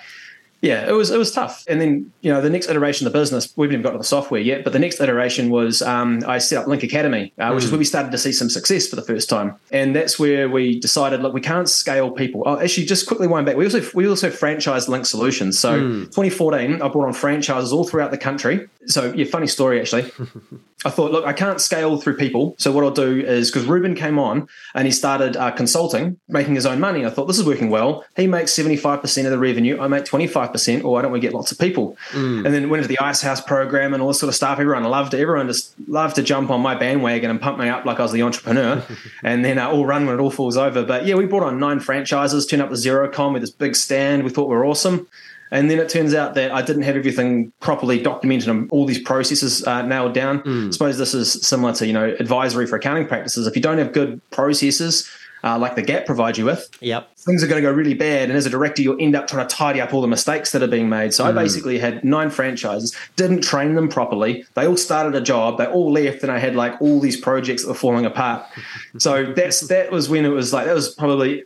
yeah, 0.61 0.87
it 0.87 0.91
was 0.91 1.09
it 1.09 1.17
was 1.17 1.31
tough. 1.31 1.65
And 1.67 1.81
then 1.81 2.13
you 2.21 2.31
know 2.31 2.39
the 2.39 2.49
next 2.49 2.69
iteration 2.69 3.07
of 3.07 3.13
the 3.13 3.19
business, 3.19 3.51
we 3.55 3.65
haven't 3.65 3.79
even 3.79 3.83
got 3.83 3.91
to 3.93 3.97
the 3.97 4.03
software 4.03 4.39
yet, 4.39 4.63
but 4.63 4.73
the 4.73 4.79
next 4.79 5.01
iteration 5.01 5.49
was 5.49 5.81
um, 5.81 6.23
I 6.27 6.37
set 6.37 6.61
up 6.61 6.67
Link 6.67 6.83
Academy, 6.83 7.33
uh, 7.39 7.51
which 7.51 7.63
is 7.63 7.71
where 7.71 7.79
we 7.79 7.85
started 7.85 8.11
to 8.11 8.17
see 8.19 8.31
some 8.31 8.49
success 8.49 8.87
for 8.87 8.95
the 8.95 9.01
first 9.01 9.27
time. 9.27 9.55
And 9.71 9.95
that's 9.95 10.19
where 10.19 10.47
we 10.47 10.79
decided, 10.79 11.21
look, 11.21 11.33
we 11.33 11.41
can't 11.41 11.67
scale 11.67 12.11
people. 12.11 12.43
Oh, 12.45 12.59
actually, 12.59 12.85
just 12.85 13.07
quickly 13.07 13.27
wind 13.27 13.47
back, 13.47 13.55
we 13.55 13.65
also 13.65 13.81
we 13.95 14.07
also 14.07 14.29
franchised 14.29 14.87
Link 14.87 15.07
Solutions. 15.07 15.57
So 15.57 15.79
2014, 15.79 16.81
I 16.81 16.87
brought 16.89 17.07
on 17.07 17.13
franchises 17.13 17.73
all 17.73 17.83
throughout 17.83 18.11
the 18.11 18.19
country. 18.19 18.69
So 18.85 19.11
yeah, 19.13 19.25
funny 19.25 19.47
story 19.47 19.79
actually. 19.79 20.11
I 20.83 20.89
thought, 20.89 21.11
look, 21.11 21.25
I 21.25 21.33
can't 21.33 21.61
scale 21.61 21.97
through 21.97 22.17
people. 22.17 22.55
So 22.57 22.71
what 22.71 22.83
I'll 22.83 22.91
do 22.91 23.21
is 23.21 23.51
because 23.51 23.67
Ruben 23.67 23.93
came 23.93 24.17
on 24.17 24.47
and 24.73 24.87
he 24.87 24.91
started 24.91 25.37
uh, 25.37 25.51
consulting, 25.51 26.19
making 26.27 26.55
his 26.55 26.65
own 26.65 26.79
money. 26.79 27.05
I 27.05 27.09
thought 27.09 27.25
this 27.25 27.37
is 27.37 27.45
working 27.45 27.69
well. 27.69 28.03
He 28.15 28.25
makes 28.25 28.51
seventy 28.51 28.77
five 28.77 29.01
percent 29.01 29.27
of 29.27 29.31
the 29.31 29.37
revenue. 29.37 29.79
I 29.79 29.87
make 29.87 30.05
twenty 30.05 30.27
five 30.27 30.51
percent. 30.51 30.83
Or 30.83 30.93
why 30.93 31.01
don't 31.03 31.11
we 31.11 31.19
get 31.19 31.33
lots 31.33 31.51
of 31.51 31.59
people? 31.59 31.97
And 32.45 32.53
then 32.53 32.69
went 32.69 32.83
into 32.83 32.87
the 32.87 32.99
Ice 32.99 33.21
House 33.21 33.41
program 33.41 33.93
and 33.93 34.01
all 34.01 34.07
this 34.07 34.19
sort 34.19 34.29
of 34.29 34.35
stuff. 34.35 34.59
Everyone 34.59 34.83
loved 34.85 35.13
it. 35.13 35.19
Everyone 35.19 35.47
just 35.47 35.73
loved 35.87 36.15
to 36.15 36.23
jump 36.23 36.49
on 36.49 36.61
my 36.61 36.73
bandwagon 36.75 37.29
and 37.29 37.39
pump 37.39 37.59
me 37.59 37.69
up 37.69 37.85
like 37.85 37.99
I 37.99 38.03
was 38.03 38.11
the 38.11 38.23
entrepreneur. 38.23 38.83
and 39.23 39.45
then 39.45 39.59
uh, 39.59 39.69
all 39.69 39.85
run 39.85 40.05
when 40.05 40.15
it 40.15 40.21
all 40.21 40.31
falls 40.31 40.57
over. 40.57 40.83
But 40.83 41.05
yeah, 41.05 41.15
we 41.15 41.25
brought 41.25 41.43
on 41.43 41.59
nine 41.59 41.79
franchises, 41.79 42.45
turned 42.47 42.61
up 42.61 42.69
the 42.69 42.75
Xerocon 42.75 43.33
with 43.33 43.41
this 43.43 43.51
big 43.51 43.75
stand. 43.75 44.23
We 44.23 44.29
thought 44.31 44.49
we 44.49 44.55
were 44.55 44.65
awesome. 44.65 45.07
And 45.51 45.69
then 45.69 45.79
it 45.79 45.89
turns 45.89 46.13
out 46.13 46.33
that 46.35 46.51
I 46.51 46.61
didn't 46.61 46.83
have 46.83 46.95
everything 46.95 47.51
properly 47.59 48.01
documented 48.01 48.47
and 48.49 48.71
all 48.71 48.85
these 48.85 48.99
processes 48.99 49.65
uh, 49.67 49.81
nailed 49.81 50.13
down. 50.13 50.41
I 50.45 50.71
suppose 50.71 50.97
this 50.97 51.13
is 51.13 51.33
similar 51.45 51.73
to 51.73 51.85
you 51.85 51.93
know 51.93 52.15
advisory 52.19 52.65
for 52.67 52.77
accounting 52.77 53.05
practices. 53.07 53.47
If 53.47 53.55
you 53.55 53.61
don't 53.61 53.77
have 53.77 53.91
good 53.91 54.21
processes, 54.31 55.09
uh, 55.43 55.57
like 55.57 55.75
the 55.75 55.81
Gap 55.81 56.05
provides 56.05 56.37
you 56.37 56.45
with, 56.45 56.69
Yep. 56.81 57.17
things 57.17 57.43
are 57.43 57.47
going 57.47 57.61
to 57.61 57.67
go 57.67 57.73
really 57.73 57.95
bad. 57.95 58.29
And 58.29 58.37
as 58.37 58.45
a 58.45 58.49
director, 58.49 58.83
you'll 58.83 59.01
end 59.01 59.15
up 59.15 59.27
trying 59.27 59.47
to 59.47 59.53
tidy 59.55 59.81
up 59.81 59.91
all 59.91 59.99
the 60.01 60.07
mistakes 60.07 60.51
that 60.51 60.61
are 60.61 60.67
being 60.67 60.87
made. 60.87 61.13
So 61.15 61.25
I 61.25 61.31
basically 61.31 61.79
had 61.79 62.03
nine 62.03 62.29
franchises, 62.29 62.95
didn't 63.15 63.41
train 63.41 63.73
them 63.73 63.89
properly. 63.89 64.45
They 64.53 64.67
all 64.67 64.77
started 64.77 65.15
a 65.15 65.21
job, 65.21 65.57
they 65.57 65.65
all 65.65 65.91
left, 65.91 66.21
and 66.21 66.31
I 66.31 66.37
had 66.37 66.55
like 66.55 66.79
all 66.79 66.99
these 66.99 67.19
projects 67.19 67.63
that 67.63 67.69
were 67.69 67.73
falling 67.73 68.05
apart. 68.05 68.45
so 68.99 69.33
that's 69.33 69.61
that 69.61 69.91
was 69.91 70.09
when 70.09 70.25
it 70.25 70.29
was 70.29 70.53
like 70.53 70.67
that 70.67 70.75
was 70.75 70.93
probably 70.93 71.43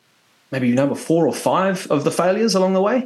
maybe 0.52 0.72
number 0.72 0.96
four 0.96 1.28
or 1.28 1.34
five 1.34 1.88
of 1.88 2.04
the 2.04 2.12
failures 2.12 2.56
along 2.56 2.74
the 2.74 2.82
way. 2.82 3.04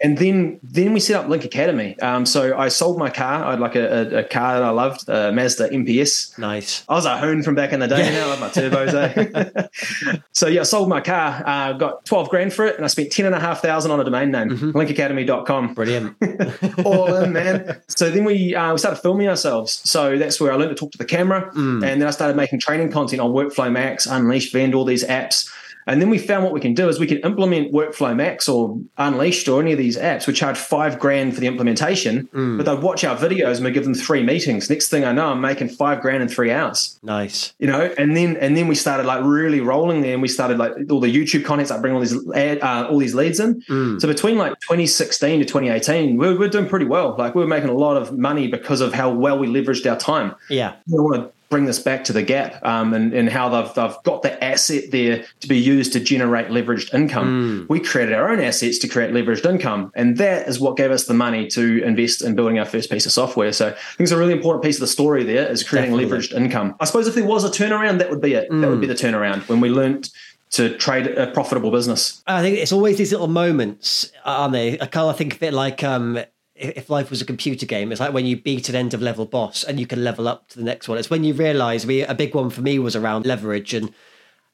And 0.00 0.18
then 0.18 0.60
then 0.62 0.92
we 0.92 1.00
set 1.00 1.16
up 1.16 1.28
Link 1.28 1.44
Academy. 1.44 1.98
Um, 2.00 2.26
so 2.26 2.56
I 2.56 2.68
sold 2.68 2.98
my 2.98 3.10
car. 3.10 3.44
I 3.44 3.50
had 3.52 3.60
like 3.60 3.74
a, 3.74 4.14
a, 4.14 4.18
a 4.18 4.24
car 4.24 4.54
that 4.54 4.62
I 4.62 4.70
loved, 4.70 5.08
a 5.08 5.32
Mazda 5.32 5.70
MPS. 5.70 6.38
Nice. 6.38 6.84
I 6.88 6.94
was 6.94 7.06
a 7.06 7.18
hoon 7.18 7.42
from 7.42 7.54
back 7.54 7.72
in 7.72 7.80
the 7.80 7.88
day. 7.88 8.10
Now 8.12 8.26
I 8.26 8.28
love 8.28 8.40
my 8.40 8.48
turbos. 8.48 8.94
Eh? 8.94 10.16
so 10.32 10.46
yeah, 10.46 10.60
I 10.60 10.64
sold 10.64 10.88
my 10.88 11.00
car. 11.00 11.42
Uh, 11.46 11.72
got 11.72 12.04
twelve 12.04 12.28
grand 12.28 12.52
for 12.52 12.66
it, 12.66 12.76
and 12.76 12.84
I 12.84 12.88
spent 12.88 13.10
ten 13.12 13.26
and 13.26 13.34
a 13.34 13.40
half 13.40 13.62
thousand 13.62 13.90
on 13.90 14.00
a 14.00 14.04
domain 14.04 14.30
name, 14.30 14.50
linkacademy.com. 14.50 15.74
Brilliant. 15.74 16.16
All 16.84 17.14
in, 17.16 17.32
man. 17.32 17.80
So 17.88 18.10
then 18.10 18.24
we 18.24 18.54
uh, 18.54 18.72
we 18.72 18.78
started 18.78 19.00
filming 19.00 19.28
ourselves. 19.28 19.80
So 19.88 20.18
that's 20.18 20.40
where 20.40 20.52
I 20.52 20.56
learned 20.56 20.70
to 20.70 20.76
talk 20.76 20.92
to 20.92 20.98
the 20.98 21.04
camera, 21.04 21.50
and 21.54 21.82
then 21.82 22.04
I 22.04 22.10
started 22.10 22.36
making 22.36 22.60
training 22.60 22.92
content 22.92 23.20
on 23.20 23.32
Workflow 23.32 23.72
Max, 23.72 24.06
Unleashed, 24.06 24.52
Vend, 24.52 24.74
all 24.74 24.84
these 24.84 25.04
apps. 25.04 25.50
And 25.86 26.00
then 26.00 26.10
we 26.10 26.18
found 26.18 26.44
what 26.44 26.52
we 26.52 26.60
can 26.60 26.74
do 26.74 26.88
is 26.88 26.98
we 26.98 27.06
can 27.06 27.18
implement 27.18 27.72
Workflow 27.72 28.14
Max 28.16 28.48
or 28.48 28.78
Unleashed 28.98 29.48
or 29.48 29.60
any 29.60 29.72
of 29.72 29.78
these 29.78 29.98
apps. 29.98 30.26
We 30.26 30.32
charge 30.32 30.56
five 30.56 30.98
grand 30.98 31.34
for 31.34 31.40
the 31.40 31.46
implementation, 31.46 32.28
but 32.32 32.64
they 32.64 32.74
watch 32.74 33.04
our 33.04 33.16
videos 33.16 33.56
and 33.56 33.64
we 33.64 33.70
give 33.70 33.84
them 33.84 33.94
three 33.94 34.22
meetings. 34.22 34.70
Next 34.70 34.88
thing 34.88 35.04
I 35.04 35.12
know, 35.12 35.26
I'm 35.26 35.40
making 35.40 35.68
five 35.68 36.00
grand 36.00 36.22
in 36.22 36.28
three 36.28 36.50
hours 36.50 36.98
nice. 37.02 37.52
you 37.58 37.66
know 37.66 37.92
and 37.98 38.16
then 38.16 38.36
and 38.38 38.56
then 38.56 38.68
we 38.68 38.74
started 38.74 39.06
like 39.06 39.22
really 39.24 39.60
rolling 39.60 40.00
there 40.00 40.12
and 40.14 40.22
we 40.22 40.28
started 40.28 40.58
like 40.58 40.72
all 40.90 41.00
the 41.00 41.12
youtube 41.14 41.44
contents 41.44 41.70
like 41.70 41.80
bring 41.80 41.92
all 41.94 42.00
these 42.00 42.16
ad, 42.34 42.60
uh, 42.62 42.86
all 42.90 42.98
these 42.98 43.14
leads 43.14 43.40
in 43.40 43.60
so 44.00 44.06
between 44.08 44.36
like 44.38 44.52
2016 44.60 45.40
to 45.40 45.44
2018 45.44 46.16
we 46.16 46.26
were, 46.26 46.32
we 46.32 46.38
were 46.38 46.48
doing 46.48 46.68
pretty 46.68 46.84
well 46.86 47.14
like 47.18 47.34
we 47.34 47.40
were 47.40 47.46
making 47.48 47.68
a 47.70 47.74
lot 47.74 47.96
of 47.96 48.16
money 48.18 48.46
because 48.48 48.80
of 48.80 48.92
how 48.92 49.10
well 49.10 49.38
we 49.38 49.46
leveraged 49.46 49.88
our 49.90 49.98
time 49.98 50.34
Yeah. 50.48 50.70
I 50.72 50.76
want 50.88 51.22
to 51.22 51.32
bring 51.54 51.66
this 51.66 51.78
back 51.78 52.02
to 52.02 52.12
the 52.12 52.22
gap 52.24 52.58
um, 52.66 52.92
and, 52.92 53.14
and 53.14 53.28
how 53.28 53.48
they've, 53.48 53.72
they've 53.74 53.96
got 54.02 54.22
the 54.22 54.42
asset 54.42 54.90
there 54.90 55.24
to 55.38 55.46
be 55.46 55.56
used 55.56 55.92
to 55.92 56.00
generate 56.00 56.48
leveraged 56.48 56.92
income. 56.92 57.66
We 57.68 57.78
created 57.78 58.12
our 58.12 58.28
own 58.28 58.40
assets 58.40 58.78
to 58.78 58.88
create 58.88 59.12
leveraged 59.12 59.48
income. 59.48 59.92
And 59.94 60.16
that 60.16 60.48
is 60.48 60.58
what 60.58 60.76
gave 60.76 60.90
us 60.90 61.04
the 61.04 61.14
money 61.14 61.46
to 61.50 61.80
invest 61.84 62.22
in 62.22 62.34
building 62.34 62.58
our 62.58 62.64
first 62.64 62.90
piece 62.90 63.06
of 63.06 63.12
software. 63.12 63.52
So 63.52 63.68
I 63.68 63.70
think 63.70 64.00
it's 64.00 64.10
a 64.10 64.18
really 64.18 64.32
important 64.32 64.64
piece 64.64 64.78
of 64.78 64.80
the 64.80 64.88
story 64.88 65.22
there 65.22 65.48
is 65.48 65.62
creating 65.62 65.92
Definitely. 65.92 66.18
leveraged 66.18 66.34
income. 66.34 66.74
I 66.80 66.86
suppose 66.86 67.06
if 67.06 67.14
there 67.14 67.24
was 67.24 67.44
a 67.44 67.50
turnaround, 67.50 68.00
that 68.00 68.10
would 68.10 68.20
be 68.20 68.34
it. 68.34 68.48
That 68.50 68.68
would 68.68 68.80
be 68.80 68.88
the 68.88 68.94
turnaround 68.94 69.46
when 69.48 69.60
we 69.60 69.68
learned 69.68 70.10
to 70.54 70.76
trade 70.76 71.06
a 71.06 71.28
profitable 71.28 71.70
business. 71.70 72.20
I 72.26 72.42
think 72.42 72.58
it's 72.58 72.72
always 72.72 72.98
these 72.98 73.12
little 73.12 73.28
moments, 73.28 74.10
aren't 74.24 74.54
they? 74.54 74.80
I 74.80 74.86
kind 74.86 75.08
of 75.08 75.16
think 75.16 75.36
of 75.36 75.42
it 75.44 75.52
like 75.52 75.84
um, 75.84 76.18
if 76.54 76.76
if 76.76 76.90
life 76.90 77.10
was 77.10 77.20
a 77.20 77.24
computer 77.24 77.66
game, 77.66 77.90
it's 77.90 78.00
like 78.00 78.12
when 78.12 78.26
you 78.26 78.36
beat 78.36 78.68
an 78.68 78.74
end 78.74 78.94
of 78.94 79.02
level 79.02 79.26
boss 79.26 79.64
and 79.64 79.78
you 79.80 79.86
can 79.86 80.04
level 80.04 80.28
up 80.28 80.48
to 80.48 80.58
the 80.58 80.64
next 80.64 80.88
one. 80.88 80.98
It's 80.98 81.10
when 81.10 81.24
you 81.24 81.34
realize 81.34 81.86
we 81.86 82.02
a 82.02 82.14
big 82.14 82.34
one 82.34 82.50
for 82.50 82.62
me 82.62 82.78
was 82.78 82.96
around 82.96 83.26
leverage, 83.26 83.74
and 83.74 83.92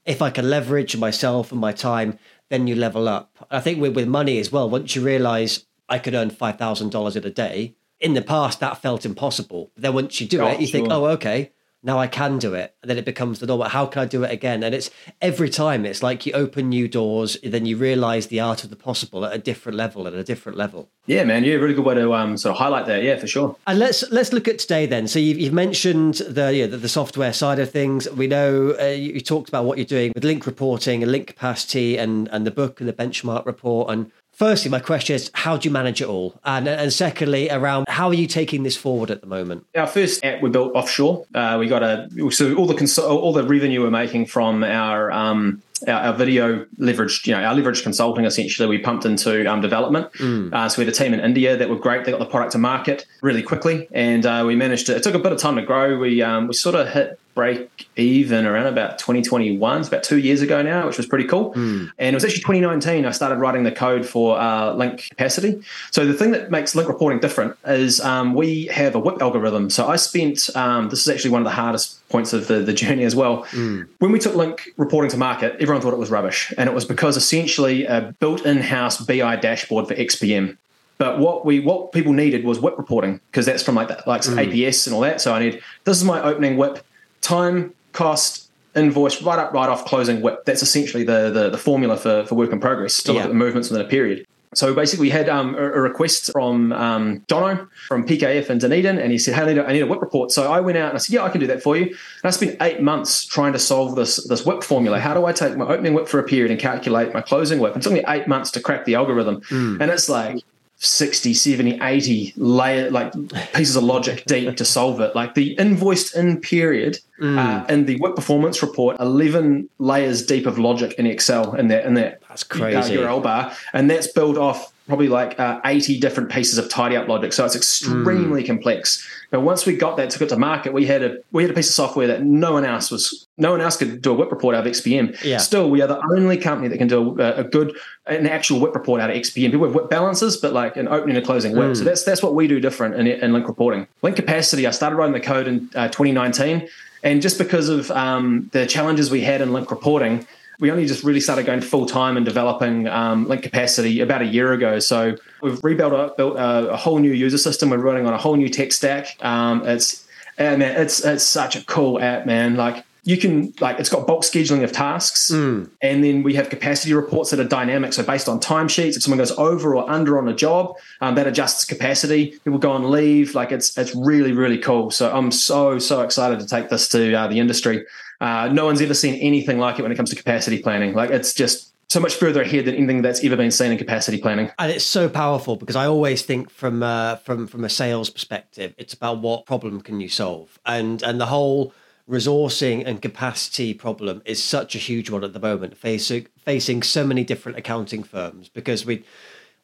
if 0.04 0.22
I 0.22 0.30
can 0.30 0.48
leverage 0.48 0.96
myself 0.96 1.52
and 1.52 1.60
my 1.60 1.72
time, 1.72 2.18
then 2.48 2.66
you 2.66 2.74
level 2.74 3.08
up. 3.08 3.46
I 3.50 3.60
think 3.60 3.80
with 3.80 3.94
with 3.94 4.08
money 4.08 4.38
as 4.38 4.50
well. 4.50 4.68
Once 4.68 4.96
you 4.96 5.02
realize 5.02 5.66
I 5.88 5.98
could 5.98 6.14
earn 6.14 6.30
five 6.30 6.58
thousand 6.58 6.90
dollars 6.90 7.16
in 7.16 7.24
a 7.24 7.30
day, 7.30 7.76
in 8.00 8.14
the 8.14 8.22
past 8.22 8.60
that 8.60 8.80
felt 8.80 9.04
impossible. 9.04 9.70
But 9.74 9.82
then 9.82 9.94
once 9.94 10.20
you 10.20 10.26
do 10.26 10.40
Oh, 10.40 10.48
it, 10.48 10.60
you 10.60 10.66
think, 10.66 10.88
oh, 10.90 11.06
okay. 11.06 11.52
Now 11.82 11.98
I 11.98 12.06
can 12.06 12.38
do 12.38 12.54
it. 12.54 12.74
And 12.82 12.90
then 12.90 12.98
it 12.98 13.04
becomes 13.04 13.38
the 13.38 13.46
normal. 13.46 13.68
How 13.68 13.86
can 13.86 14.02
I 14.02 14.06
do 14.06 14.22
it 14.24 14.30
again? 14.30 14.62
And 14.62 14.74
it's 14.74 14.90
every 15.20 15.48
time 15.48 15.86
it's 15.86 16.02
like 16.02 16.26
you 16.26 16.32
open 16.32 16.68
new 16.68 16.88
doors, 16.88 17.36
then 17.42 17.66
you 17.66 17.76
realize 17.76 18.26
the 18.26 18.40
art 18.40 18.64
of 18.64 18.70
the 18.70 18.76
possible 18.76 19.24
at 19.24 19.34
a 19.34 19.38
different 19.38 19.76
level, 19.76 20.06
at 20.06 20.14
a 20.14 20.24
different 20.24 20.58
level. 20.58 20.90
Yeah, 21.06 21.24
man. 21.24 21.44
Yeah, 21.44 21.54
really 21.54 21.74
good 21.74 21.84
way 21.84 21.94
to 21.94 22.14
um, 22.14 22.36
sort 22.36 22.52
of 22.52 22.58
highlight 22.58 22.86
that. 22.86 23.02
Yeah, 23.02 23.16
for 23.16 23.26
sure. 23.26 23.56
And 23.66 23.78
let's 23.78 24.08
let's 24.10 24.32
look 24.32 24.48
at 24.48 24.58
today 24.58 24.86
then. 24.86 25.08
So 25.08 25.18
you've, 25.18 25.38
you've 25.38 25.52
mentioned 25.52 26.14
the, 26.14 26.54
you 26.54 26.64
know, 26.64 26.72
the, 26.72 26.76
the 26.76 26.88
software 26.88 27.32
side 27.32 27.58
of 27.58 27.70
things. 27.70 28.10
We 28.10 28.26
know 28.26 28.76
uh, 28.80 28.86
you, 28.86 29.14
you 29.14 29.20
talked 29.20 29.48
about 29.48 29.64
what 29.64 29.78
you're 29.78 29.84
doing 29.84 30.12
with 30.14 30.24
link 30.24 30.46
reporting 30.46 31.02
and 31.02 31.10
link 31.10 31.26
capacity 31.26 31.96
and 31.96 32.28
and 32.28 32.46
the 32.46 32.50
book 32.50 32.80
and 32.80 32.88
the 32.88 32.92
benchmark 32.92 33.46
report 33.46 33.90
and 33.90 34.10
firstly, 34.40 34.70
my 34.70 34.80
question 34.80 35.14
is 35.14 35.30
how 35.34 35.58
do 35.58 35.68
you 35.68 35.72
manage 35.72 36.00
it 36.00 36.08
all? 36.08 36.40
And, 36.44 36.66
and 36.66 36.90
secondly, 36.90 37.50
around 37.50 37.86
how 37.88 38.08
are 38.08 38.14
you 38.14 38.26
taking 38.26 38.62
this 38.62 38.74
forward 38.74 39.10
at 39.10 39.20
the 39.20 39.26
moment? 39.26 39.66
Our 39.76 39.86
first 39.86 40.24
app 40.24 40.40
we 40.40 40.48
built 40.48 40.74
offshore. 40.74 41.26
Uh, 41.34 41.58
we 41.60 41.68
got 41.68 41.82
a 41.82 42.08
so 42.30 42.54
all 42.54 42.66
the 42.66 42.74
cons- 42.74 42.98
all 42.98 43.34
the 43.34 43.44
revenue 43.44 43.82
we're 43.82 43.90
making 43.90 44.26
from 44.26 44.64
our 44.64 45.12
um, 45.12 45.62
our, 45.86 46.00
our, 46.00 46.12
video 46.14 46.64
leveraged, 46.78 47.26
you 47.26 47.34
know, 47.34 47.42
our 47.42 47.54
leveraged 47.54 47.82
consulting 47.82 48.24
essentially 48.24 48.68
we 48.68 48.78
pumped 48.78 49.04
into 49.04 49.50
um, 49.50 49.60
development. 49.60 50.12
Mm. 50.14 50.52
Uh, 50.52 50.68
so 50.68 50.80
we 50.80 50.86
had 50.86 50.94
a 50.94 50.96
team 50.96 51.12
in 51.14 51.20
India 51.20 51.56
that 51.56 51.68
were 51.68 51.78
great. 51.78 52.04
They 52.04 52.10
got 52.10 52.20
the 52.20 52.26
product 52.26 52.52
to 52.52 52.58
market 52.58 53.06
really 53.22 53.42
quickly, 53.42 53.88
and 53.92 54.24
uh, 54.24 54.44
we 54.46 54.56
managed 54.56 54.86
to. 54.86 54.96
It 54.96 55.02
took 55.02 55.14
a 55.14 55.18
bit 55.18 55.32
of 55.32 55.38
time 55.38 55.56
to 55.56 55.62
grow. 55.62 55.98
We 55.98 56.22
um, 56.22 56.48
we 56.48 56.54
sort 56.54 56.76
of 56.76 56.88
hit 56.88 57.20
break 57.40 57.88
even 57.96 58.44
around 58.44 58.66
about 58.66 58.98
2021. 58.98 59.80
It's 59.80 59.88
about 59.88 60.02
two 60.02 60.18
years 60.18 60.42
ago 60.42 60.60
now, 60.60 60.86
which 60.86 60.98
was 60.98 61.06
pretty 61.06 61.24
cool. 61.24 61.54
Mm. 61.54 61.90
And 61.98 62.12
it 62.12 62.14
was 62.14 62.22
actually 62.22 62.42
2019 62.42 63.06
I 63.06 63.10
started 63.12 63.36
writing 63.36 63.62
the 63.62 63.72
code 63.72 64.04
for 64.04 64.38
uh, 64.38 64.74
link 64.74 65.08
capacity. 65.08 65.62
So 65.90 66.04
the 66.04 66.12
thing 66.12 66.32
that 66.32 66.50
makes 66.50 66.74
link 66.74 66.86
reporting 66.86 67.18
different 67.18 67.56
is 67.64 67.98
um, 68.02 68.34
we 68.34 68.66
have 68.66 68.94
a 68.94 68.98
WIP 68.98 69.22
algorithm. 69.22 69.70
So 69.70 69.88
I 69.88 69.96
spent 69.96 70.54
um, 70.54 70.90
this 70.90 71.00
is 71.00 71.08
actually 71.08 71.30
one 71.30 71.40
of 71.40 71.46
the 71.46 71.56
hardest 71.62 72.06
points 72.10 72.34
of 72.34 72.46
the, 72.46 72.58
the 72.58 72.74
journey 72.74 73.04
as 73.04 73.16
well. 73.16 73.44
Mm. 73.52 73.88
When 74.00 74.12
we 74.12 74.18
took 74.18 74.34
link 74.34 74.68
reporting 74.76 75.10
to 75.12 75.16
market, 75.16 75.56
everyone 75.60 75.80
thought 75.80 75.94
it 75.94 75.98
was 75.98 76.10
rubbish. 76.10 76.52
And 76.58 76.68
it 76.68 76.74
was 76.74 76.84
because 76.84 77.16
essentially 77.16 77.86
a 77.86 78.14
built 78.20 78.44
in 78.44 78.58
house 78.58 79.00
BI 79.00 79.36
dashboard 79.36 79.88
for 79.88 79.94
XPM. 79.94 80.58
But 81.00 81.18
what 81.18 81.46
we 81.46 81.60
what 81.60 81.92
people 81.92 82.12
needed 82.12 82.44
was 82.44 82.60
WIP 82.60 82.76
reporting 82.76 83.20
because 83.30 83.46
that's 83.46 83.62
from 83.62 83.74
like 83.74 83.88
the, 83.88 84.02
like 84.06 84.20
mm. 84.20 84.36
APS 84.36 84.86
and 84.86 84.94
all 84.94 85.00
that. 85.00 85.22
So 85.22 85.32
I 85.32 85.38
need 85.38 85.62
this 85.84 85.96
is 85.96 86.04
my 86.04 86.20
opening 86.20 86.58
WIP, 86.58 86.84
time, 87.20 87.74
cost, 87.92 88.50
invoice, 88.74 89.22
write 89.22 89.38
up, 89.38 89.52
write 89.52 89.68
off, 89.68 89.84
closing 89.84 90.20
WIP. 90.20 90.44
That's 90.44 90.62
essentially 90.62 91.04
the 91.04 91.30
the, 91.30 91.50
the 91.50 91.58
formula 91.58 91.96
for, 91.96 92.24
for 92.26 92.34
work 92.34 92.52
in 92.52 92.60
progress 92.60 93.02
to 93.04 93.12
yeah. 93.12 93.18
look 93.18 93.24
at 93.24 93.28
the 93.28 93.34
movements 93.34 93.70
within 93.70 93.84
a 93.84 93.88
period. 93.88 94.26
So 94.52 94.74
basically, 94.74 95.04
we 95.06 95.10
had 95.10 95.28
um, 95.28 95.54
a, 95.54 95.62
a, 95.62 95.80
request 95.80 96.32
from 96.32 96.72
um, 96.72 97.20
Dono 97.28 97.68
from 97.86 98.04
PKF 98.04 98.50
in 98.50 98.58
Dunedin, 98.58 98.98
and 98.98 99.12
he 99.12 99.18
said, 99.18 99.34
"Hey, 99.34 99.42
I 99.42 99.46
need, 99.46 99.58
a, 99.58 99.66
I 99.66 99.72
need 99.72 99.82
a 99.82 99.86
WIP 99.86 100.00
report." 100.00 100.32
So 100.32 100.50
I 100.50 100.60
went 100.60 100.76
out 100.76 100.88
and 100.88 100.96
I 100.96 100.98
said, 100.98 101.14
"Yeah, 101.14 101.22
I 101.22 101.28
can 101.28 101.40
do 101.40 101.46
that 101.46 101.62
for 101.62 101.76
you." 101.76 101.84
And 101.84 102.24
I 102.24 102.30
spent 102.30 102.56
eight 102.60 102.82
months 102.82 103.24
trying 103.24 103.52
to 103.52 103.60
solve 103.60 103.94
this 103.94 104.26
this 104.26 104.44
WIP 104.44 104.64
formula. 104.64 104.98
How 104.98 105.14
do 105.14 105.24
I 105.24 105.32
take 105.32 105.56
my 105.56 105.66
opening 105.66 105.94
WIP 105.94 106.08
for 106.08 106.18
a 106.18 106.24
period 106.24 106.50
and 106.50 106.58
calculate 106.58 107.14
my 107.14 107.20
closing 107.20 107.60
WIP? 107.60 107.76
It 107.76 107.82
took 107.82 107.92
me 107.92 108.02
eight 108.08 108.26
months 108.26 108.50
to 108.52 108.60
crack 108.60 108.86
the 108.86 108.96
algorithm, 108.96 109.40
mm. 109.42 109.80
and 109.80 109.88
it's 109.88 110.08
like 110.08 110.42
60, 110.82 111.34
70, 111.34 111.78
80 111.82 112.32
layer 112.36 112.90
like 112.90 113.12
pieces 113.52 113.76
of 113.76 113.84
logic 113.84 114.24
deep 114.26 114.56
to 114.56 114.64
solve 114.64 115.00
it. 115.00 115.14
Like 115.14 115.34
the 115.34 115.52
invoiced 115.58 116.16
in 116.16 116.40
period 116.40 116.98
mm. 117.20 117.36
uh, 117.38 117.66
in 117.66 117.84
the 117.84 117.98
WIP 118.00 118.16
performance 118.16 118.62
report, 118.62 118.98
11 118.98 119.68
layers 119.78 120.24
deep 120.24 120.46
of 120.46 120.58
logic 120.58 120.94
in 120.94 121.06
Excel 121.06 121.54
in 121.54 121.68
that 121.68 121.84
in 121.84 121.94
that 121.94 122.22
that's 122.28 122.44
crazy. 122.44 122.96
Uh, 122.96 123.02
URL 123.02 123.22
bar, 123.22 123.52
and 123.74 123.90
that's 123.90 124.06
built 124.06 124.38
off 124.38 124.72
probably 124.90 125.08
like 125.08 125.38
uh, 125.38 125.60
80 125.64 126.00
different 126.00 126.30
pieces 126.30 126.58
of 126.58 126.68
tidy 126.68 126.96
up 126.96 127.06
logic. 127.06 127.32
So 127.32 127.44
it's 127.44 127.54
extremely 127.54 128.42
mm. 128.42 128.46
complex. 128.46 129.06
But 129.30 129.40
once 129.40 129.64
we 129.64 129.76
got 129.76 129.96
that, 129.96 130.10
took 130.10 130.22
it 130.22 130.28
to 130.30 130.36
market, 130.36 130.72
we 130.72 130.84
had 130.84 131.02
a 131.02 131.18
we 131.30 131.44
had 131.44 131.50
a 131.52 131.54
piece 131.54 131.68
of 131.68 131.74
software 131.74 132.08
that 132.08 132.24
no 132.24 132.52
one 132.52 132.64
else 132.64 132.90
was 132.90 133.28
no 133.38 133.52
one 133.52 133.60
else 133.60 133.76
could 133.76 134.02
do 134.02 134.10
a 134.10 134.14
WIP 134.14 134.32
report 134.32 134.56
out 134.56 134.66
of 134.66 134.72
XPM. 134.72 135.16
Yeah. 135.22 135.38
Still, 135.38 135.70
we 135.70 135.80
are 135.80 135.86
the 135.86 136.02
only 136.12 136.36
company 136.36 136.68
that 136.68 136.78
can 136.78 136.88
do 136.88 137.18
a, 137.20 137.36
a, 137.36 137.44
good 137.44 137.76
an 138.06 138.26
actual 138.26 138.58
WIP 138.58 138.74
report 138.74 139.00
out 139.00 139.08
of 139.08 139.16
XPM. 139.16 139.52
People 139.52 139.66
have 139.66 139.74
WIP 139.74 139.88
balances, 139.88 140.36
but 140.36 140.52
like 140.52 140.76
an 140.76 140.88
opening 140.88 141.16
and 141.16 141.24
closing 141.24 141.56
WIP. 141.56 141.70
Mm. 141.70 141.76
So 141.76 141.84
that's 141.84 142.02
that's 142.02 142.22
what 142.22 142.34
we 142.34 142.48
do 142.48 142.58
different 142.58 142.96
in, 142.96 143.06
in 143.06 143.32
link 143.32 143.46
reporting. 143.46 143.86
Link 144.02 144.16
capacity. 144.16 144.66
I 144.66 144.72
started 144.72 144.96
writing 144.96 145.14
the 145.14 145.20
code 145.20 145.46
in 145.46 145.70
uh, 145.76 145.86
2019, 145.88 146.68
and 147.04 147.22
just 147.22 147.38
because 147.38 147.68
of 147.68 147.92
um, 147.92 148.50
the 148.52 148.66
challenges 148.66 149.12
we 149.12 149.20
had 149.20 149.40
in 149.40 149.52
link 149.52 149.70
reporting 149.70 150.26
we 150.60 150.70
only 150.70 150.86
just 150.86 151.02
really 151.02 151.20
started 151.20 151.46
going 151.46 151.62
full 151.62 151.86
time 151.86 152.16
and 152.16 152.24
developing 152.24 152.86
um, 152.86 153.26
link 153.26 153.42
capacity 153.42 154.00
about 154.00 154.22
a 154.22 154.26
year 154.26 154.52
ago. 154.52 154.78
So 154.78 155.16
we've 155.42 155.62
rebuilt 155.64 155.92
a, 155.92 156.14
built 156.16 156.36
a, 156.36 156.70
a, 156.70 156.76
whole 156.76 156.98
new 156.98 157.12
user 157.12 157.38
system. 157.38 157.70
We're 157.70 157.78
running 157.78 158.06
on 158.06 158.12
a 158.12 158.18
whole 158.18 158.36
new 158.36 158.48
tech 158.48 158.72
stack. 158.72 159.16
Um, 159.24 159.66
it's 159.66 160.06
man, 160.38 160.60
it's 160.62 161.04
it's 161.04 161.24
such 161.24 161.56
a 161.56 161.64
cool 161.64 162.00
app, 162.00 162.26
man. 162.26 162.56
Like 162.56 162.84
you 163.04 163.16
can 163.16 163.52
like 163.60 163.78
it's 163.78 163.88
got 163.88 164.06
bulk 164.06 164.22
scheduling 164.22 164.62
of 164.62 164.72
tasks 164.72 165.30
mm. 165.30 165.68
and 165.80 166.04
then 166.04 166.22
we 166.22 166.34
have 166.34 166.50
capacity 166.50 166.92
reports 166.92 167.30
that 167.30 167.40
are 167.40 167.44
dynamic 167.44 167.92
so 167.92 168.02
based 168.02 168.28
on 168.28 168.38
timesheets 168.38 168.96
if 168.96 169.02
someone 169.02 169.18
goes 169.18 169.32
over 169.32 169.74
or 169.74 169.88
under 169.88 170.18
on 170.18 170.28
a 170.28 170.34
job 170.34 170.76
um, 171.00 171.14
that 171.14 171.26
adjusts 171.26 171.64
capacity 171.64 172.38
people 172.44 172.58
go 172.58 172.70
on 172.70 172.90
leave 172.90 173.34
like 173.34 173.52
it's 173.52 173.76
it's 173.78 173.94
really 173.96 174.32
really 174.32 174.58
cool 174.58 174.90
so 174.90 175.10
i'm 175.12 175.32
so 175.32 175.78
so 175.78 176.02
excited 176.02 176.38
to 176.38 176.46
take 176.46 176.68
this 176.68 176.88
to 176.88 177.14
uh, 177.14 177.26
the 177.26 177.38
industry 177.38 177.86
uh, 178.20 178.48
no 178.52 178.66
one's 178.66 178.80
ever 178.80 178.94
seen 178.94 179.14
anything 179.14 179.58
like 179.58 179.78
it 179.78 179.82
when 179.82 179.92
it 179.92 179.96
comes 179.96 180.10
to 180.10 180.16
capacity 180.16 180.62
planning 180.62 180.94
like 180.94 181.10
it's 181.10 181.34
just 181.34 181.70
so 181.90 181.98
much 181.98 182.14
further 182.14 182.40
ahead 182.40 182.66
than 182.66 182.76
anything 182.76 183.02
that's 183.02 183.22
ever 183.24 183.36
been 183.36 183.50
seen 183.50 183.72
in 183.72 183.78
capacity 183.78 184.18
planning. 184.18 184.48
And 184.60 184.70
it's 184.70 184.84
so 184.84 185.08
powerful 185.08 185.56
because 185.56 185.74
I 185.74 185.86
always 185.86 186.22
think 186.22 186.48
from 186.48 186.82
uh, 186.82 187.16
from 187.16 187.48
from 187.48 187.64
a 187.64 187.68
sales 187.68 188.08
perspective, 188.10 188.74
it's 188.78 188.94
about 188.94 189.18
what 189.18 189.44
problem 189.44 189.80
can 189.80 190.00
you 190.00 190.08
solve, 190.08 190.58
and 190.64 191.02
and 191.02 191.20
the 191.20 191.26
whole 191.26 191.74
resourcing 192.08 192.84
and 192.84 193.00
capacity 193.02 193.74
problem 193.74 194.20
is 194.24 194.42
such 194.42 194.74
a 194.74 194.78
huge 194.78 195.10
one 195.10 195.24
at 195.24 195.32
the 195.32 195.40
moment, 195.40 195.76
facing 195.76 196.28
facing 196.38 196.82
so 196.82 197.04
many 197.04 197.24
different 197.24 197.58
accounting 197.58 198.04
firms 198.04 198.48
because 198.48 198.86
we 198.86 199.04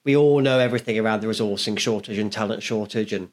we 0.03 0.17
all 0.17 0.41
know 0.41 0.59
everything 0.59 0.99
around 0.99 1.21
the 1.21 1.29
resourcing 1.29 1.79
shortage 1.79 2.19
and 2.19 2.33
talent 2.33 2.63
shortage 2.63 3.13
and 3.13 3.31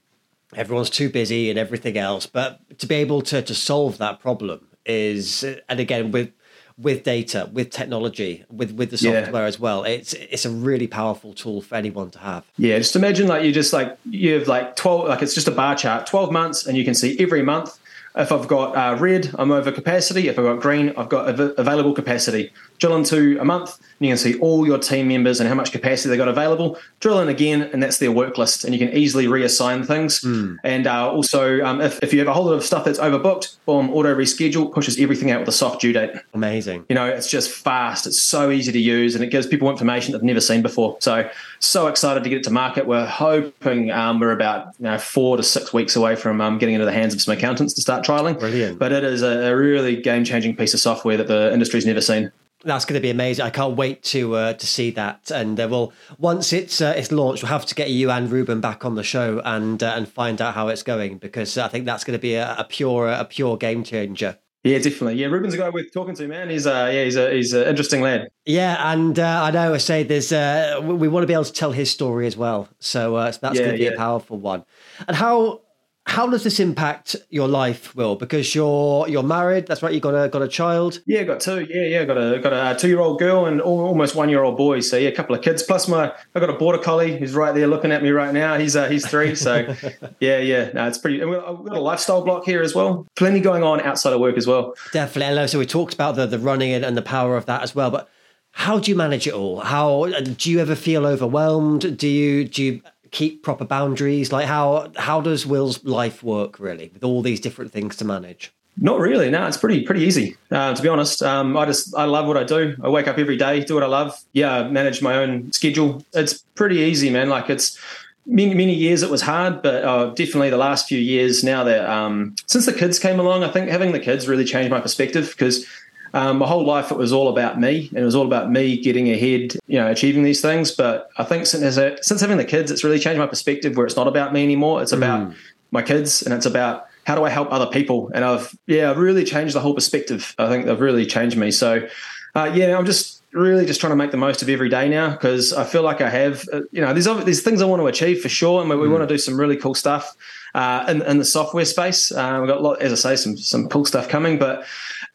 everyone's 0.55 0.89
too 0.91 1.09
busy 1.09 1.49
and 1.49 1.57
everything 1.57 1.97
else. 1.97 2.27
But 2.27 2.77
to 2.77 2.86
be 2.86 2.95
able 2.95 3.23
to 3.23 3.41
to 3.41 3.55
solve 3.55 3.97
that 3.97 4.19
problem 4.19 4.67
is 4.86 5.43
and 5.69 5.80
again 5.80 6.12
with 6.12 6.32
with 6.78 7.04
data, 7.04 7.50
with 7.54 7.69
technology, 7.69 8.46
with 8.50 8.72
with 8.72 8.89
the 8.89 8.98
software 8.98 9.43
yeah. 9.43 9.48
as 9.48 9.60
well. 9.60 9.84
It's 9.84 10.13
it's 10.13 10.46
a 10.46 10.50
really 10.50 10.88
powerful 10.88 11.34
tool 11.34 11.62
for 11.62 11.76
anyone 11.76 12.10
to 12.12 12.19
have. 12.19 12.46
Yeah, 12.58 12.78
just 12.78 12.96
imagine 12.96 13.28
like 13.28 13.43
you 13.43 13.52
just 13.52 13.74
like 13.74 13.98
you 14.10 14.34
have 14.34 14.48
like 14.48 14.76
twelve 14.76 15.08
like 15.08 15.22
it's 15.22 15.36
just 15.36 15.48
a 15.48 15.52
bar 15.52 15.76
chart, 15.76 16.08
twelve 16.08 16.32
months, 16.32 16.65
and 16.65 16.78
you 16.78 16.84
can 16.84 16.93
see 16.93 17.17
every 17.19 17.43
month 17.43 17.78
if 18.15 18.32
I've 18.32 18.47
got 18.47 18.76
uh, 18.76 18.95
red, 18.99 19.34
I'm 19.39 19.52
over 19.52 19.71
capacity. 19.71 20.28
If 20.28 20.38
I've 20.38 20.45
got 20.45 20.60
green, 20.60 20.93
I've 20.95 21.10
got 21.10 21.28
av- 21.28 21.54
available 21.58 21.93
capacity. 21.93 22.52
Drill 22.78 22.95
into 22.95 23.39
a 23.39 23.45
month, 23.45 23.80
and 23.80 24.08
you 24.08 24.10
can 24.10 24.17
see 24.17 24.38
all 24.39 24.67
your 24.67 24.78
team 24.78 25.08
members 25.08 25.39
and 25.39 25.49
how 25.49 25.56
much 25.56 25.71
capacity 25.71 26.10
they 26.10 26.17
got 26.17 26.28
available. 26.28 26.78
Drill 26.99 27.19
in 27.19 27.30
again, 27.30 27.63
and 27.73 27.82
that's 27.82 27.97
their 27.97 28.12
work 28.12 28.38
list, 28.38 28.65
and 28.65 28.73
you 28.73 28.80
can 28.80 28.95
easily 28.95 29.26
reassign 29.26 29.86
things. 29.86 30.21
Mm. 30.21 30.58
And 30.63 30.86
uh, 30.86 31.12
also, 31.12 31.63
um, 31.63 31.82
if, 31.82 32.02
if 32.04 32.13
you 32.13 32.19
have 32.19 32.28
a 32.28 32.34
whole 32.34 32.45
lot 32.45 32.54
of 32.54 32.63
stuff 32.63 32.86
that's 32.86 32.99
overbooked, 32.99 33.58
boom, 33.65 33.89
auto 33.89 34.13
reschedule 34.13 34.71
pushes 34.71 34.99
everything 34.99 35.32
out 35.32 35.39
with 35.39 35.49
a 35.49 35.54
soft 35.54 35.82
due 35.82 35.93
date. 35.93 36.12
Amazing. 36.34 36.86
You 36.89 36.95
know, 36.95 37.08
it's 37.08 37.30
just 37.30 37.49
fast. 37.49 38.06
It's 38.06 38.21
so 38.21 38.52
easy 38.52 38.71
to 38.71 38.80
use, 38.80 39.15
and 39.15 39.23
it 39.23 39.32
gives 39.32 39.47
people 39.47 39.71
information 39.71 40.12
they've 40.12 40.21
never 40.21 40.41
seen 40.41 40.62
before. 40.62 40.97
So, 40.99 41.28
so 41.60 41.88
excited 41.88 42.23
to 42.23 42.30
get 42.30 42.39
it 42.39 42.43
to 42.43 42.52
market. 42.52 42.86
We're 42.86 43.08
hoping 43.08 43.89
um, 43.89 44.19
we're 44.19 44.32
about 44.32 44.76
you 44.78 44.84
know, 44.84 44.99
four 44.99 45.38
to 45.38 45.43
six 45.43 45.73
weeks 45.73 45.95
away 45.95 46.15
from 46.15 46.41
um, 46.41 46.60
getting 46.60 46.76
into 46.76 46.86
the 46.86 46.91
hands 46.91 47.15
of 47.15 47.21
some 47.21 47.36
accountants 47.36 47.73
to 47.73 47.82
start 47.82 48.02
trialing. 48.03 48.39
Brilliant. 48.39 48.79
But 48.79 48.91
it 48.91 49.03
is 49.03 49.21
a, 49.21 49.51
a 49.51 49.55
really 49.55 50.01
game 50.01 50.23
changing 50.23 50.55
piece 50.55 50.73
of 50.73 50.79
software 50.79 51.17
that 51.17 51.27
the 51.27 51.53
industry's 51.53 51.85
never 51.85 52.01
seen. 52.01 52.31
That's 52.65 52.85
going 52.85 52.95
to 52.95 53.01
be 53.01 53.09
amazing. 53.09 53.45
I 53.45 53.49
can't 53.49 53.75
wait 53.75 54.03
to 54.03 54.35
uh, 54.35 54.53
to 54.53 54.65
see 54.65 54.91
that. 54.91 55.31
And 55.31 55.59
uh, 55.59 55.67
well, 55.69 55.91
once 56.17 56.53
it's 56.53 56.79
uh, 56.79 56.93
it's 56.95 57.11
launched, 57.11 57.43
we'll 57.43 57.51
have 57.51 57.65
to 57.65 57.75
get 57.75 57.89
you 57.89 58.09
and 58.09 58.31
Ruben 58.31 58.61
back 58.61 58.85
on 58.85 58.95
the 58.95 59.03
show 59.03 59.41
and 59.43 59.83
uh, 59.83 59.93
and 59.95 60.07
find 60.07 60.41
out 60.41 60.53
how 60.53 60.69
it's 60.69 60.83
going 60.83 61.17
because 61.17 61.57
I 61.57 61.67
think 61.67 61.85
that's 61.85 62.05
going 62.05 62.17
to 62.17 62.21
be 62.21 62.35
a, 62.35 62.55
a 62.57 62.63
pure 62.63 63.09
a 63.09 63.25
pure 63.25 63.57
game 63.57 63.83
changer. 63.83 64.37
Yeah, 64.63 64.77
definitely. 64.77 65.15
Yeah, 65.15 65.27
Ruben's 65.27 65.53
a 65.53 65.57
guy 65.57 65.69
worth 65.69 65.91
talking 65.91 66.15
to, 66.15 66.27
man. 66.27 66.49
He's 66.49 66.65
uh 66.65 66.89
yeah, 66.91 67.03
he's 67.03 67.17
a 67.17 67.31
he's 67.31 67.51
an 67.51 67.67
interesting 67.67 67.99
lad. 67.99 68.29
Yeah, 68.45 68.93
and 68.93 69.19
uh, 69.19 69.43
I 69.43 69.51
know 69.51 69.73
I 69.73 69.77
say 69.77 70.03
there's 70.03 70.31
uh 70.31 70.79
we 70.81 71.09
want 71.09 71.23
to 71.23 71.27
be 71.27 71.33
able 71.33 71.43
to 71.43 71.51
tell 71.51 71.73
his 71.73 71.91
story 71.91 72.27
as 72.27 72.37
well. 72.37 72.69
So, 72.79 73.17
uh, 73.17 73.33
so 73.33 73.39
that's 73.41 73.55
yeah, 73.59 73.65
going 73.65 73.73
to 73.73 73.77
be 73.77 73.83
yeah. 73.83 73.91
a 73.91 73.97
powerful 73.97 74.37
one. 74.37 74.63
And 75.06 75.17
how 75.17 75.62
how 76.06 76.27
does 76.27 76.43
this 76.43 76.60
impact 76.60 77.15
your 77.29 77.47
life, 77.47 77.95
Will? 77.95 78.15
Because 78.15 78.54
you're 78.54 79.08
you're 79.08 79.23
married. 79.23 79.67
That's 79.67 79.81
right. 79.81 79.93
You 79.93 80.01
got 80.01 80.13
a 80.13 80.27
got 80.27 80.41
a 80.41 80.47
child. 80.47 80.99
Yeah, 81.06 81.23
got 81.23 81.39
two. 81.39 81.65
Yeah, 81.69 81.85
yeah. 81.85 82.04
Got 82.04 82.17
a 82.17 82.39
got 82.39 82.54
a 82.54 82.77
two 82.77 82.89
year 82.89 82.99
old 82.99 83.19
girl 83.19 83.45
and 83.45 83.62
almost 83.62 84.13
one 84.13 84.29
year 84.29 84.43
old 84.43 84.58
boy. 84.58 84.81
So 84.81 84.97
yeah, 84.97 85.10
a 85.10 85.15
couple 85.15 85.33
of 85.33 85.41
kids. 85.41 85.63
Plus 85.63 85.87
my 85.87 86.13
I 86.35 86.39
got 86.39 86.49
a 86.49 86.54
border 86.54 86.77
collie 86.77 87.17
who's 87.17 87.33
right 87.33 87.56
there 87.56 87.67
looking 87.67 87.91
at 87.91 88.04
me 88.04 88.10
right 88.10 88.33
now. 88.33 88.58
He's 88.58 88.75
uh, 88.75 88.89
he's 88.89 89.08
three. 89.08 89.33
So 89.33 89.75
yeah, 90.19 90.39
yeah. 90.39 90.71
No, 90.73 90.87
it's 90.87 90.97
pretty. 90.97 91.23
We've 91.23 91.39
got 91.39 91.77
a 91.77 91.81
lifestyle 91.81 92.23
block 92.23 92.43
here 92.43 92.62
as 92.62 92.75
well. 92.75 93.08
Plenty 93.15 93.39
going 93.39 93.63
on 93.63 93.79
outside 93.81 94.12
of 94.12 94.19
work 94.19 94.35
as 94.37 94.45
well. 94.45 94.75
Definitely. 94.91 95.47
So 95.47 95.58
we 95.58 95.65
talked 95.65 95.93
about 95.93 96.15
the 96.15 96.25
the 96.25 96.39
running 96.39 96.73
and 96.73 96.97
the 96.97 97.01
power 97.01 97.37
of 97.37 97.45
that 97.45 97.62
as 97.62 97.73
well, 97.73 97.91
but. 97.91 98.10
How 98.56 98.77
do 98.77 98.91
you 98.91 98.95
manage 98.95 99.25
it 99.25 99.33
all? 99.33 99.62
How 99.62 100.06
do 100.06 100.51
you 100.51 100.60
ever 100.60 100.75
feel 100.75 101.08
overwhelmed? 101.08 101.97
Do 101.97 102.08
you 102.08 102.47
do 102.47 102.63
you 102.63 102.81
keep 103.13 103.43
proper 103.43 103.63
boundaries? 103.63 104.33
Like 104.33 104.47
how 104.47 104.91
how 104.97 105.21
does 105.21 105.45
Will's 105.45 105.81
life 105.85 106.21
work 106.21 106.59
really 106.59 106.91
with 106.93 107.05
all 107.05 107.21
these 107.21 107.39
different 107.39 107.71
things 107.71 107.95
to 107.97 108.05
manage? 108.05 108.51
Not 108.75 108.99
really. 108.99 109.29
No, 109.29 109.45
it's 109.47 109.55
pretty 109.55 109.83
pretty 109.83 110.01
easy. 110.01 110.35
Uh, 110.51 110.73
to 110.73 110.81
be 110.81 110.89
honest, 110.89 111.21
um, 111.23 111.55
I 111.55 111.65
just 111.65 111.95
I 111.95 112.03
love 112.05 112.27
what 112.27 112.37
I 112.37 112.43
do. 112.43 112.75
I 112.83 112.89
wake 112.89 113.07
up 113.07 113.17
every 113.17 113.37
day, 113.37 113.63
do 113.63 113.75
what 113.75 113.83
I 113.83 113.87
love. 113.87 114.19
Yeah, 114.33 114.67
manage 114.67 115.01
my 115.01 115.15
own 115.15 115.51
schedule. 115.53 116.03
It's 116.13 116.39
pretty 116.55 116.77
easy, 116.77 117.09
man. 117.09 117.29
Like 117.29 117.49
it's 117.49 117.79
many 118.25 118.55
many 118.55 118.73
years 118.73 119.03
it 119.03 119.11
was 119.11 119.21
hard, 119.21 119.61
but 119.61 119.83
uh, 119.83 120.05
definitely 120.07 120.49
the 120.49 120.57
last 120.57 120.87
few 120.87 120.99
years 120.99 121.43
now 121.43 121.63
that 121.63 121.87
um, 121.87 122.35
since 122.47 122.65
the 122.65 122.73
kids 122.73 122.97
came 122.97 123.19
along, 123.19 123.43
I 123.43 123.49
think 123.49 123.69
having 123.69 123.91
the 123.91 123.99
kids 123.99 124.27
really 124.27 124.45
changed 124.45 124.71
my 124.71 124.81
perspective 124.81 125.29
because 125.29 125.67
um, 126.13 126.37
my 126.37 126.47
whole 126.47 126.65
life 126.65 126.91
it 126.91 126.97
was 126.97 127.11
all 127.11 127.27
about 127.27 127.59
me 127.59 127.87
and 127.89 127.99
it 127.99 128.05
was 128.05 128.15
all 128.15 128.25
about 128.25 128.51
me 128.51 128.77
getting 128.77 129.09
ahead, 129.09 129.53
you 129.67 129.79
know, 129.79 129.89
achieving 129.89 130.23
these 130.23 130.41
things. 130.41 130.71
But 130.71 131.09
I 131.17 131.23
think 131.23 131.47
since 131.47 131.75
since 132.05 132.21
having 132.21 132.37
the 132.37 132.45
kids, 132.45 132.71
it's 132.71 132.83
really 132.83 132.99
changed 132.99 133.19
my 133.19 133.27
perspective 133.27 133.75
where 133.75 133.85
it's 133.85 133.95
not 133.95 134.07
about 134.07 134.31
me 134.31 134.43
anymore. 134.43 134.81
It's 134.81 134.91
about 134.91 135.29
mm. 135.29 135.35
my 135.71 135.81
kids 135.81 136.21
and 136.21 136.33
it's 136.33 136.45
about 136.45 136.85
how 137.05 137.15
do 137.15 137.23
I 137.23 137.29
help 137.29 137.51
other 137.51 137.65
people. 137.65 138.11
And 138.13 138.23
I've 138.23 138.55
yeah, 138.67 138.91
I've 138.91 138.97
really 138.97 139.23
changed 139.23 139.55
the 139.55 139.59
whole 139.59 139.73
perspective. 139.73 140.35
I 140.37 140.47
think 140.49 140.65
they've 140.65 140.79
really 140.79 141.05
changed 141.05 141.35
me. 141.35 141.49
So 141.49 141.87
uh, 142.35 142.51
yeah, 142.53 142.77
I'm 142.77 142.85
just 142.85 143.23
really 143.33 143.65
just 143.65 143.79
trying 143.79 143.91
to 143.91 143.95
make 143.95 144.11
the 144.11 144.17
most 144.17 144.43
of 144.43 144.49
every 144.49 144.69
day 144.69 144.87
now 144.87 145.09
because 145.09 145.53
I 145.53 145.63
feel 145.63 145.81
like 145.81 146.01
I 146.01 146.09
have, 146.09 146.47
uh, 146.53 146.61
you 146.71 146.81
know, 146.81 146.93
there's 146.93 147.05
there's 147.25 147.41
things 147.41 147.61
I 147.61 147.65
want 147.65 147.81
to 147.81 147.87
achieve 147.87 148.21
for 148.21 148.29
sure, 148.29 148.61
and 148.61 148.69
we, 148.69 148.75
we 148.75 148.87
mm. 148.87 148.91
want 148.91 149.07
to 149.07 149.13
do 149.13 149.17
some 149.17 149.39
really 149.39 149.57
cool 149.57 149.73
stuff 149.73 150.15
uh, 150.53 150.85
in, 150.87 151.01
in 151.01 151.17
the 151.17 151.25
software 151.25 151.65
space. 151.65 152.11
Uh, 152.11 152.37
we've 152.39 152.47
got 152.47 152.57
a 152.57 152.61
lot, 152.61 152.81
as 152.81 152.91
I 152.91 153.15
say, 153.15 153.21
some 153.21 153.37
some 153.37 153.67
cool 153.69 153.85
stuff 153.85 154.07
coming, 154.07 154.37
but 154.37 154.65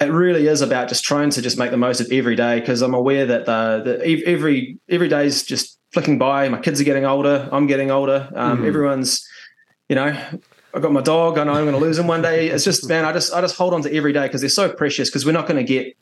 it 0.01 0.12
really 0.12 0.46
is 0.46 0.61
about 0.61 0.88
just 0.88 1.05
trying 1.05 1.30
to 1.30 1.42
just 1.42 1.59
make 1.59 1.70
the 1.70 1.76
most 1.76 2.01
of 2.01 2.11
every 2.12 2.36
day 2.36 2.61
because 2.61 2.82
I'm 2.82 2.94
aware 2.94 3.26
that 3.26 3.46
the, 3.46 3.82
the 3.84 4.26
every 4.26 4.78
every 4.88 5.09
day 5.09 5.26
is 5.26 5.42
just 5.42 5.78
flicking 5.92 6.18
by. 6.18 6.49
My 6.49 6.61
kids 6.61 6.80
are 6.80 6.84
getting 6.84 7.05
older. 7.05 7.49
I'm 7.51 7.66
getting 7.66 7.90
older. 7.90 8.30
Um, 8.34 8.59
mm. 8.59 8.66
Everyone's, 8.66 9.26
you 9.88 9.96
know, 9.96 10.16
I've 10.74 10.82
got 10.82 10.92
my 10.92 11.01
dog. 11.01 11.38
I 11.38 11.44
know 11.44 11.55
I'm 11.55 11.64
going 11.64 11.72
to 11.72 11.80
lose 11.80 11.99
him 11.99 12.07
one 12.07 12.22
day. 12.22 12.49
It's 12.49 12.64
just 12.64 12.88
man, 12.88 13.05
I 13.05 13.12
just 13.12 13.32
I 13.32 13.40
just 13.40 13.57
hold 13.57 13.74
on 13.74 13.82
to 13.82 13.94
every 13.94 14.12
day 14.12 14.26
because 14.26 14.40
they're 14.40 14.51
so 14.51 14.72
precious 14.72 15.09
because 15.09 15.26
we're 15.26 15.32
not 15.32 15.49
going 15.49 15.64
to 15.64 15.64
get 15.64 15.96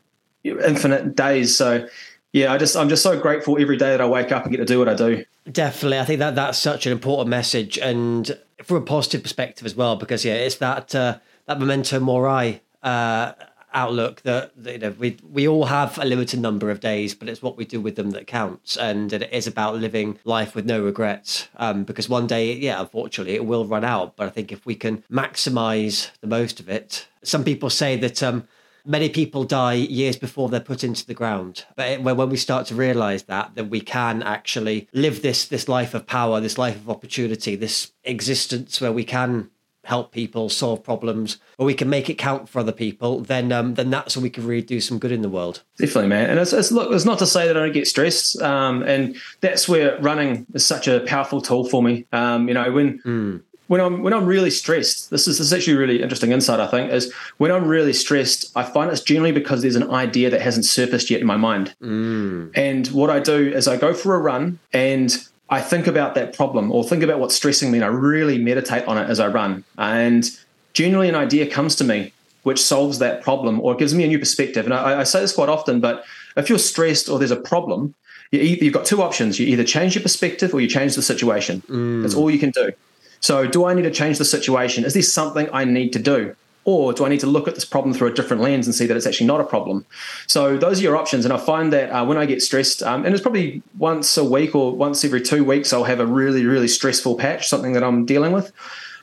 infinite 0.44 1.16
days. 1.16 1.56
So 1.56 1.88
yeah, 2.32 2.52
I 2.52 2.58
just 2.58 2.76
I'm 2.76 2.90
just 2.90 3.02
so 3.02 3.18
grateful 3.18 3.58
every 3.58 3.78
day 3.78 3.90
that 3.92 4.00
I 4.02 4.06
wake 4.06 4.30
up 4.30 4.42
and 4.42 4.50
get 4.50 4.58
to 4.58 4.66
do 4.66 4.78
what 4.78 4.90
I 4.90 4.94
do. 4.94 5.24
Definitely, 5.50 6.00
I 6.00 6.04
think 6.04 6.18
that 6.18 6.34
that's 6.34 6.58
such 6.58 6.84
an 6.84 6.92
important 6.92 7.30
message, 7.30 7.78
and 7.78 8.36
from 8.62 8.76
a 8.76 8.80
positive 8.82 9.22
perspective 9.22 9.64
as 9.64 9.74
well, 9.74 9.96
because 9.96 10.22
yeah, 10.24 10.34
it's 10.34 10.56
that 10.56 10.94
uh, 10.94 11.18
that 11.46 11.58
memento 11.58 11.98
mori 11.98 12.60
uh, 12.82 13.32
outlook 13.76 14.22
that, 14.22 14.52
you 14.64 14.78
know 14.78 14.94
we 14.98 15.18
we 15.22 15.46
all 15.46 15.66
have 15.66 15.98
a 15.98 16.04
limited 16.04 16.40
number 16.40 16.70
of 16.70 16.80
days, 16.80 17.14
but 17.14 17.28
it's 17.28 17.42
what 17.42 17.56
we 17.56 17.64
do 17.64 17.80
with 17.80 17.94
them 17.94 18.10
that 18.10 18.26
counts, 18.26 18.76
and 18.76 19.12
it 19.12 19.32
is 19.32 19.46
about 19.46 19.76
living 19.76 20.18
life 20.24 20.54
with 20.54 20.66
no 20.66 20.82
regrets. 20.82 21.48
Um, 21.56 21.84
because 21.84 22.08
one 22.08 22.26
day, 22.26 22.54
yeah, 22.54 22.80
unfortunately, 22.80 23.34
it 23.34 23.44
will 23.44 23.66
run 23.66 23.84
out, 23.84 24.16
but 24.16 24.26
I 24.26 24.30
think 24.30 24.50
if 24.50 24.66
we 24.66 24.74
can 24.74 25.04
maximize 25.10 26.10
the 26.20 26.26
most 26.26 26.58
of 26.58 26.68
it, 26.68 27.06
some 27.22 27.44
people 27.44 27.70
say 27.70 27.96
that 27.96 28.22
um, 28.22 28.48
many 28.86 29.08
people 29.08 29.44
die 29.44 29.74
years 29.74 30.16
before 30.16 30.48
they're 30.48 30.60
put 30.60 30.84
into 30.84 31.04
the 31.04 31.14
ground. 31.14 31.64
But 31.74 32.00
when 32.02 32.30
we 32.30 32.36
start 32.36 32.66
to 32.68 32.74
realize 32.74 33.24
that, 33.24 33.52
then 33.54 33.68
we 33.68 33.80
can 33.80 34.22
actually 34.22 34.88
live 34.92 35.22
this 35.22 35.46
this 35.46 35.68
life 35.68 35.92
of 35.92 36.06
power, 36.06 36.40
this 36.40 36.58
life 36.58 36.76
of 36.76 36.88
opportunity, 36.88 37.56
this 37.56 37.92
existence 38.04 38.80
where 38.80 38.92
we 38.92 39.04
can 39.04 39.50
help 39.86 40.10
people 40.10 40.48
solve 40.48 40.82
problems 40.82 41.38
where 41.56 41.66
we 41.66 41.74
can 41.74 41.88
make 41.88 42.10
it 42.10 42.14
count 42.14 42.48
for 42.48 42.58
other 42.58 42.72
people 42.72 43.20
then 43.20 43.52
um, 43.52 43.74
then 43.74 43.88
that's 43.88 44.16
when 44.16 44.22
we 44.22 44.30
can 44.30 44.44
really 44.44 44.62
do 44.62 44.80
some 44.80 44.98
good 44.98 45.12
in 45.12 45.22
the 45.22 45.28
world 45.28 45.62
definitely 45.78 46.08
man 46.08 46.28
and 46.28 46.40
it's, 46.40 46.52
it's 46.52 46.72
look 46.72 46.92
it's 46.92 47.04
not 47.04 47.18
to 47.18 47.26
say 47.26 47.46
that 47.46 47.56
i 47.56 47.60
don't 47.60 47.72
get 47.72 47.86
stressed 47.86 48.40
um, 48.42 48.82
and 48.82 49.16
that's 49.40 49.68
where 49.68 49.96
running 50.00 50.44
is 50.54 50.66
such 50.66 50.88
a 50.88 51.00
powerful 51.00 51.40
tool 51.40 51.68
for 51.68 51.82
me 51.82 52.04
um, 52.12 52.48
you 52.48 52.54
know 52.54 52.70
when 52.72 52.98
mm 53.00 53.42
when 53.68 53.80
I'm 53.80 54.02
when 54.02 54.12
I'm 54.12 54.26
really 54.26 54.50
stressed, 54.50 55.10
this 55.10 55.26
is, 55.26 55.38
this 55.38 55.48
is 55.48 55.52
actually 55.52 55.76
really 55.76 56.02
interesting 56.02 56.32
insight. 56.32 56.60
I 56.60 56.66
think 56.68 56.92
is 56.92 57.12
when 57.38 57.50
I'm 57.50 57.66
really 57.66 57.92
stressed, 57.92 58.56
I 58.56 58.62
find 58.62 58.90
it's 58.90 59.00
generally 59.00 59.32
because 59.32 59.62
there's 59.62 59.76
an 59.76 59.90
idea 59.90 60.30
that 60.30 60.40
hasn't 60.40 60.66
surfaced 60.66 61.10
yet 61.10 61.20
in 61.20 61.26
my 61.26 61.36
mind. 61.36 61.74
Mm. 61.82 62.52
And 62.54 62.86
what 62.88 63.10
I 63.10 63.20
do 63.20 63.52
is 63.52 63.66
I 63.66 63.76
go 63.76 63.92
for 63.92 64.14
a 64.14 64.18
run 64.18 64.58
and 64.72 65.16
I 65.48 65.60
think 65.60 65.86
about 65.86 66.14
that 66.16 66.34
problem 66.34 66.72
or 66.72 66.82
think 66.82 67.02
about 67.02 67.20
what's 67.20 67.36
stressing 67.36 67.70
me, 67.70 67.78
and 67.78 67.84
I 67.84 67.88
really 67.88 68.38
meditate 68.38 68.86
on 68.86 68.98
it 68.98 69.08
as 69.08 69.20
I 69.20 69.28
run. 69.28 69.64
And 69.78 70.28
generally, 70.72 71.08
an 71.08 71.14
idea 71.14 71.48
comes 71.48 71.76
to 71.76 71.84
me 71.84 72.12
which 72.42 72.62
solves 72.62 73.00
that 73.00 73.22
problem 73.22 73.60
or 73.60 73.74
gives 73.74 73.92
me 73.92 74.04
a 74.04 74.06
new 74.06 74.20
perspective. 74.20 74.64
And 74.66 74.72
I, 74.72 75.00
I 75.00 75.02
say 75.02 75.18
this 75.18 75.32
quite 75.32 75.48
often, 75.48 75.80
but 75.80 76.04
if 76.36 76.48
you're 76.48 76.60
stressed 76.60 77.08
or 77.08 77.18
there's 77.18 77.32
a 77.32 77.36
problem, 77.36 77.92
you 78.30 78.56
have 78.62 78.72
got 78.72 78.84
two 78.84 79.02
options. 79.02 79.40
You 79.40 79.48
either 79.48 79.64
change 79.64 79.96
your 79.96 80.02
perspective 80.02 80.54
or 80.54 80.60
you 80.60 80.68
change 80.68 80.94
the 80.94 81.02
situation. 81.02 81.62
Mm. 81.62 82.02
That's 82.02 82.14
all 82.14 82.30
you 82.30 82.38
can 82.38 82.50
do. 82.50 82.70
So, 83.18 83.48
do 83.48 83.64
I 83.64 83.74
need 83.74 83.82
to 83.82 83.90
change 83.90 84.18
the 84.18 84.24
situation? 84.24 84.84
Is 84.84 84.94
there 84.94 85.02
something 85.02 85.48
I 85.52 85.64
need 85.64 85.92
to 85.94 85.98
do? 85.98 86.36
Or 86.66 86.92
do 86.92 87.06
I 87.06 87.08
need 87.08 87.20
to 87.20 87.28
look 87.28 87.46
at 87.46 87.54
this 87.54 87.64
problem 87.64 87.94
through 87.94 88.08
a 88.08 88.12
different 88.12 88.42
lens 88.42 88.66
and 88.66 88.74
see 88.74 88.86
that 88.86 88.96
it's 88.96 89.06
actually 89.06 89.28
not 89.28 89.40
a 89.40 89.44
problem? 89.44 89.86
So 90.26 90.58
those 90.58 90.80
are 90.80 90.82
your 90.82 90.96
options. 90.96 91.24
And 91.24 91.32
I 91.32 91.38
find 91.38 91.72
that 91.72 91.90
uh, 91.90 92.04
when 92.04 92.18
I 92.18 92.26
get 92.26 92.42
stressed, 92.42 92.82
um, 92.82 93.06
and 93.06 93.14
it's 93.14 93.22
probably 93.22 93.62
once 93.78 94.16
a 94.16 94.24
week 94.24 94.52
or 94.54 94.72
once 94.72 95.04
every 95.04 95.22
two 95.22 95.44
weeks, 95.44 95.72
I'll 95.72 95.84
have 95.84 96.00
a 96.00 96.06
really, 96.06 96.44
really 96.44 96.66
stressful 96.66 97.14
patch, 97.14 97.48
something 97.48 97.72
that 97.74 97.84
I'm 97.84 98.04
dealing 98.04 98.32
with. 98.32 98.52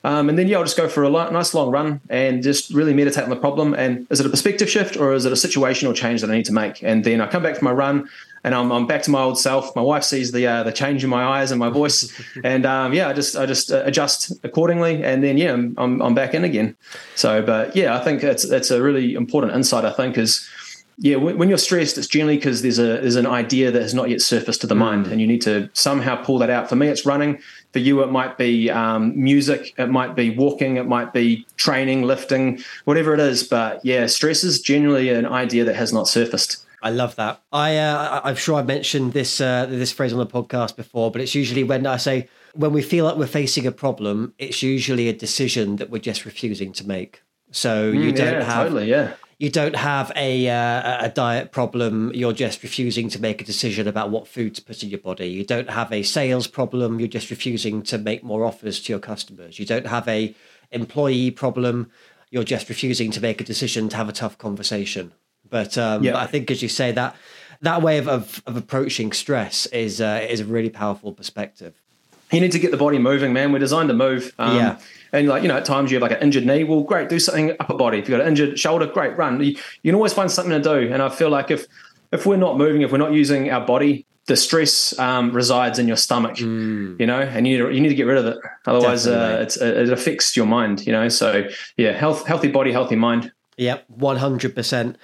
Um, 0.03 0.27
and 0.27 0.37
then, 0.37 0.49
yeah, 0.49 0.57
I'll 0.57 0.65
just 0.65 0.75
go 0.75 0.89
for 0.89 1.05
a 1.05 1.09
nice 1.09 1.53
long 1.53 1.71
run 1.71 2.01
and 2.09 2.43
just 2.43 2.73
really 2.73 2.93
meditate 2.93 3.23
on 3.23 3.29
the 3.29 3.37
problem. 3.37 3.73
And 3.73 4.05
is 4.09 4.19
it 4.19 4.25
a 4.25 4.29
perspective 4.29 4.69
shift 4.69 4.97
or 4.97 5.13
is 5.13 5.23
it 5.23 5.31
a 5.31 5.35
situational 5.35 5.95
change 5.95 6.19
that 6.19 6.29
I 6.29 6.35
need 6.35 6.45
to 6.45 6.53
make? 6.53 6.83
And 6.83 7.05
then 7.05 7.21
I 7.21 7.27
come 7.27 7.43
back 7.43 7.55
from 7.55 7.65
my 7.65 7.71
run 7.71 8.09
and 8.43 8.53
I'm, 8.53 8.71
I'm 8.71 8.85
back 8.85 9.03
to 9.03 9.11
my 9.11 9.21
old 9.21 9.39
self. 9.39 9.75
My 9.75 9.81
wife 9.81 10.03
sees 10.03 10.31
the 10.31 10.45
uh, 10.45 10.63
the 10.63 10.71
change 10.71 11.03
in 11.03 11.09
my 11.09 11.23
eyes 11.23 11.51
and 11.51 11.59
my 11.59 11.69
voice, 11.69 12.11
and 12.43 12.65
um, 12.65 12.93
yeah, 12.93 13.09
I 13.09 13.13
just 13.13 13.35
I 13.35 13.45
just 13.45 13.71
uh, 13.71 13.83
adjust 13.85 14.33
accordingly, 14.43 15.03
and 15.03 15.23
then 15.23 15.37
yeah, 15.37 15.53
I'm, 15.53 15.73
I'm, 15.77 16.01
I'm 16.01 16.13
back 16.13 16.33
in 16.33 16.43
again. 16.43 16.75
So, 17.15 17.41
but 17.41 17.75
yeah, 17.75 17.95
I 17.95 18.03
think 18.03 18.23
it's 18.23 18.43
it's 18.43 18.71
a 18.71 18.81
really 18.81 19.15
important 19.15 19.53
insight. 19.53 19.85
I 19.85 19.93
think 19.93 20.17
is 20.17 20.47
yeah, 20.99 21.15
when, 21.15 21.49
you're 21.49 21.57
stressed, 21.57 21.97
it's 21.97 22.05
generally 22.05 22.37
because 22.37 22.61
there's 22.61 22.77
a 22.77 23.01
there's 23.01 23.15
an 23.15 23.25
idea 23.25 23.71
that 23.71 23.81
has 23.81 23.95
not 23.95 24.09
yet 24.09 24.21
surfaced 24.21 24.61
to 24.61 24.67
the 24.67 24.75
mm. 24.75 24.79
mind, 24.79 25.07
and 25.07 25.19
you 25.19 25.25
need 25.25 25.41
to 25.41 25.69
somehow 25.73 26.15
pull 26.15 26.37
that 26.39 26.49
out. 26.49 26.69
For 26.69 26.75
me, 26.75 26.87
it's 26.87 27.05
running. 27.05 27.39
For 27.71 27.79
you, 27.79 28.03
it 28.03 28.11
might 28.11 28.37
be 28.37 28.69
um, 28.69 29.11
music, 29.21 29.73
it 29.77 29.89
might 29.89 30.15
be 30.15 30.29
walking, 30.35 30.77
it 30.77 30.85
might 30.85 31.11
be 31.11 31.47
training, 31.57 32.03
lifting, 32.03 32.59
whatever 32.85 33.15
it 33.15 33.19
is. 33.19 33.43
But 33.43 33.83
yeah, 33.83 34.05
stress 34.05 34.43
is 34.43 34.61
generally 34.61 35.09
an 35.09 35.25
idea 35.25 35.63
that 35.63 35.75
has 35.75 35.91
not 35.91 36.07
surfaced. 36.07 36.63
I 36.83 36.89
love 36.89 37.15
that. 37.15 37.41
I 37.53 37.77
uh, 37.77 38.19
I'm 38.25 38.35
sure 38.35 38.55
I 38.55 38.61
mentioned 38.61 39.13
this 39.13 39.39
uh, 39.39 39.65
this 39.67 39.93
phrase 39.93 40.11
on 40.11 40.19
the 40.19 40.27
podcast 40.27 40.75
before, 40.75 41.11
but 41.11 41.21
it's 41.21 41.33
usually 41.33 41.63
when 41.63 41.87
I 41.87 41.95
say 41.95 42.27
when 42.55 42.73
we 42.73 42.81
feel 42.81 43.05
like 43.05 43.15
we're 43.15 43.25
facing 43.25 43.65
a 43.65 43.71
problem, 43.71 44.33
it's 44.37 44.61
usually 44.61 45.07
a 45.07 45.13
decision 45.13 45.77
that 45.77 45.89
we're 45.89 45.99
just 45.99 46.25
refusing 46.25 46.73
to 46.73 46.85
make. 46.85 47.23
So 47.51 47.89
you 47.89 48.11
mm, 48.11 48.17
don't 48.17 48.33
yeah, 48.33 48.43
have 48.43 48.67
totally, 48.67 48.89
yeah. 48.89 49.13
You 49.39 49.49
don't 49.49 49.77
have 49.77 50.11
a 50.17 50.49
uh, 50.49 51.05
a 51.05 51.09
diet 51.09 51.53
problem. 51.53 52.11
You're 52.13 52.33
just 52.33 52.61
refusing 52.61 53.07
to 53.09 53.21
make 53.21 53.41
a 53.41 53.45
decision 53.45 53.87
about 53.87 54.09
what 54.09 54.27
food 54.27 54.53
to 54.55 54.61
put 54.61 54.83
in 54.83 54.89
your 54.89 54.99
body. 54.99 55.27
You 55.27 55.45
don't 55.45 55.69
have 55.69 55.89
a 55.93 56.03
sales 56.03 56.47
problem. 56.47 56.99
You're 56.99 57.07
just 57.07 57.29
refusing 57.29 57.81
to 57.83 57.97
make 57.97 58.25
more 58.25 58.43
offers 58.43 58.81
to 58.81 58.91
your 58.91 58.99
customers. 58.99 59.57
You 59.57 59.65
don't 59.65 59.87
have 59.87 60.05
a 60.09 60.35
employee 60.71 61.31
problem. 61.31 61.91
You're 62.29 62.43
just 62.43 62.67
refusing 62.67 63.09
to 63.11 63.21
make 63.21 63.39
a 63.39 63.45
decision 63.45 63.87
to 63.89 63.95
have 63.95 64.09
a 64.09 64.13
tough 64.13 64.37
conversation 64.37 65.13
but 65.53 65.77
um, 65.77 66.03
yeah. 66.03 66.17
I 66.17 66.25
think, 66.25 66.49
as 66.49 66.63
you 66.63 66.67
say, 66.67 66.91
that 66.93 67.15
that 67.61 67.83
way 67.83 67.99
of, 67.99 68.07
of, 68.07 68.41
of 68.47 68.57
approaching 68.57 69.11
stress 69.13 69.67
is 69.67 70.01
uh, 70.01 70.25
is 70.27 70.39
a 70.39 70.45
really 70.45 70.71
powerful 70.71 71.13
perspective. 71.13 71.75
You 72.31 72.41
need 72.41 72.51
to 72.53 72.59
get 72.59 72.71
the 72.71 72.77
body 72.77 72.97
moving, 72.97 73.33
man. 73.33 73.51
We're 73.51 73.59
designed 73.59 73.89
to 73.89 73.93
move. 73.93 74.33
Um, 74.39 74.57
yeah. 74.57 74.79
And 75.11 75.27
like 75.27 75.43
you 75.43 75.47
know, 75.49 75.57
at 75.57 75.63
times 75.63 75.91
you 75.91 75.95
have 75.97 76.01
like 76.01 76.17
an 76.17 76.23
injured 76.23 76.47
knee. 76.47 76.63
Well, 76.63 76.81
great, 76.81 77.07
do 77.07 77.19
something 77.19 77.51
upper 77.59 77.75
body. 77.75 77.99
If 77.99 78.09
you've 78.09 78.17
got 78.17 78.25
an 78.25 78.29
injured 78.29 78.57
shoulder, 78.57 78.87
great, 78.87 79.15
run. 79.15 79.39
You, 79.43 79.51
you 79.83 79.91
can 79.91 79.93
always 79.93 80.11
find 80.11 80.31
something 80.31 80.59
to 80.59 80.59
do. 80.59 80.91
And 80.91 81.03
I 81.03 81.09
feel 81.09 81.29
like 81.29 81.51
if 81.51 81.67
if 82.11 82.25
we're 82.25 82.37
not 82.37 82.57
moving, 82.57 82.81
if 82.81 82.91
we're 82.91 82.97
not 82.97 83.13
using 83.13 83.51
our 83.51 83.63
body, 83.63 84.07
the 84.25 84.35
stress 84.35 84.97
um, 84.97 85.31
resides 85.31 85.77
in 85.77 85.87
your 85.87 85.97
stomach, 85.97 86.37
mm. 86.37 86.99
you 86.99 87.05
know, 87.05 87.19
and 87.19 87.45
you 87.47 87.57
need 87.57 87.63
to, 87.63 87.75
you 87.75 87.81
need 87.81 87.89
to 87.89 87.95
get 87.95 88.07
rid 88.07 88.17
of 88.17 88.25
it. 88.25 88.37
Otherwise, 88.65 89.05
uh, 89.05 89.37
it's, 89.43 89.57
it 89.57 89.91
affects 89.91 90.35
your 90.35 90.47
mind, 90.47 90.87
you 90.87 90.91
know. 90.91 91.09
So 91.09 91.47
yeah, 91.77 91.91
health, 91.91 92.25
healthy 92.25 92.49
body, 92.49 92.71
healthy 92.71 92.95
mind. 92.95 93.31
Yep, 93.57 93.85
one 93.89 94.17
hundred 94.17 94.55
percent. 94.55 94.97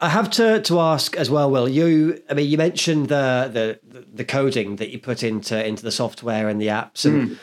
I 0.00 0.10
have 0.10 0.30
to 0.32 0.60
to 0.62 0.80
ask 0.80 1.16
as 1.16 1.28
well, 1.28 1.50
Will. 1.50 1.68
You, 1.68 2.22
I 2.30 2.34
mean, 2.34 2.48
you 2.48 2.56
mentioned 2.56 3.08
the 3.08 3.50
the 3.82 4.04
the 4.12 4.24
coding 4.24 4.76
that 4.76 4.90
you 4.90 4.98
put 4.98 5.22
into 5.22 5.66
into 5.66 5.82
the 5.82 5.90
software 5.90 6.48
and 6.48 6.60
the 6.60 6.68
apps, 6.68 7.04
and 7.04 7.30
mm. 7.30 7.38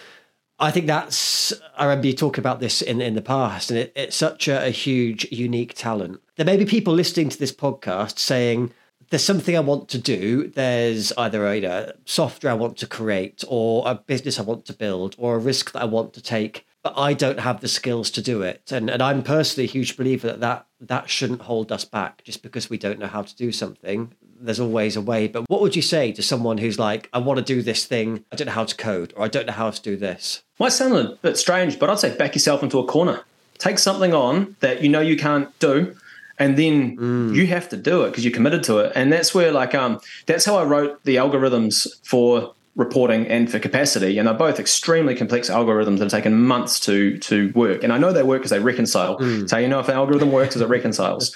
I 0.57 0.71
think 0.71 0.87
that's. 0.87 1.51
I 1.77 1.83
remember 1.83 2.07
you 2.07 2.13
talking 2.13 2.41
about 2.41 2.61
this 2.61 2.81
in 2.81 3.01
in 3.01 3.15
the 3.15 3.21
past, 3.21 3.71
and 3.71 3.79
it, 3.79 3.91
it's 3.95 4.15
such 4.15 4.47
a, 4.47 4.67
a 4.67 4.69
huge, 4.69 5.29
unique 5.31 5.73
talent. 5.73 6.21
There 6.37 6.45
may 6.45 6.55
be 6.55 6.65
people 6.65 6.93
listening 6.93 7.27
to 7.27 7.37
this 7.37 7.51
podcast 7.51 8.19
saying, 8.19 8.71
"There's 9.09 9.23
something 9.23 9.57
I 9.57 9.61
want 9.61 9.89
to 9.89 9.97
do. 9.97 10.47
There's 10.47 11.11
either 11.17 11.45
a 11.45 11.55
you 11.55 11.61
know, 11.61 11.91
software 12.05 12.53
I 12.53 12.55
want 12.55 12.77
to 12.77 12.87
create, 12.87 13.43
or 13.49 13.83
a 13.85 13.95
business 13.95 14.39
I 14.39 14.43
want 14.43 14.63
to 14.67 14.73
build, 14.73 15.15
or 15.17 15.35
a 15.35 15.39
risk 15.39 15.73
that 15.73 15.81
I 15.81 15.85
want 15.85 16.13
to 16.13 16.21
take." 16.21 16.65
But 16.85 16.93
I 16.95 17.15
don't 17.15 17.39
have 17.39 17.61
the 17.61 17.67
skills 17.67 18.11
to 18.11 18.21
do 18.21 18.43
it. 18.43 18.71
And 18.71 18.91
and 18.91 19.01
I'm 19.01 19.23
personally 19.23 19.67
a 19.67 19.71
huge 19.71 19.97
believer 19.97 20.27
that 20.27 20.39
that, 20.41 20.67
that 20.81 21.09
shouldn't 21.09 21.41
hold 21.41 21.71
us 21.71 21.83
back 21.83 22.23
just 22.23 22.43
because 22.43 22.69
we 22.69 22.77
don't 22.77 22.99
know 22.99 23.07
how 23.07 23.23
to 23.23 23.35
do 23.35 23.51
something. 23.51 24.13
There's 24.39 24.59
always 24.59 24.95
a 24.95 25.01
way. 25.01 25.27
But 25.27 25.49
what 25.49 25.61
would 25.61 25.75
you 25.75 25.81
say 25.81 26.11
to 26.11 26.21
someone 26.21 26.59
who's 26.59 26.77
like, 26.77 27.09
I 27.11 27.17
want 27.17 27.39
to 27.39 27.43
do 27.43 27.63
this 27.63 27.85
thing, 27.85 28.23
I 28.31 28.35
don't 28.35 28.45
know 28.45 28.51
how 28.51 28.65
to 28.65 28.75
code, 28.75 29.13
or 29.17 29.25
I 29.25 29.29
don't 29.29 29.47
know 29.47 29.53
how 29.53 29.71
to 29.71 29.81
do 29.81 29.97
this? 29.97 30.43
Might 30.59 30.73
sound 30.73 30.93
a 30.93 31.15
bit 31.23 31.37
strange, 31.37 31.79
but 31.79 31.89
I'd 31.89 31.97
say 31.97 32.15
back 32.15 32.35
yourself 32.35 32.61
into 32.61 32.77
a 32.77 32.85
corner. 32.85 33.23
take 33.57 33.79
something 33.79 34.13
on 34.13 34.55
that 34.59 34.83
you 34.83 34.89
know 34.89 35.01
you 35.01 35.17
can't 35.17 35.57
do 35.57 35.95
and 36.37 36.55
then 36.55 36.97
mm. 36.97 37.33
you 37.33 37.47
have 37.47 37.67
to 37.69 37.77
do 37.77 38.03
it 38.03 38.09
because 38.09 38.23
you're 38.23 38.33
committed 38.33 38.61
to 38.61 38.77
it 38.77 38.91
and 38.93 39.11
that's 39.11 39.33
where 39.33 39.51
like 39.53 39.73
um 39.73 39.97
that's 40.25 40.43
how 40.43 40.57
i 40.57 40.63
wrote 40.63 41.01
the 41.05 41.15
algorithms 41.15 41.87
for 42.03 42.53
reporting 42.75 43.25
and 43.27 43.49
for 43.49 43.59
capacity 43.59 44.17
and 44.17 44.27
they're 44.27 44.33
both 44.33 44.59
extremely 44.59 45.15
complex 45.15 45.49
algorithms 45.49 45.97
that 45.97 46.05
have 46.05 46.11
taken 46.11 46.41
months 46.41 46.79
to 46.79 47.17
to 47.19 47.51
work 47.55 47.83
and 47.83 47.93
i 47.93 47.97
know 47.97 48.11
they 48.11 48.23
work 48.23 48.41
because 48.41 48.51
they 48.51 48.59
reconcile 48.59 49.17
mm. 49.17 49.49
so 49.49 49.57
you 49.57 49.67
know 49.67 49.79
if 49.79 49.87
an 49.87 49.95
algorithm 49.95 50.31
works 50.31 50.55
as 50.55 50.61
it 50.61 50.67
reconciles 50.67 51.33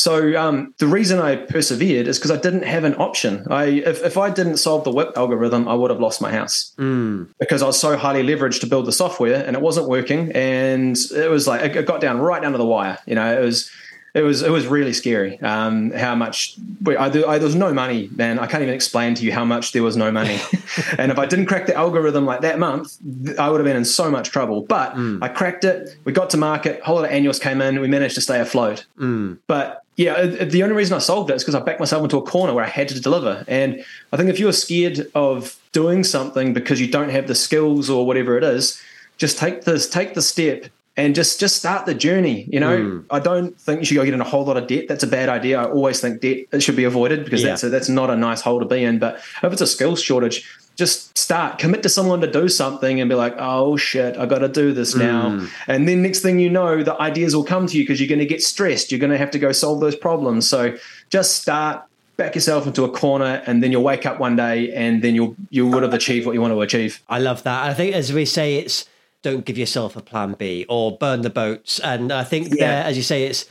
so 0.00 0.34
um, 0.40 0.72
the 0.78 0.86
reason 0.86 1.18
I 1.18 1.36
persevered 1.36 2.08
is 2.08 2.18
because 2.18 2.30
I 2.30 2.38
didn't 2.38 2.62
have 2.62 2.84
an 2.84 2.94
option. 2.94 3.46
I 3.50 3.64
if, 3.64 4.02
if 4.02 4.16
I 4.16 4.30
didn't 4.30 4.56
solve 4.56 4.82
the 4.84 4.90
WIP 4.90 5.12
algorithm, 5.14 5.68
I 5.68 5.74
would 5.74 5.90
have 5.90 6.00
lost 6.00 6.22
my 6.22 6.32
house 6.32 6.74
mm. 6.78 7.28
because 7.38 7.60
I 7.60 7.66
was 7.66 7.78
so 7.78 7.98
highly 7.98 8.22
leveraged 8.22 8.60
to 8.60 8.66
build 8.66 8.86
the 8.86 8.92
software 8.92 9.44
and 9.44 9.54
it 9.54 9.60
wasn't 9.60 9.88
working. 9.88 10.32
And 10.32 10.96
it 11.14 11.28
was 11.28 11.46
like 11.46 11.76
it 11.76 11.84
got 11.84 12.00
down 12.00 12.18
right 12.18 12.40
down 12.40 12.52
to 12.52 12.58
the 12.58 12.64
wire. 12.64 12.96
You 13.04 13.14
know, 13.16 13.30
it 13.30 13.44
was 13.44 13.70
it 14.14 14.22
was 14.22 14.42
it 14.42 14.50
was 14.50 14.66
really 14.66 14.92
scary 14.92 15.40
um, 15.40 15.90
how 15.92 16.14
much 16.14 16.56
I, 16.86 17.04
I, 17.04 17.08
there 17.08 17.40
was 17.40 17.54
no 17.54 17.72
money 17.72 18.08
man 18.14 18.38
i 18.38 18.46
can't 18.46 18.62
even 18.62 18.74
explain 18.74 19.14
to 19.14 19.24
you 19.24 19.32
how 19.32 19.44
much 19.44 19.72
there 19.72 19.82
was 19.82 19.96
no 19.96 20.10
money. 20.10 20.38
And 20.98 21.12
if 21.12 21.18
i 21.18 21.26
didn't 21.26 21.46
crack 21.46 21.66
the 21.66 21.74
algorithm 21.74 22.24
like 22.24 22.40
that 22.40 22.58
month 22.58 22.96
i 23.38 23.48
would 23.48 23.60
have 23.60 23.64
been 23.64 23.76
in 23.76 23.84
so 23.84 24.10
much 24.10 24.30
trouble. 24.30 24.62
But 24.62 24.94
mm. 24.94 25.22
i 25.22 25.28
cracked 25.28 25.64
it. 25.64 25.96
We 26.04 26.12
got 26.12 26.30
to 26.30 26.36
market. 26.36 26.80
A 26.80 26.84
whole 26.84 26.96
lot 26.96 27.04
of 27.04 27.10
annuals 27.10 27.38
came 27.38 27.60
in. 27.60 27.80
We 27.80 27.88
managed 27.88 28.14
to 28.16 28.20
stay 28.20 28.40
afloat. 28.40 28.86
Mm. 28.98 29.38
but 29.46 29.84
yeah 29.96 30.24
the 30.24 30.62
only 30.62 30.74
reason 30.74 30.94
i 30.96 30.98
solved 30.98 31.30
it 31.30 31.34
is 31.34 31.42
because 31.42 31.54
i 31.54 31.60
backed 31.60 31.80
myself 31.80 32.02
into 32.02 32.16
a 32.16 32.22
corner 32.22 32.54
where 32.54 32.64
i 32.64 32.68
had 32.68 32.88
to 32.88 33.00
deliver. 33.00 33.44
And 33.48 33.84
i 34.12 34.16
think 34.16 34.30
if 34.30 34.38
you're 34.38 34.52
scared 34.52 35.10
of 35.14 35.58
doing 35.72 36.04
something 36.04 36.52
because 36.52 36.80
you 36.80 36.88
don't 36.88 37.10
have 37.10 37.26
the 37.26 37.34
skills 37.34 37.88
or 37.90 38.06
whatever 38.06 38.36
it 38.36 38.44
is 38.44 38.80
just 39.18 39.38
take 39.38 39.62
this 39.64 39.88
take 39.88 40.14
the 40.14 40.22
step 40.22 40.66
and 40.96 41.14
just 41.14 41.40
just 41.40 41.56
start 41.56 41.86
the 41.86 41.94
journey. 41.94 42.48
You 42.50 42.60
know, 42.60 42.78
mm. 42.78 43.04
I 43.10 43.20
don't 43.20 43.58
think 43.58 43.80
you 43.80 43.86
should 43.86 43.94
go 43.94 44.04
get 44.04 44.14
in 44.14 44.20
a 44.20 44.24
whole 44.24 44.44
lot 44.44 44.56
of 44.56 44.66
debt. 44.66 44.86
That's 44.88 45.02
a 45.02 45.06
bad 45.06 45.28
idea. 45.28 45.60
I 45.60 45.64
always 45.64 46.00
think 46.00 46.20
debt 46.20 46.46
it 46.52 46.60
should 46.62 46.76
be 46.76 46.84
avoided 46.84 47.24
because 47.24 47.42
yeah. 47.42 47.50
that's 47.50 47.64
a, 47.64 47.68
that's 47.68 47.88
not 47.88 48.10
a 48.10 48.16
nice 48.16 48.40
hole 48.40 48.60
to 48.60 48.66
be 48.66 48.84
in. 48.84 48.98
But 48.98 49.16
if 49.42 49.52
it's 49.52 49.62
a 49.62 49.66
skills 49.66 50.02
shortage, 50.02 50.48
just 50.76 51.16
start. 51.16 51.58
Commit 51.58 51.82
to 51.84 51.88
someone 51.88 52.20
to 52.20 52.30
do 52.30 52.48
something 52.48 53.00
and 53.00 53.08
be 53.08 53.14
like, 53.14 53.34
oh 53.38 53.76
shit, 53.76 54.16
I 54.16 54.26
got 54.26 54.40
to 54.40 54.48
do 54.48 54.72
this 54.72 54.94
now. 54.94 55.30
Mm. 55.30 55.50
And 55.68 55.88
then 55.88 56.02
next 56.02 56.20
thing 56.20 56.38
you 56.38 56.50
know, 56.50 56.82
the 56.82 57.00
ideas 57.00 57.34
will 57.34 57.44
come 57.44 57.66
to 57.66 57.76
you 57.76 57.84
because 57.84 58.00
you're 58.00 58.08
going 58.08 58.18
to 58.18 58.26
get 58.26 58.42
stressed. 58.42 58.90
You're 58.90 59.00
going 59.00 59.12
to 59.12 59.18
have 59.18 59.30
to 59.32 59.38
go 59.38 59.52
solve 59.52 59.80
those 59.80 59.96
problems. 59.96 60.48
So 60.48 60.76
just 61.08 61.40
start. 61.42 61.84
Back 62.16 62.34
yourself 62.34 62.66
into 62.66 62.84
a 62.84 62.90
corner, 62.90 63.42
and 63.46 63.62
then 63.62 63.72
you'll 63.72 63.82
wake 63.82 64.04
up 64.04 64.20
one 64.20 64.36
day, 64.36 64.70
and 64.74 65.00
then 65.00 65.14
you'll 65.14 65.34
you 65.48 65.66
would 65.66 65.82
have 65.82 65.94
achieved 65.94 66.26
what 66.26 66.34
you 66.34 66.42
want 66.42 66.52
to 66.52 66.60
achieve. 66.60 67.02
I 67.08 67.18
love 67.18 67.44
that. 67.44 67.64
I 67.64 67.72
think, 67.72 67.94
as 67.94 68.12
we 68.12 68.26
say, 68.26 68.56
it's 68.58 68.86
don't 69.22 69.44
give 69.44 69.58
yourself 69.58 69.96
a 69.96 70.00
plan 70.00 70.34
B 70.38 70.66
or 70.68 70.96
burn 70.96 71.22
the 71.22 71.30
boats. 71.30 71.78
And 71.80 72.12
I 72.12 72.24
think 72.24 72.48
yeah. 72.48 72.66
there, 72.66 72.84
as 72.84 72.96
you 72.96 73.02
say, 73.02 73.24
it's 73.24 73.46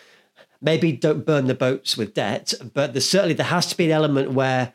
maybe 0.62 0.92
don't 0.92 1.26
burn 1.26 1.48
the 1.48 1.56
boats 1.56 1.98
with 1.98 2.14
debt, 2.14 2.54
but 2.74 2.94
there's 2.94 3.10
certainly 3.10 3.34
there 3.34 3.46
has 3.46 3.68
to 3.68 3.78
be 3.78 3.86
an 3.86 3.92
element 3.92 4.32
where 4.32 4.74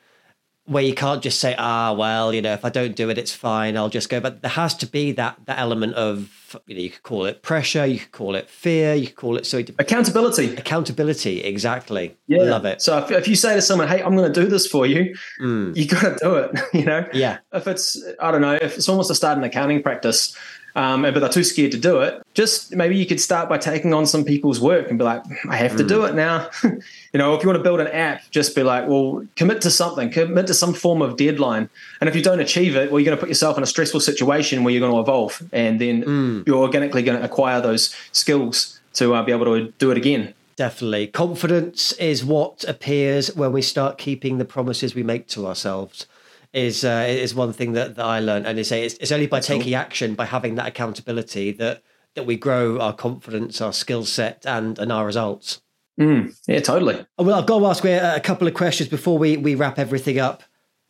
where 0.66 0.82
you 0.82 0.94
can't 0.94 1.22
just 1.22 1.40
say, 1.40 1.54
ah, 1.58 1.92
well, 1.92 2.32
you 2.32 2.40
know, 2.40 2.54
if 2.54 2.64
I 2.64 2.70
don't 2.70 2.96
do 2.96 3.10
it, 3.10 3.18
it's 3.18 3.34
fine. 3.34 3.76
I'll 3.76 3.90
just 3.90 4.08
go. 4.08 4.18
But 4.18 4.40
there 4.40 4.50
has 4.50 4.72
to 4.76 4.86
be 4.86 5.12
that 5.12 5.36
that 5.44 5.58
element 5.58 5.94
of, 5.94 6.58
you 6.66 6.74
know, 6.74 6.80
you 6.80 6.88
could 6.88 7.02
call 7.02 7.26
it 7.26 7.42
pressure, 7.42 7.84
you 7.84 7.98
could 7.98 8.12
call 8.12 8.34
it 8.34 8.48
fear, 8.48 8.94
you 8.94 9.08
could 9.08 9.16
call 9.16 9.36
it 9.36 9.44
so 9.44 9.58
accountability. 9.78 10.56
Accountability, 10.56 11.42
exactly. 11.42 12.16
Yeah, 12.28 12.44
love 12.44 12.64
it. 12.64 12.80
So 12.80 12.96
if, 12.98 13.10
if 13.10 13.28
you 13.28 13.36
say 13.36 13.54
to 13.54 13.60
someone, 13.62 13.88
hey, 13.88 14.02
I'm 14.02 14.16
going 14.16 14.32
to 14.32 14.40
do 14.40 14.46
this 14.46 14.66
for 14.66 14.86
you, 14.86 15.14
mm. 15.40 15.76
you 15.76 15.86
got 15.86 16.00
to 16.00 16.16
do 16.20 16.34
it. 16.36 16.60
You 16.74 16.84
know, 16.84 17.06
yeah. 17.12 17.38
If 17.52 17.68
it's, 17.68 18.02
I 18.20 18.32
don't 18.32 18.40
know, 18.40 18.54
if 18.54 18.82
someone 18.82 18.98
wants 18.98 19.08
to 19.08 19.14
start 19.14 19.38
an 19.38 19.44
accounting 19.44 19.82
practice 19.82 20.36
um, 20.74 21.02
but 21.02 21.20
they're 21.20 21.28
too 21.28 21.44
scared 21.44 21.72
to 21.72 21.78
do 21.78 22.00
it. 22.00 22.22
Just 22.34 22.74
maybe 22.74 22.96
you 22.96 23.06
could 23.06 23.20
start 23.20 23.48
by 23.48 23.58
taking 23.58 23.94
on 23.94 24.06
some 24.06 24.24
people's 24.24 24.60
work 24.60 24.88
and 24.88 24.98
be 24.98 25.04
like, 25.04 25.22
I 25.48 25.56
have 25.56 25.76
to 25.76 25.84
do 25.84 26.00
mm. 26.00 26.08
it 26.08 26.14
now. 26.14 26.50
you 26.62 27.18
know, 27.18 27.34
if 27.34 27.42
you 27.42 27.48
want 27.48 27.58
to 27.58 27.62
build 27.62 27.80
an 27.80 27.86
app, 27.88 28.22
just 28.30 28.56
be 28.56 28.62
like, 28.62 28.88
well, 28.88 29.24
commit 29.36 29.60
to 29.62 29.70
something, 29.70 30.10
commit 30.10 30.48
to 30.48 30.54
some 30.54 30.74
form 30.74 31.00
of 31.00 31.16
deadline. 31.16 31.70
And 32.00 32.08
if 32.08 32.16
you 32.16 32.22
don't 32.22 32.40
achieve 32.40 32.74
it, 32.74 32.90
well, 32.90 32.98
you're 32.98 33.06
going 33.06 33.16
to 33.16 33.20
put 33.20 33.28
yourself 33.28 33.56
in 33.56 33.62
a 33.62 33.66
stressful 33.66 34.00
situation 34.00 34.64
where 34.64 34.72
you're 34.72 34.80
going 34.80 34.92
to 34.92 35.00
evolve, 35.00 35.42
and 35.52 35.80
then 35.80 36.02
mm. 36.02 36.46
you're 36.46 36.62
organically 36.62 37.02
going 37.02 37.18
to 37.18 37.24
acquire 37.24 37.60
those 37.60 37.94
skills 38.12 38.80
to 38.94 39.14
uh, 39.14 39.22
be 39.22 39.32
able 39.32 39.44
to 39.44 39.72
do 39.78 39.90
it 39.90 39.96
again. 39.96 40.34
Definitely. 40.56 41.08
Confidence 41.08 41.92
is 41.92 42.24
what 42.24 42.64
appears 42.64 43.34
when 43.34 43.52
we 43.52 43.60
start 43.60 43.98
keeping 43.98 44.38
the 44.38 44.44
promises 44.44 44.94
we 44.94 45.02
make 45.02 45.26
to 45.28 45.46
ourselves 45.46 46.06
is 46.54 46.84
uh, 46.84 47.04
is 47.06 47.34
one 47.34 47.52
thing 47.52 47.72
that, 47.72 47.96
that 47.96 48.04
I 48.04 48.20
learned, 48.20 48.46
and 48.46 48.56
they 48.56 48.62
say 48.62 48.86
it's, 48.86 48.94
it's 48.94 49.12
only 49.12 49.26
by 49.26 49.38
That's 49.38 49.48
taking 49.48 49.72
cool. 49.72 49.76
action, 49.76 50.14
by 50.14 50.24
having 50.24 50.54
that 50.54 50.66
accountability, 50.68 51.52
that 51.52 51.82
that 52.14 52.24
we 52.24 52.36
grow 52.36 52.80
our 52.80 52.94
confidence, 52.94 53.60
our 53.60 53.72
skill 53.72 54.04
set, 54.04 54.46
and 54.46 54.78
and 54.78 54.90
our 54.90 55.04
results. 55.04 55.60
Mm, 56.00 56.36
yeah, 56.46 56.60
totally. 56.60 57.04
Well, 57.18 57.38
I've 57.38 57.46
got 57.46 57.58
to 57.58 57.66
ask 57.66 57.84
a 57.84 58.20
couple 58.20 58.48
of 58.48 58.54
questions 58.54 58.88
before 58.88 59.18
we 59.18 59.36
we 59.36 59.54
wrap 59.54 59.78
everything 59.78 60.18
up. 60.18 60.42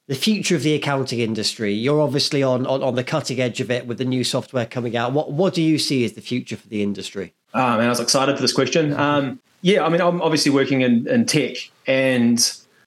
The 0.07 0.15
future 0.15 0.55
of 0.55 0.63
the 0.63 0.75
accounting 0.75 1.21
industry. 1.21 1.73
You're 1.73 2.03
obviously 2.03 2.43
on, 2.43 2.67
on, 2.67 2.83
on 2.83 2.95
the 2.95 3.05
cutting 3.05 3.41
edge 3.41 3.63
of 3.63 3.71
it 3.71 3.87
with 3.87 3.97
the 3.97 4.05
new 4.05 4.23
software 4.23 4.67
coming 4.67 4.97
out. 4.99 5.13
What 5.13 5.33
what 5.33 5.55
do 5.55 5.63
you 5.63 5.79
see 5.79 6.05
as 6.05 6.13
the 6.13 6.21
future 6.21 6.57
for 6.57 6.69
the 6.69 6.83
industry? 6.83 7.33
Oh, 7.55 7.79
man, 7.79 7.87
I 7.87 7.89
was 7.89 8.01
excited 8.01 8.37
for 8.37 8.43
this 8.43 8.53
question. 8.53 8.93
Um, 8.93 9.41
yeah, 9.63 9.83
I 9.83 9.89
mean, 9.89 10.03
I'm 10.03 10.21
obviously 10.21 10.53
working 10.53 10.83
in, 10.83 11.09
in 11.09 11.25
tech, 11.25 11.57
and 11.87 12.39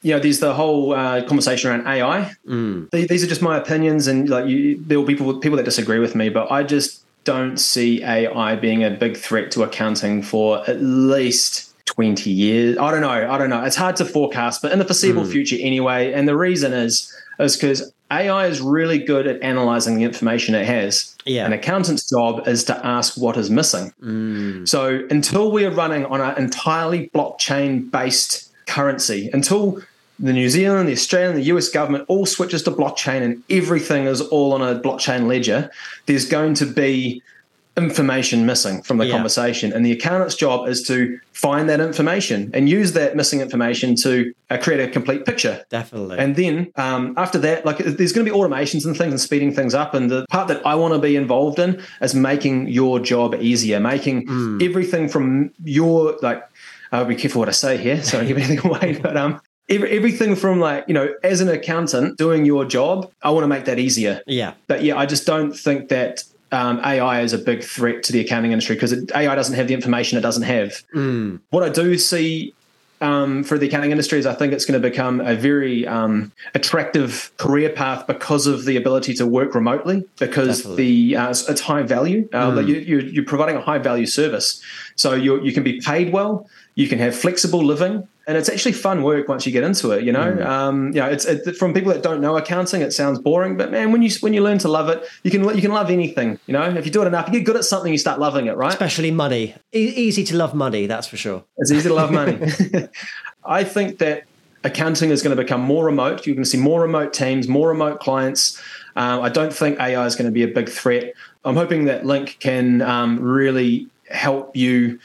you 0.01 0.13
know, 0.13 0.19
there's 0.19 0.39
the 0.39 0.53
whole 0.53 0.93
uh, 0.93 1.23
conversation 1.25 1.69
around 1.69 1.87
AI. 1.87 2.33
Mm. 2.47 2.89
These 2.91 3.23
are 3.23 3.27
just 3.27 3.41
my 3.41 3.57
opinions, 3.57 4.07
and 4.07 4.29
like 4.29 4.47
you, 4.47 4.81
there 4.83 4.99
will 4.99 5.05
be 5.05 5.15
people 5.15 5.37
people 5.39 5.57
that 5.57 5.63
disagree 5.63 5.99
with 5.99 6.15
me, 6.15 6.29
but 6.29 6.51
I 6.51 6.63
just 6.63 7.03
don't 7.23 7.57
see 7.57 8.03
AI 8.03 8.55
being 8.55 8.83
a 8.83 8.89
big 8.89 9.17
threat 9.17 9.51
to 9.51 9.63
accounting 9.63 10.21
for 10.21 10.67
at 10.69 10.81
least 10.81 11.73
20 11.85 12.29
years. 12.29 12.77
I 12.77 12.91
don't 12.91 13.01
know. 13.01 13.09
I 13.09 13.37
don't 13.37 13.49
know. 13.49 13.63
It's 13.63 13.75
hard 13.75 13.95
to 13.97 14.05
forecast, 14.05 14.61
but 14.61 14.71
in 14.71 14.79
the 14.79 14.85
foreseeable 14.85 15.23
mm. 15.23 15.31
future 15.31 15.57
anyway. 15.59 16.13
And 16.13 16.27
the 16.27 16.37
reason 16.37 16.73
is 16.73 17.13
is 17.39 17.55
because 17.55 17.91
AI 18.09 18.47
is 18.47 18.61
really 18.61 18.99
good 18.99 19.27
at 19.27 19.41
analyzing 19.41 19.97
the 19.97 20.03
information 20.03 20.55
it 20.55 20.65
has. 20.65 21.15
Yeah. 21.25 21.45
An 21.45 21.53
accountant's 21.53 22.09
job 22.09 22.47
is 22.47 22.63
to 22.65 22.85
ask 22.85 23.17
what 23.17 23.35
is 23.37 23.49
missing. 23.49 23.93
Mm. 24.01 24.67
So 24.67 25.05
until 25.09 25.51
we 25.51 25.65
are 25.65 25.71
running 25.71 26.05
on 26.05 26.21
an 26.21 26.37
entirely 26.37 27.09
blockchain 27.09 27.91
based 27.91 28.46
currency, 28.67 29.29
until 29.33 29.81
the 30.19 30.33
New 30.33 30.49
Zealand, 30.49 30.89
the 30.89 30.93
Australian, 30.93 31.35
the 31.35 31.43
US 31.43 31.69
government 31.69 32.05
all 32.07 32.25
switches 32.25 32.63
to 32.63 32.71
blockchain 32.71 33.21
and 33.21 33.43
everything 33.49 34.05
is 34.05 34.21
all 34.21 34.53
on 34.53 34.61
a 34.61 34.79
blockchain 34.79 35.27
ledger, 35.27 35.69
there's 36.05 36.27
going 36.27 36.53
to 36.55 36.65
be 36.65 37.21
information 37.77 38.43
missing 38.47 38.81
from 38.81 38.97
the 38.97 39.05
yeah. 39.05 39.13
conversation. 39.13 39.71
And 39.71 39.85
the 39.85 39.91
accountant's 39.91 40.33
job 40.33 40.67
is 40.67 40.81
to 40.87 41.19
find 41.31 41.69
that 41.69 41.79
information 41.79 42.49
and 42.55 42.67
use 42.67 42.93
that 42.93 43.15
missing 43.15 43.39
information 43.39 43.95
to 43.97 44.33
uh, 44.49 44.57
create 44.57 44.79
a 44.79 44.91
complete 44.91 45.25
picture. 45.25 45.63
Definitely. 45.69 46.17
And 46.17 46.35
then 46.35 46.71
um, 46.75 47.13
after 47.17 47.37
that, 47.37 47.67
like 47.67 47.77
there's 47.77 48.11
going 48.11 48.25
to 48.25 48.31
be 48.31 48.35
automations 48.35 48.83
and 48.85 48.97
things 48.97 49.13
and 49.13 49.21
speeding 49.21 49.53
things 49.53 49.75
up. 49.75 49.93
And 49.93 50.09
the 50.09 50.25
part 50.31 50.47
that 50.47 50.65
I 50.65 50.73
want 50.73 50.95
to 50.95 50.99
be 50.99 51.15
involved 51.15 51.59
in 51.59 51.79
is 52.01 52.15
making 52.15 52.67
your 52.69 52.99
job 52.99 53.35
easier, 53.35 53.79
making 53.79 54.25
mm. 54.25 54.67
everything 54.67 55.07
from 55.07 55.51
your 55.63 56.17
like. 56.23 56.43
I'll 56.91 57.05
be 57.05 57.15
careful 57.15 57.39
what 57.39 57.49
I 57.49 57.53
say 57.53 57.77
here, 57.77 58.01
so 58.03 58.17
I 58.17 58.21
don't 58.21 58.27
give 58.27 58.37
anything 58.43 58.59
away. 58.59 58.99
But 59.01 59.17
um, 59.17 59.41
everything 59.69 60.35
from 60.35 60.59
like 60.59 60.85
you 60.87 60.93
know 60.93 61.13
as 61.23 61.41
an 61.41 61.49
accountant 61.49 62.17
doing 62.17 62.45
your 62.45 62.63
job 62.63 63.11
i 63.21 63.29
want 63.29 63.43
to 63.43 63.47
make 63.47 63.65
that 63.65 63.77
easier 63.77 64.21
yeah 64.25 64.53
but 64.67 64.81
yeah 64.81 64.95
i 64.95 65.05
just 65.05 65.25
don't 65.25 65.51
think 65.51 65.89
that 65.89 66.23
um, 66.53 66.79
ai 66.85 67.19
is 67.19 67.33
a 67.33 67.37
big 67.37 67.61
threat 67.61 68.01
to 68.03 68.13
the 68.13 68.21
accounting 68.21 68.53
industry 68.53 68.75
because 68.75 68.93
ai 69.13 69.35
doesn't 69.35 69.55
have 69.55 69.67
the 69.67 69.73
information 69.73 70.17
it 70.17 70.21
doesn't 70.21 70.43
have 70.43 70.83
mm. 70.95 71.37
what 71.49 71.63
i 71.63 71.69
do 71.69 71.97
see 71.97 72.53
um, 72.99 73.43
for 73.43 73.57
the 73.57 73.67
accounting 73.67 73.91
industry 73.91 74.17
is 74.17 74.25
I 74.25 74.33
think 74.33 74.53
it's 74.53 74.65
going 74.65 74.81
to 74.81 74.89
become 74.89 75.21
a 75.21 75.35
very 75.35 75.85
um, 75.85 76.31
attractive 76.55 77.31
career 77.37 77.69
path 77.69 78.07
because 78.07 78.47
of 78.47 78.65
the 78.65 78.75
ability 78.75 79.13
to 79.15 79.27
work 79.27 79.53
remotely 79.53 80.03
because 80.17 80.63
Definitely. 80.63 81.11
the 81.11 81.15
uh, 81.17 81.29
it's 81.29 81.61
high 81.61 81.83
value. 81.83 82.27
Uh, 82.33 82.51
mm. 82.51 82.67
you, 82.67 82.97
you're 82.99 83.25
providing 83.25 83.55
a 83.55 83.61
high 83.61 83.77
value 83.77 84.07
service, 84.07 84.61
so 84.95 85.13
you 85.13 85.43
you 85.43 85.53
can 85.53 85.63
be 85.63 85.79
paid 85.79 86.11
well, 86.11 86.49
you 86.77 86.87
can 86.87 86.99
have 86.99 87.15
flexible 87.15 87.65
living, 87.65 88.07
and 88.27 88.37
it's 88.37 88.49
actually 88.49 88.73
fun 88.73 89.01
work 89.01 89.27
once 89.27 89.47
you 89.47 89.51
get 89.51 89.63
into 89.63 89.89
it. 89.93 90.03
You 90.03 90.11
know, 90.11 90.31
mm. 90.31 90.45
um, 90.45 90.87
you 90.89 91.01
know, 91.01 91.07
it's 91.07 91.25
it, 91.25 91.57
from 91.57 91.73
people 91.73 91.91
that 91.91 92.03
don't 92.03 92.21
know 92.21 92.37
accounting, 92.37 92.81
it 92.81 92.93
sounds 92.93 93.17
boring, 93.17 93.57
but 93.57 93.71
man, 93.71 93.91
when 93.91 94.03
you 94.03 94.11
when 94.19 94.31
you 94.31 94.43
learn 94.43 94.59
to 94.59 94.67
love 94.67 94.87
it, 94.87 95.03
you 95.23 95.31
can 95.31 95.43
you 95.55 95.61
can 95.61 95.71
love 95.71 95.89
anything. 95.89 96.39
You 96.45 96.53
know, 96.53 96.69
if 96.69 96.85
you 96.85 96.91
do 96.91 97.01
it 97.01 97.07
enough, 97.07 97.25
you 97.27 97.33
get 97.33 97.45
good 97.45 97.55
at 97.55 97.65
something, 97.65 97.91
you 97.91 97.97
start 97.97 98.19
loving 98.19 98.45
it, 98.45 98.55
right? 98.55 98.71
Especially 98.71 99.09
money. 99.09 99.55
E- 99.73 99.93
easy 100.05 100.23
to 100.25 100.37
love 100.37 100.53
money, 100.53 100.85
that's 100.85 101.07
for 101.07 101.17
sure. 101.17 101.43
It's 101.57 101.71
easy 101.71 101.89
to 101.89 101.95
love 101.95 102.11
money. 102.11 102.39
I 103.43 103.63
think 103.63 103.97
that 103.97 104.25
accounting 104.63 105.09
is 105.09 105.23
going 105.23 105.35
to 105.35 105.41
become 105.41 105.61
more 105.61 105.83
remote. 105.83 106.27
You're 106.27 106.35
going 106.35 106.43
to 106.43 106.49
see 106.49 106.59
more 106.59 106.79
remote 106.81 107.11
teams, 107.11 107.47
more 107.47 107.69
remote 107.69 107.99
clients. 107.99 108.61
Um, 108.95 109.21
I 109.21 109.29
don't 109.29 109.53
think 109.53 109.79
AI 109.79 110.05
is 110.05 110.15
going 110.15 110.27
to 110.27 110.31
be 110.31 110.43
a 110.43 110.47
big 110.47 110.69
threat. 110.69 111.13
I'm 111.43 111.55
hoping 111.55 111.85
that 111.85 112.05
Link 112.05 112.37
can 112.39 112.83
um, 112.83 113.19
really 113.19 113.87
help 114.11 114.55
you 114.55 114.99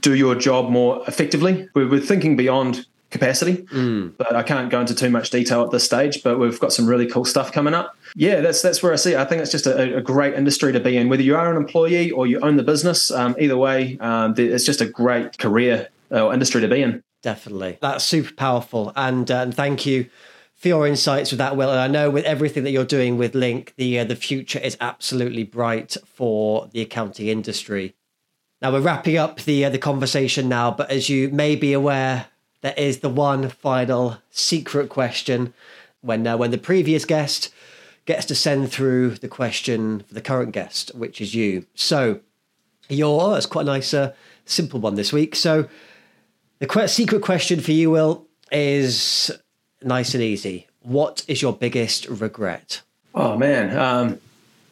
do 0.00 0.14
your 0.14 0.34
job 0.34 0.70
more 0.70 1.02
effectively. 1.06 1.68
We're, 1.74 1.88
we're 1.88 2.00
thinking 2.00 2.36
beyond 2.36 2.86
capacity. 3.10 3.56
Mm. 3.64 4.16
But 4.16 4.34
I 4.34 4.42
can't 4.42 4.70
go 4.70 4.80
into 4.80 4.94
too 4.94 5.10
much 5.10 5.30
detail 5.30 5.62
at 5.64 5.70
this 5.70 5.84
stage. 5.84 6.22
But 6.22 6.38
we've 6.38 6.58
got 6.58 6.72
some 6.72 6.86
really 6.86 7.06
cool 7.06 7.24
stuff 7.24 7.52
coming 7.52 7.74
up. 7.74 7.96
Yeah, 8.14 8.40
that's 8.40 8.62
that's 8.62 8.82
where 8.82 8.92
I 8.92 8.96
see. 8.96 9.12
It. 9.12 9.18
I 9.18 9.24
think 9.24 9.42
it's 9.42 9.50
just 9.50 9.66
a, 9.66 9.96
a, 9.96 10.00
great 10.00 10.34
industry 10.34 10.72
to 10.72 10.80
be 10.80 10.96
in. 10.96 11.08
Whether 11.08 11.22
you 11.22 11.36
are 11.36 11.50
an 11.50 11.56
employee 11.56 12.10
or 12.10 12.26
you 12.26 12.40
own 12.40 12.56
the 12.56 12.62
business, 12.62 13.10
um, 13.10 13.36
either 13.38 13.56
way, 13.56 13.98
um, 13.98 14.34
it's 14.36 14.64
just 14.64 14.80
a 14.80 14.86
great 14.86 15.38
career 15.38 15.88
or 16.10 16.32
industry 16.32 16.60
to 16.60 16.68
be 16.68 16.82
in. 16.82 17.02
Definitely, 17.22 17.78
that's 17.80 18.04
super 18.04 18.32
powerful. 18.32 18.92
And, 18.96 19.30
uh, 19.30 19.50
thank 19.50 19.84
you 19.84 20.08
for 20.56 20.68
your 20.68 20.86
insights 20.86 21.30
with 21.30 21.38
that, 21.38 21.56
Will. 21.56 21.70
And 21.70 21.78
I 21.78 21.86
know 21.86 22.10
with 22.10 22.24
everything 22.24 22.64
that 22.64 22.70
you're 22.70 22.84
doing 22.84 23.16
with 23.16 23.34
Link, 23.34 23.74
the 23.76 23.98
uh, 24.00 24.04
the 24.04 24.16
future 24.16 24.58
is 24.58 24.76
absolutely 24.80 25.44
bright 25.44 25.96
for 26.04 26.68
the 26.72 26.80
accounting 26.80 27.28
industry. 27.28 27.94
Now 28.62 28.72
we're 28.72 28.80
wrapping 28.80 29.16
up 29.16 29.40
the 29.40 29.64
uh, 29.64 29.70
the 29.70 29.78
conversation 29.78 30.48
now, 30.48 30.70
but 30.70 30.90
as 30.90 31.08
you 31.08 31.30
may 31.30 31.56
be 31.56 31.72
aware, 31.72 32.26
there 32.60 32.74
is 32.76 32.98
the 32.98 33.08
one 33.08 33.48
final 33.48 34.18
secret 34.30 34.90
question 34.90 35.54
when 36.02 36.26
uh, 36.26 36.36
when 36.36 36.50
the 36.50 36.58
previous 36.58 37.06
guest 37.06 37.50
gets 38.04 38.26
to 38.26 38.34
send 38.34 38.70
through 38.70 39.14
the 39.16 39.28
question 39.28 40.00
for 40.00 40.12
the 40.12 40.20
current 40.20 40.52
guest, 40.52 40.94
which 40.94 41.22
is 41.22 41.34
you. 41.34 41.64
So 41.74 42.20
your 42.90 43.36
it's 43.38 43.46
quite 43.46 43.62
a 43.62 43.64
nice 43.64 43.94
uh, 43.94 44.12
simple 44.44 44.78
one 44.78 44.94
this 44.94 45.12
week. 45.12 45.36
So 45.36 45.66
the 46.58 46.88
secret 46.88 47.22
question 47.22 47.60
for 47.60 47.72
you, 47.72 47.90
Will, 47.90 48.26
is 48.52 49.30
nice 49.82 50.12
and 50.12 50.22
easy. 50.22 50.66
What 50.82 51.24
is 51.28 51.40
your 51.40 51.54
biggest 51.54 52.06
regret? 52.08 52.82
Oh 53.14 53.38
man, 53.38 53.74
um, 53.78 54.20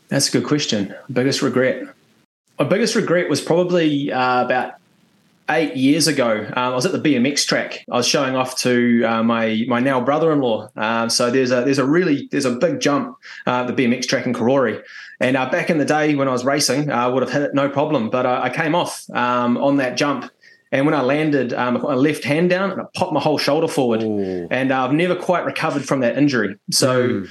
that's 0.09 0.29
a 0.29 0.33
good 0.33 0.47
question. 0.47 0.95
Biggest 1.11 1.41
regret. 1.41 1.95
My 2.59 2.65
biggest 2.65 2.95
regret 2.95 3.29
was 3.29 3.41
probably 3.41 4.11
uh, 4.11 4.45
about 4.45 4.75
eight 5.51 5.77
years 5.77 6.07
ago. 6.07 6.45
Um, 6.49 6.73
I 6.73 6.75
was 6.75 6.85
at 6.85 6.93
the 6.93 6.99
BMX 6.99 7.47
track. 7.47 7.85
I 7.91 7.97
was 7.97 8.07
showing 8.07 8.37
off 8.37 8.59
to 8.61 9.05
uh, 9.05 9.23
my 9.23 9.65
my 9.69 9.81
now 9.81 10.01
brother-in-law. 10.01 10.71
Um, 10.77 11.11
so 11.11 11.31
there's 11.31 11.51
a 11.51 11.63
there's 11.63 11.79
a 11.79 11.87
really 11.87 12.29
there's 12.31 12.45
a 12.45 12.57
big 12.57 12.81
jump 12.81 13.17
uh, 13.47 13.65
the 13.65 13.73
BMX 13.73 14.07
track 14.07 14.27
in 14.27 14.35
Karori. 14.35 14.83
And 15.21 15.37
uh, 15.37 15.49
back 15.51 15.71
in 15.71 15.79
the 15.79 15.85
day 15.85 16.15
when 16.15 16.29
I 16.29 16.33
was 16.33 16.45
racing, 16.45 16.91
I 16.91 17.07
would 17.07 17.23
have 17.23 17.33
hit 17.33 17.43
it 17.43 17.55
no 17.55 17.69
problem. 17.69 18.11
But 18.11 18.27
I, 18.27 18.45
I 18.45 18.51
came 18.51 18.75
off 18.75 19.09
um, 19.11 19.57
on 19.59 19.79
that 19.79 19.97
jump. 19.97 20.31
And 20.71 20.85
when 20.85 20.95
I 20.95 21.01
landed, 21.01 21.55
um, 21.55 21.79
I 21.87 21.95
left 21.95 22.25
hand 22.25 22.51
down 22.51 22.71
and 22.71 22.83
I 22.83 22.85
popped 22.95 23.15
my 23.15 23.21
whole 23.21 23.39
shoulder 23.39 23.69
forward. 23.69 24.03
Ooh. 24.03 24.49
And 24.51 24.71
uh, 24.71 24.85
I've 24.85 24.93
never 24.93 25.17
quite 25.17 25.47
recovered 25.47 25.83
from 25.83 26.01
that 26.01 26.19
injury. 26.19 26.57
So 26.71 27.09
mm. 27.09 27.31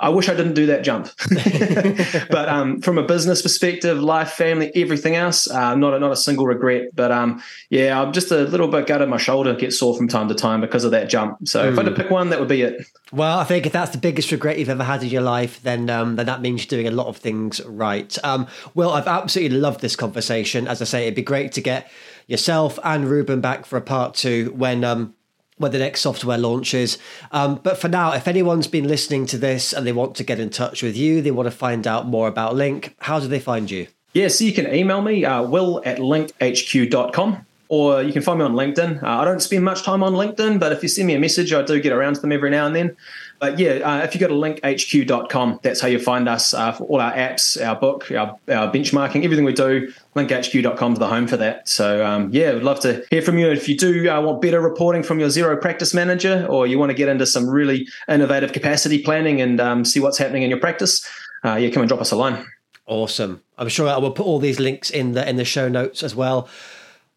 I 0.00 0.08
wish 0.08 0.28
I 0.30 0.34
didn't 0.34 0.54
do 0.54 0.66
that 0.66 0.82
jump. 0.82 1.10
but 2.30 2.48
um, 2.48 2.80
from 2.80 2.96
a 2.96 3.02
business 3.02 3.42
perspective, 3.42 3.98
life, 3.98 4.30
family, 4.32 4.72
everything 4.74 5.14
else, 5.14 5.50
uh, 5.50 5.74
not 5.74 5.92
a, 5.92 5.98
not 5.98 6.10
a 6.10 6.16
single 6.16 6.46
regret. 6.46 6.88
But 6.94 7.12
um, 7.12 7.42
yeah, 7.68 8.00
I'm 8.00 8.12
just 8.12 8.30
a 8.30 8.44
little 8.44 8.68
bit 8.68 8.86
gutted. 8.86 9.08
My 9.08 9.18
shoulder 9.18 9.54
gets 9.54 9.78
sore 9.78 9.96
from 9.96 10.08
time 10.08 10.28
to 10.28 10.34
time 10.34 10.60
because 10.60 10.84
of 10.84 10.90
that 10.92 11.10
jump. 11.10 11.46
So 11.46 11.64
mm. 11.64 11.72
if 11.72 11.78
I 11.78 11.82
had 11.82 11.90
to 11.90 11.90
hmm. 11.90 12.02
pick 12.02 12.10
one, 12.10 12.30
that 12.30 12.40
would 12.40 12.48
be 12.48 12.62
it. 12.62 12.86
Well, 13.12 13.38
I 13.38 13.44
think 13.44 13.66
if 13.66 13.72
that's 13.72 13.90
the 13.90 13.98
biggest 13.98 14.32
regret 14.32 14.58
you've 14.58 14.70
ever 14.70 14.84
had 14.84 15.02
in 15.02 15.10
your 15.10 15.22
life, 15.22 15.62
then 15.62 15.90
um, 15.90 16.16
then 16.16 16.26
that 16.26 16.40
means 16.40 16.62
you're 16.62 16.82
doing 16.82 16.92
a 16.92 16.96
lot 16.96 17.08
of 17.08 17.18
things 17.18 17.60
right. 17.64 18.16
Um, 18.24 18.46
well, 18.74 18.90
I've 18.90 19.06
absolutely 19.06 19.58
loved 19.58 19.80
this 19.80 19.96
conversation. 19.96 20.66
As 20.66 20.80
I 20.80 20.86
say, 20.86 21.02
it'd 21.02 21.14
be 21.14 21.22
great 21.22 21.52
to 21.52 21.60
get 21.60 21.90
yourself 22.26 22.78
and 22.82 23.06
Ruben 23.06 23.40
back 23.42 23.66
for 23.66 23.76
a 23.76 23.82
part 23.82 24.14
two 24.14 24.50
when 24.56 24.82
um, 24.82 25.14
when 25.56 25.72
the 25.72 25.78
next 25.78 26.00
software 26.00 26.38
launches. 26.38 26.98
Um, 27.30 27.60
but 27.62 27.78
for 27.78 27.88
now, 27.88 28.12
if 28.12 28.26
anyone's 28.26 28.66
been 28.66 28.88
listening 28.88 29.26
to 29.26 29.38
this 29.38 29.72
and 29.72 29.86
they 29.86 29.92
want 29.92 30.14
to 30.16 30.24
get 30.24 30.40
in 30.40 30.50
touch 30.50 30.82
with 30.82 30.96
you, 30.96 31.22
they 31.22 31.30
want 31.30 31.46
to 31.46 31.56
find 31.56 31.86
out 31.86 32.06
more 32.06 32.28
about 32.28 32.56
Link, 32.56 32.96
how 33.00 33.20
do 33.20 33.28
they 33.28 33.40
find 33.40 33.70
you? 33.70 33.86
Yeah, 34.12 34.28
so 34.28 34.44
you 34.44 34.52
can 34.52 34.72
email 34.72 35.02
me, 35.02 35.24
uh, 35.24 35.42
will 35.42 35.82
at 35.84 35.98
linkhq.com, 35.98 37.46
or 37.68 38.02
you 38.02 38.12
can 38.12 38.22
find 38.22 38.38
me 38.38 38.44
on 38.44 38.52
LinkedIn. 38.52 39.02
Uh, 39.02 39.08
I 39.08 39.24
don't 39.24 39.40
spend 39.40 39.64
much 39.64 39.82
time 39.82 40.02
on 40.02 40.12
LinkedIn, 40.12 40.60
but 40.60 40.70
if 40.72 40.82
you 40.82 40.88
send 40.88 41.08
me 41.08 41.14
a 41.14 41.20
message, 41.20 41.52
I 41.52 41.62
do 41.62 41.80
get 41.80 41.92
around 41.92 42.14
to 42.14 42.20
them 42.20 42.30
every 42.30 42.50
now 42.50 42.66
and 42.66 42.76
then. 42.76 42.96
But 43.44 43.58
yeah, 43.58 43.72
uh, 43.72 43.98
if 43.98 44.14
you 44.14 44.20
go 44.20 44.28
to 44.28 44.32
linkhq.com, 44.32 45.60
that's 45.60 45.78
how 45.78 45.86
you 45.86 45.98
find 45.98 46.30
us 46.30 46.54
uh, 46.54 46.72
for 46.72 46.84
all 46.84 46.98
our 46.98 47.12
apps, 47.12 47.62
our 47.62 47.76
book, 47.76 48.10
our, 48.10 48.38
our 48.48 48.72
benchmarking, 48.72 49.22
everything 49.22 49.44
we 49.44 49.52
do. 49.52 49.92
Linkhq.com 50.16 50.94
is 50.94 50.98
the 50.98 51.06
home 51.06 51.26
for 51.26 51.36
that. 51.36 51.68
So 51.68 52.06
um, 52.06 52.30
yeah, 52.32 52.54
we'd 52.54 52.62
love 52.62 52.80
to 52.80 53.04
hear 53.10 53.20
from 53.20 53.36
you. 53.36 53.50
If 53.50 53.68
you 53.68 53.76
do 53.76 54.08
uh, 54.08 54.18
want 54.22 54.40
better 54.40 54.62
reporting 54.62 55.02
from 55.02 55.20
your 55.20 55.28
Xero 55.28 55.60
practice 55.60 55.92
manager, 55.92 56.46
or 56.48 56.66
you 56.66 56.78
want 56.78 56.88
to 56.88 56.94
get 56.94 57.10
into 57.10 57.26
some 57.26 57.46
really 57.46 57.86
innovative 58.08 58.54
capacity 58.54 59.02
planning 59.02 59.42
and 59.42 59.60
um, 59.60 59.84
see 59.84 60.00
what's 60.00 60.16
happening 60.16 60.42
in 60.42 60.48
your 60.48 60.60
practice, 60.60 61.06
uh, 61.44 61.56
yeah, 61.56 61.68
come 61.68 61.82
and 61.82 61.88
drop 61.88 62.00
us 62.00 62.12
a 62.12 62.16
line. 62.16 62.46
Awesome. 62.86 63.42
I'm 63.58 63.68
sure 63.68 63.90
I 63.90 63.98
will 63.98 64.12
put 64.12 64.24
all 64.24 64.38
these 64.38 64.58
links 64.58 64.88
in 64.88 65.12
the 65.12 65.28
in 65.28 65.36
the 65.36 65.44
show 65.44 65.68
notes 65.68 66.02
as 66.02 66.14
well. 66.14 66.48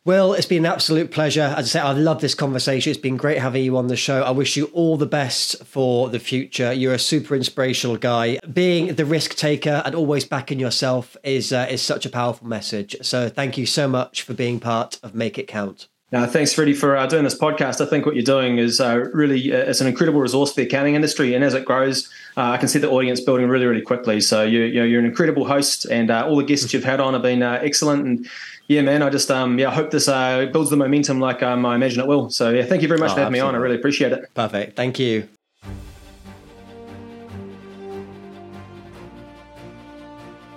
Will, 0.08 0.32
it's 0.32 0.46
been 0.46 0.66
an 0.66 0.72
absolute 0.72 1.12
pleasure. 1.12 1.54
As 1.58 1.66
I 1.66 1.68
say, 1.68 1.80
I 1.82 1.92
love 1.92 2.22
this 2.22 2.34
conversation. 2.34 2.92
It's 2.92 2.98
been 2.98 3.18
great 3.18 3.40
having 3.40 3.66
you 3.66 3.76
on 3.76 3.88
the 3.88 3.98
show. 3.98 4.22
I 4.22 4.32
wish 4.32 4.56
you 4.56 4.68
all 4.68 4.96
the 4.96 5.06
best 5.06 5.62
for 5.66 6.08
the 6.08 6.18
future. 6.18 6.72
You're 6.72 6.94
a 6.94 7.00
super 7.00 7.36
inspirational 7.36 7.98
guy. 7.98 8.40
Being 8.54 8.96
the 8.96 9.04
risk 9.04 9.36
taker 9.36 9.82
and 9.84 9.94
always 9.94 10.24
backing 10.24 10.62
yourself 10.62 11.18
is 11.26 11.52
uh, 11.52 11.68
is 11.70 11.82
such 11.82 12.06
a 12.06 12.10
powerful 12.10 12.48
message. 12.48 12.96
So 13.02 13.28
thank 13.28 13.58
you 13.58 13.66
so 13.66 13.90
much 13.90 14.22
for 14.22 14.34
being 14.34 14.62
part 14.62 14.98
of 15.04 15.14
Make 15.14 15.38
It 15.38 15.50
Count. 15.50 15.90
No, 16.14 16.26
thanks, 16.26 16.54
Freddie, 16.54 16.74
for 16.74 16.96
uh, 16.96 17.06
doing 17.06 17.26
this 17.26 17.38
podcast. 17.38 17.86
I 17.86 17.90
think 17.90 18.06
what 18.06 18.16
you're 18.16 18.24
doing 18.24 18.60
is 18.60 18.80
uh, 18.80 19.10
really 19.12 19.52
uh, 19.52 19.58
it's 19.58 19.82
an 19.82 19.88
incredible 19.88 20.22
resource 20.22 20.54
for 20.54 20.62
the 20.62 20.68
accounting 20.68 20.96
industry, 20.96 21.34
and 21.34 21.44
as 21.44 21.54
it 21.54 21.66
grows, 21.66 22.10
uh, 22.38 22.44
I 22.44 22.56
can 22.56 22.70
see 22.70 22.80
the 22.80 22.90
audience 22.90 23.20
building 23.20 23.50
really, 23.50 23.66
really 23.66 23.82
quickly. 23.82 24.22
So 24.22 24.44
you, 24.44 24.62
you 24.62 24.80
know, 24.80 24.86
you're 24.86 25.02
an 25.02 25.06
incredible 25.06 25.44
host, 25.44 25.84
and 25.84 26.10
uh, 26.10 26.26
all 26.26 26.38
the 26.38 26.46
guests 26.46 26.74
you've 26.74 26.86
had 26.86 27.02
on 27.02 27.12
have 27.12 27.24
been 27.24 27.44
uh, 27.44 27.60
excellent. 27.62 28.06
And 28.06 28.30
yeah, 28.68 28.82
man, 28.82 29.02
I 29.02 29.10
just 29.10 29.32
um 29.32 29.58
yeah, 29.58 29.70
I 29.70 29.74
hope 29.74 29.92
this 29.92 30.08
uh, 30.08 30.46
builds 30.52 30.70
the 30.70 30.78
momentum 30.78 31.20
like 31.20 31.42
um, 31.42 31.66
I 31.66 31.76
imagine 31.76 32.02
it 32.02 32.08
will. 32.08 32.30
So 32.30 32.50
yeah, 32.50 32.66
thank 32.66 32.82
you 32.82 32.88
very 32.88 33.00
much 33.00 33.12
oh, 33.12 33.16
for 33.16 33.22
having 33.22 33.36
absolutely. 33.36 33.54
me 33.54 33.56
on. 33.56 33.56
I 33.56 33.58
really 33.60 33.76
appreciate 33.76 34.12
it. 34.12 34.34
Perfect. 34.34 34.76
Thank 34.76 35.00
you. 35.00 35.28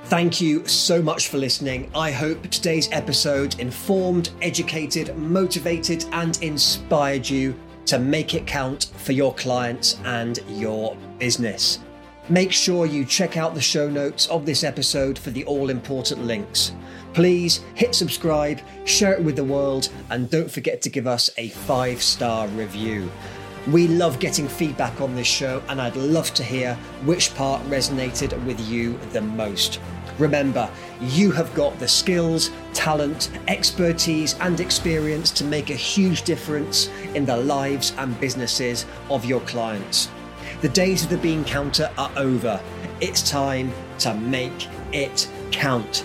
Thank 0.05 0.41
you 0.41 0.67
so 0.67 1.01
much 1.01 1.29
for 1.29 1.39
listening. 1.39 1.89
I 1.95 2.11
hope 2.11 2.43
today's 2.49 2.89
episode 2.91 3.61
informed, 3.61 4.31
educated, 4.43 5.17
motivated, 5.17 6.05
and 6.11 6.37
inspired 6.43 7.31
you 7.31 7.55
to 7.87 8.01
make 8.01 8.35
it 8.35 8.45
count 8.45 8.91
for 8.97 9.13
your 9.13 9.33
clients 9.35 10.01
and 10.05 10.41
your 10.49 10.97
business. 11.21 11.79
Make 12.29 12.51
sure 12.51 12.87
you 12.87 13.05
check 13.05 13.37
out 13.37 13.55
the 13.55 13.61
show 13.61 13.89
notes 13.89 14.27
of 14.27 14.45
this 14.45 14.65
episode 14.65 15.17
for 15.17 15.31
the 15.31 15.45
all 15.45 15.71
important 15.71 16.25
links. 16.25 16.73
Please 17.13 17.61
hit 17.75 17.95
subscribe, 17.95 18.61
share 18.85 19.15
it 19.15 19.23
with 19.23 19.37
the 19.37 19.45
world, 19.45 19.89
and 20.11 20.31
don't 20.31 20.51
forget 20.51 20.81
to 20.83 20.91
give 20.91 21.07
us 21.07 21.29
a 21.37 21.49
five 21.49 22.03
star 22.03 22.47
review. 22.49 23.11
We 23.69 23.89
love 23.89 24.21
getting 24.21 24.49
feedback 24.49 25.01
on 25.01 25.15
this 25.15 25.27
show, 25.27 25.63
and 25.69 25.83
I'd 25.83 25.97
love 25.97 26.33
to 26.35 26.45
hear 26.45 26.77
which 27.05 27.35
part 27.35 27.63
resonated 27.65 28.43
with 28.45 28.61
you 28.61 28.97
the 29.13 29.21
most. 29.21 29.81
Remember, 30.19 30.71
you 31.01 31.31
have 31.33 31.53
got 31.55 31.79
the 31.79 31.89
skills, 31.89 32.51
talent, 32.73 33.31
expertise, 33.49 34.35
and 34.41 34.61
experience 34.61 35.31
to 35.33 35.45
make 35.45 35.71
a 35.71 35.75
huge 35.75 36.23
difference 36.23 36.89
in 37.15 37.27
the 37.27 37.37
lives 37.37 37.93
and 37.99 38.19
businesses 38.21 38.87
of 39.11 39.25
your 39.25 39.41
clients. 39.41 40.09
The 40.63 40.69
days 40.69 41.03
of 41.05 41.11
the 41.11 41.19
bean 41.19 41.45
counter 41.45 41.91
are 41.99 42.11
over. 42.17 42.61
It's 43.01 43.29
time 43.29 43.73
to 44.01 44.15
make 44.15 44.69
it 44.93 45.29
count. 45.51 46.05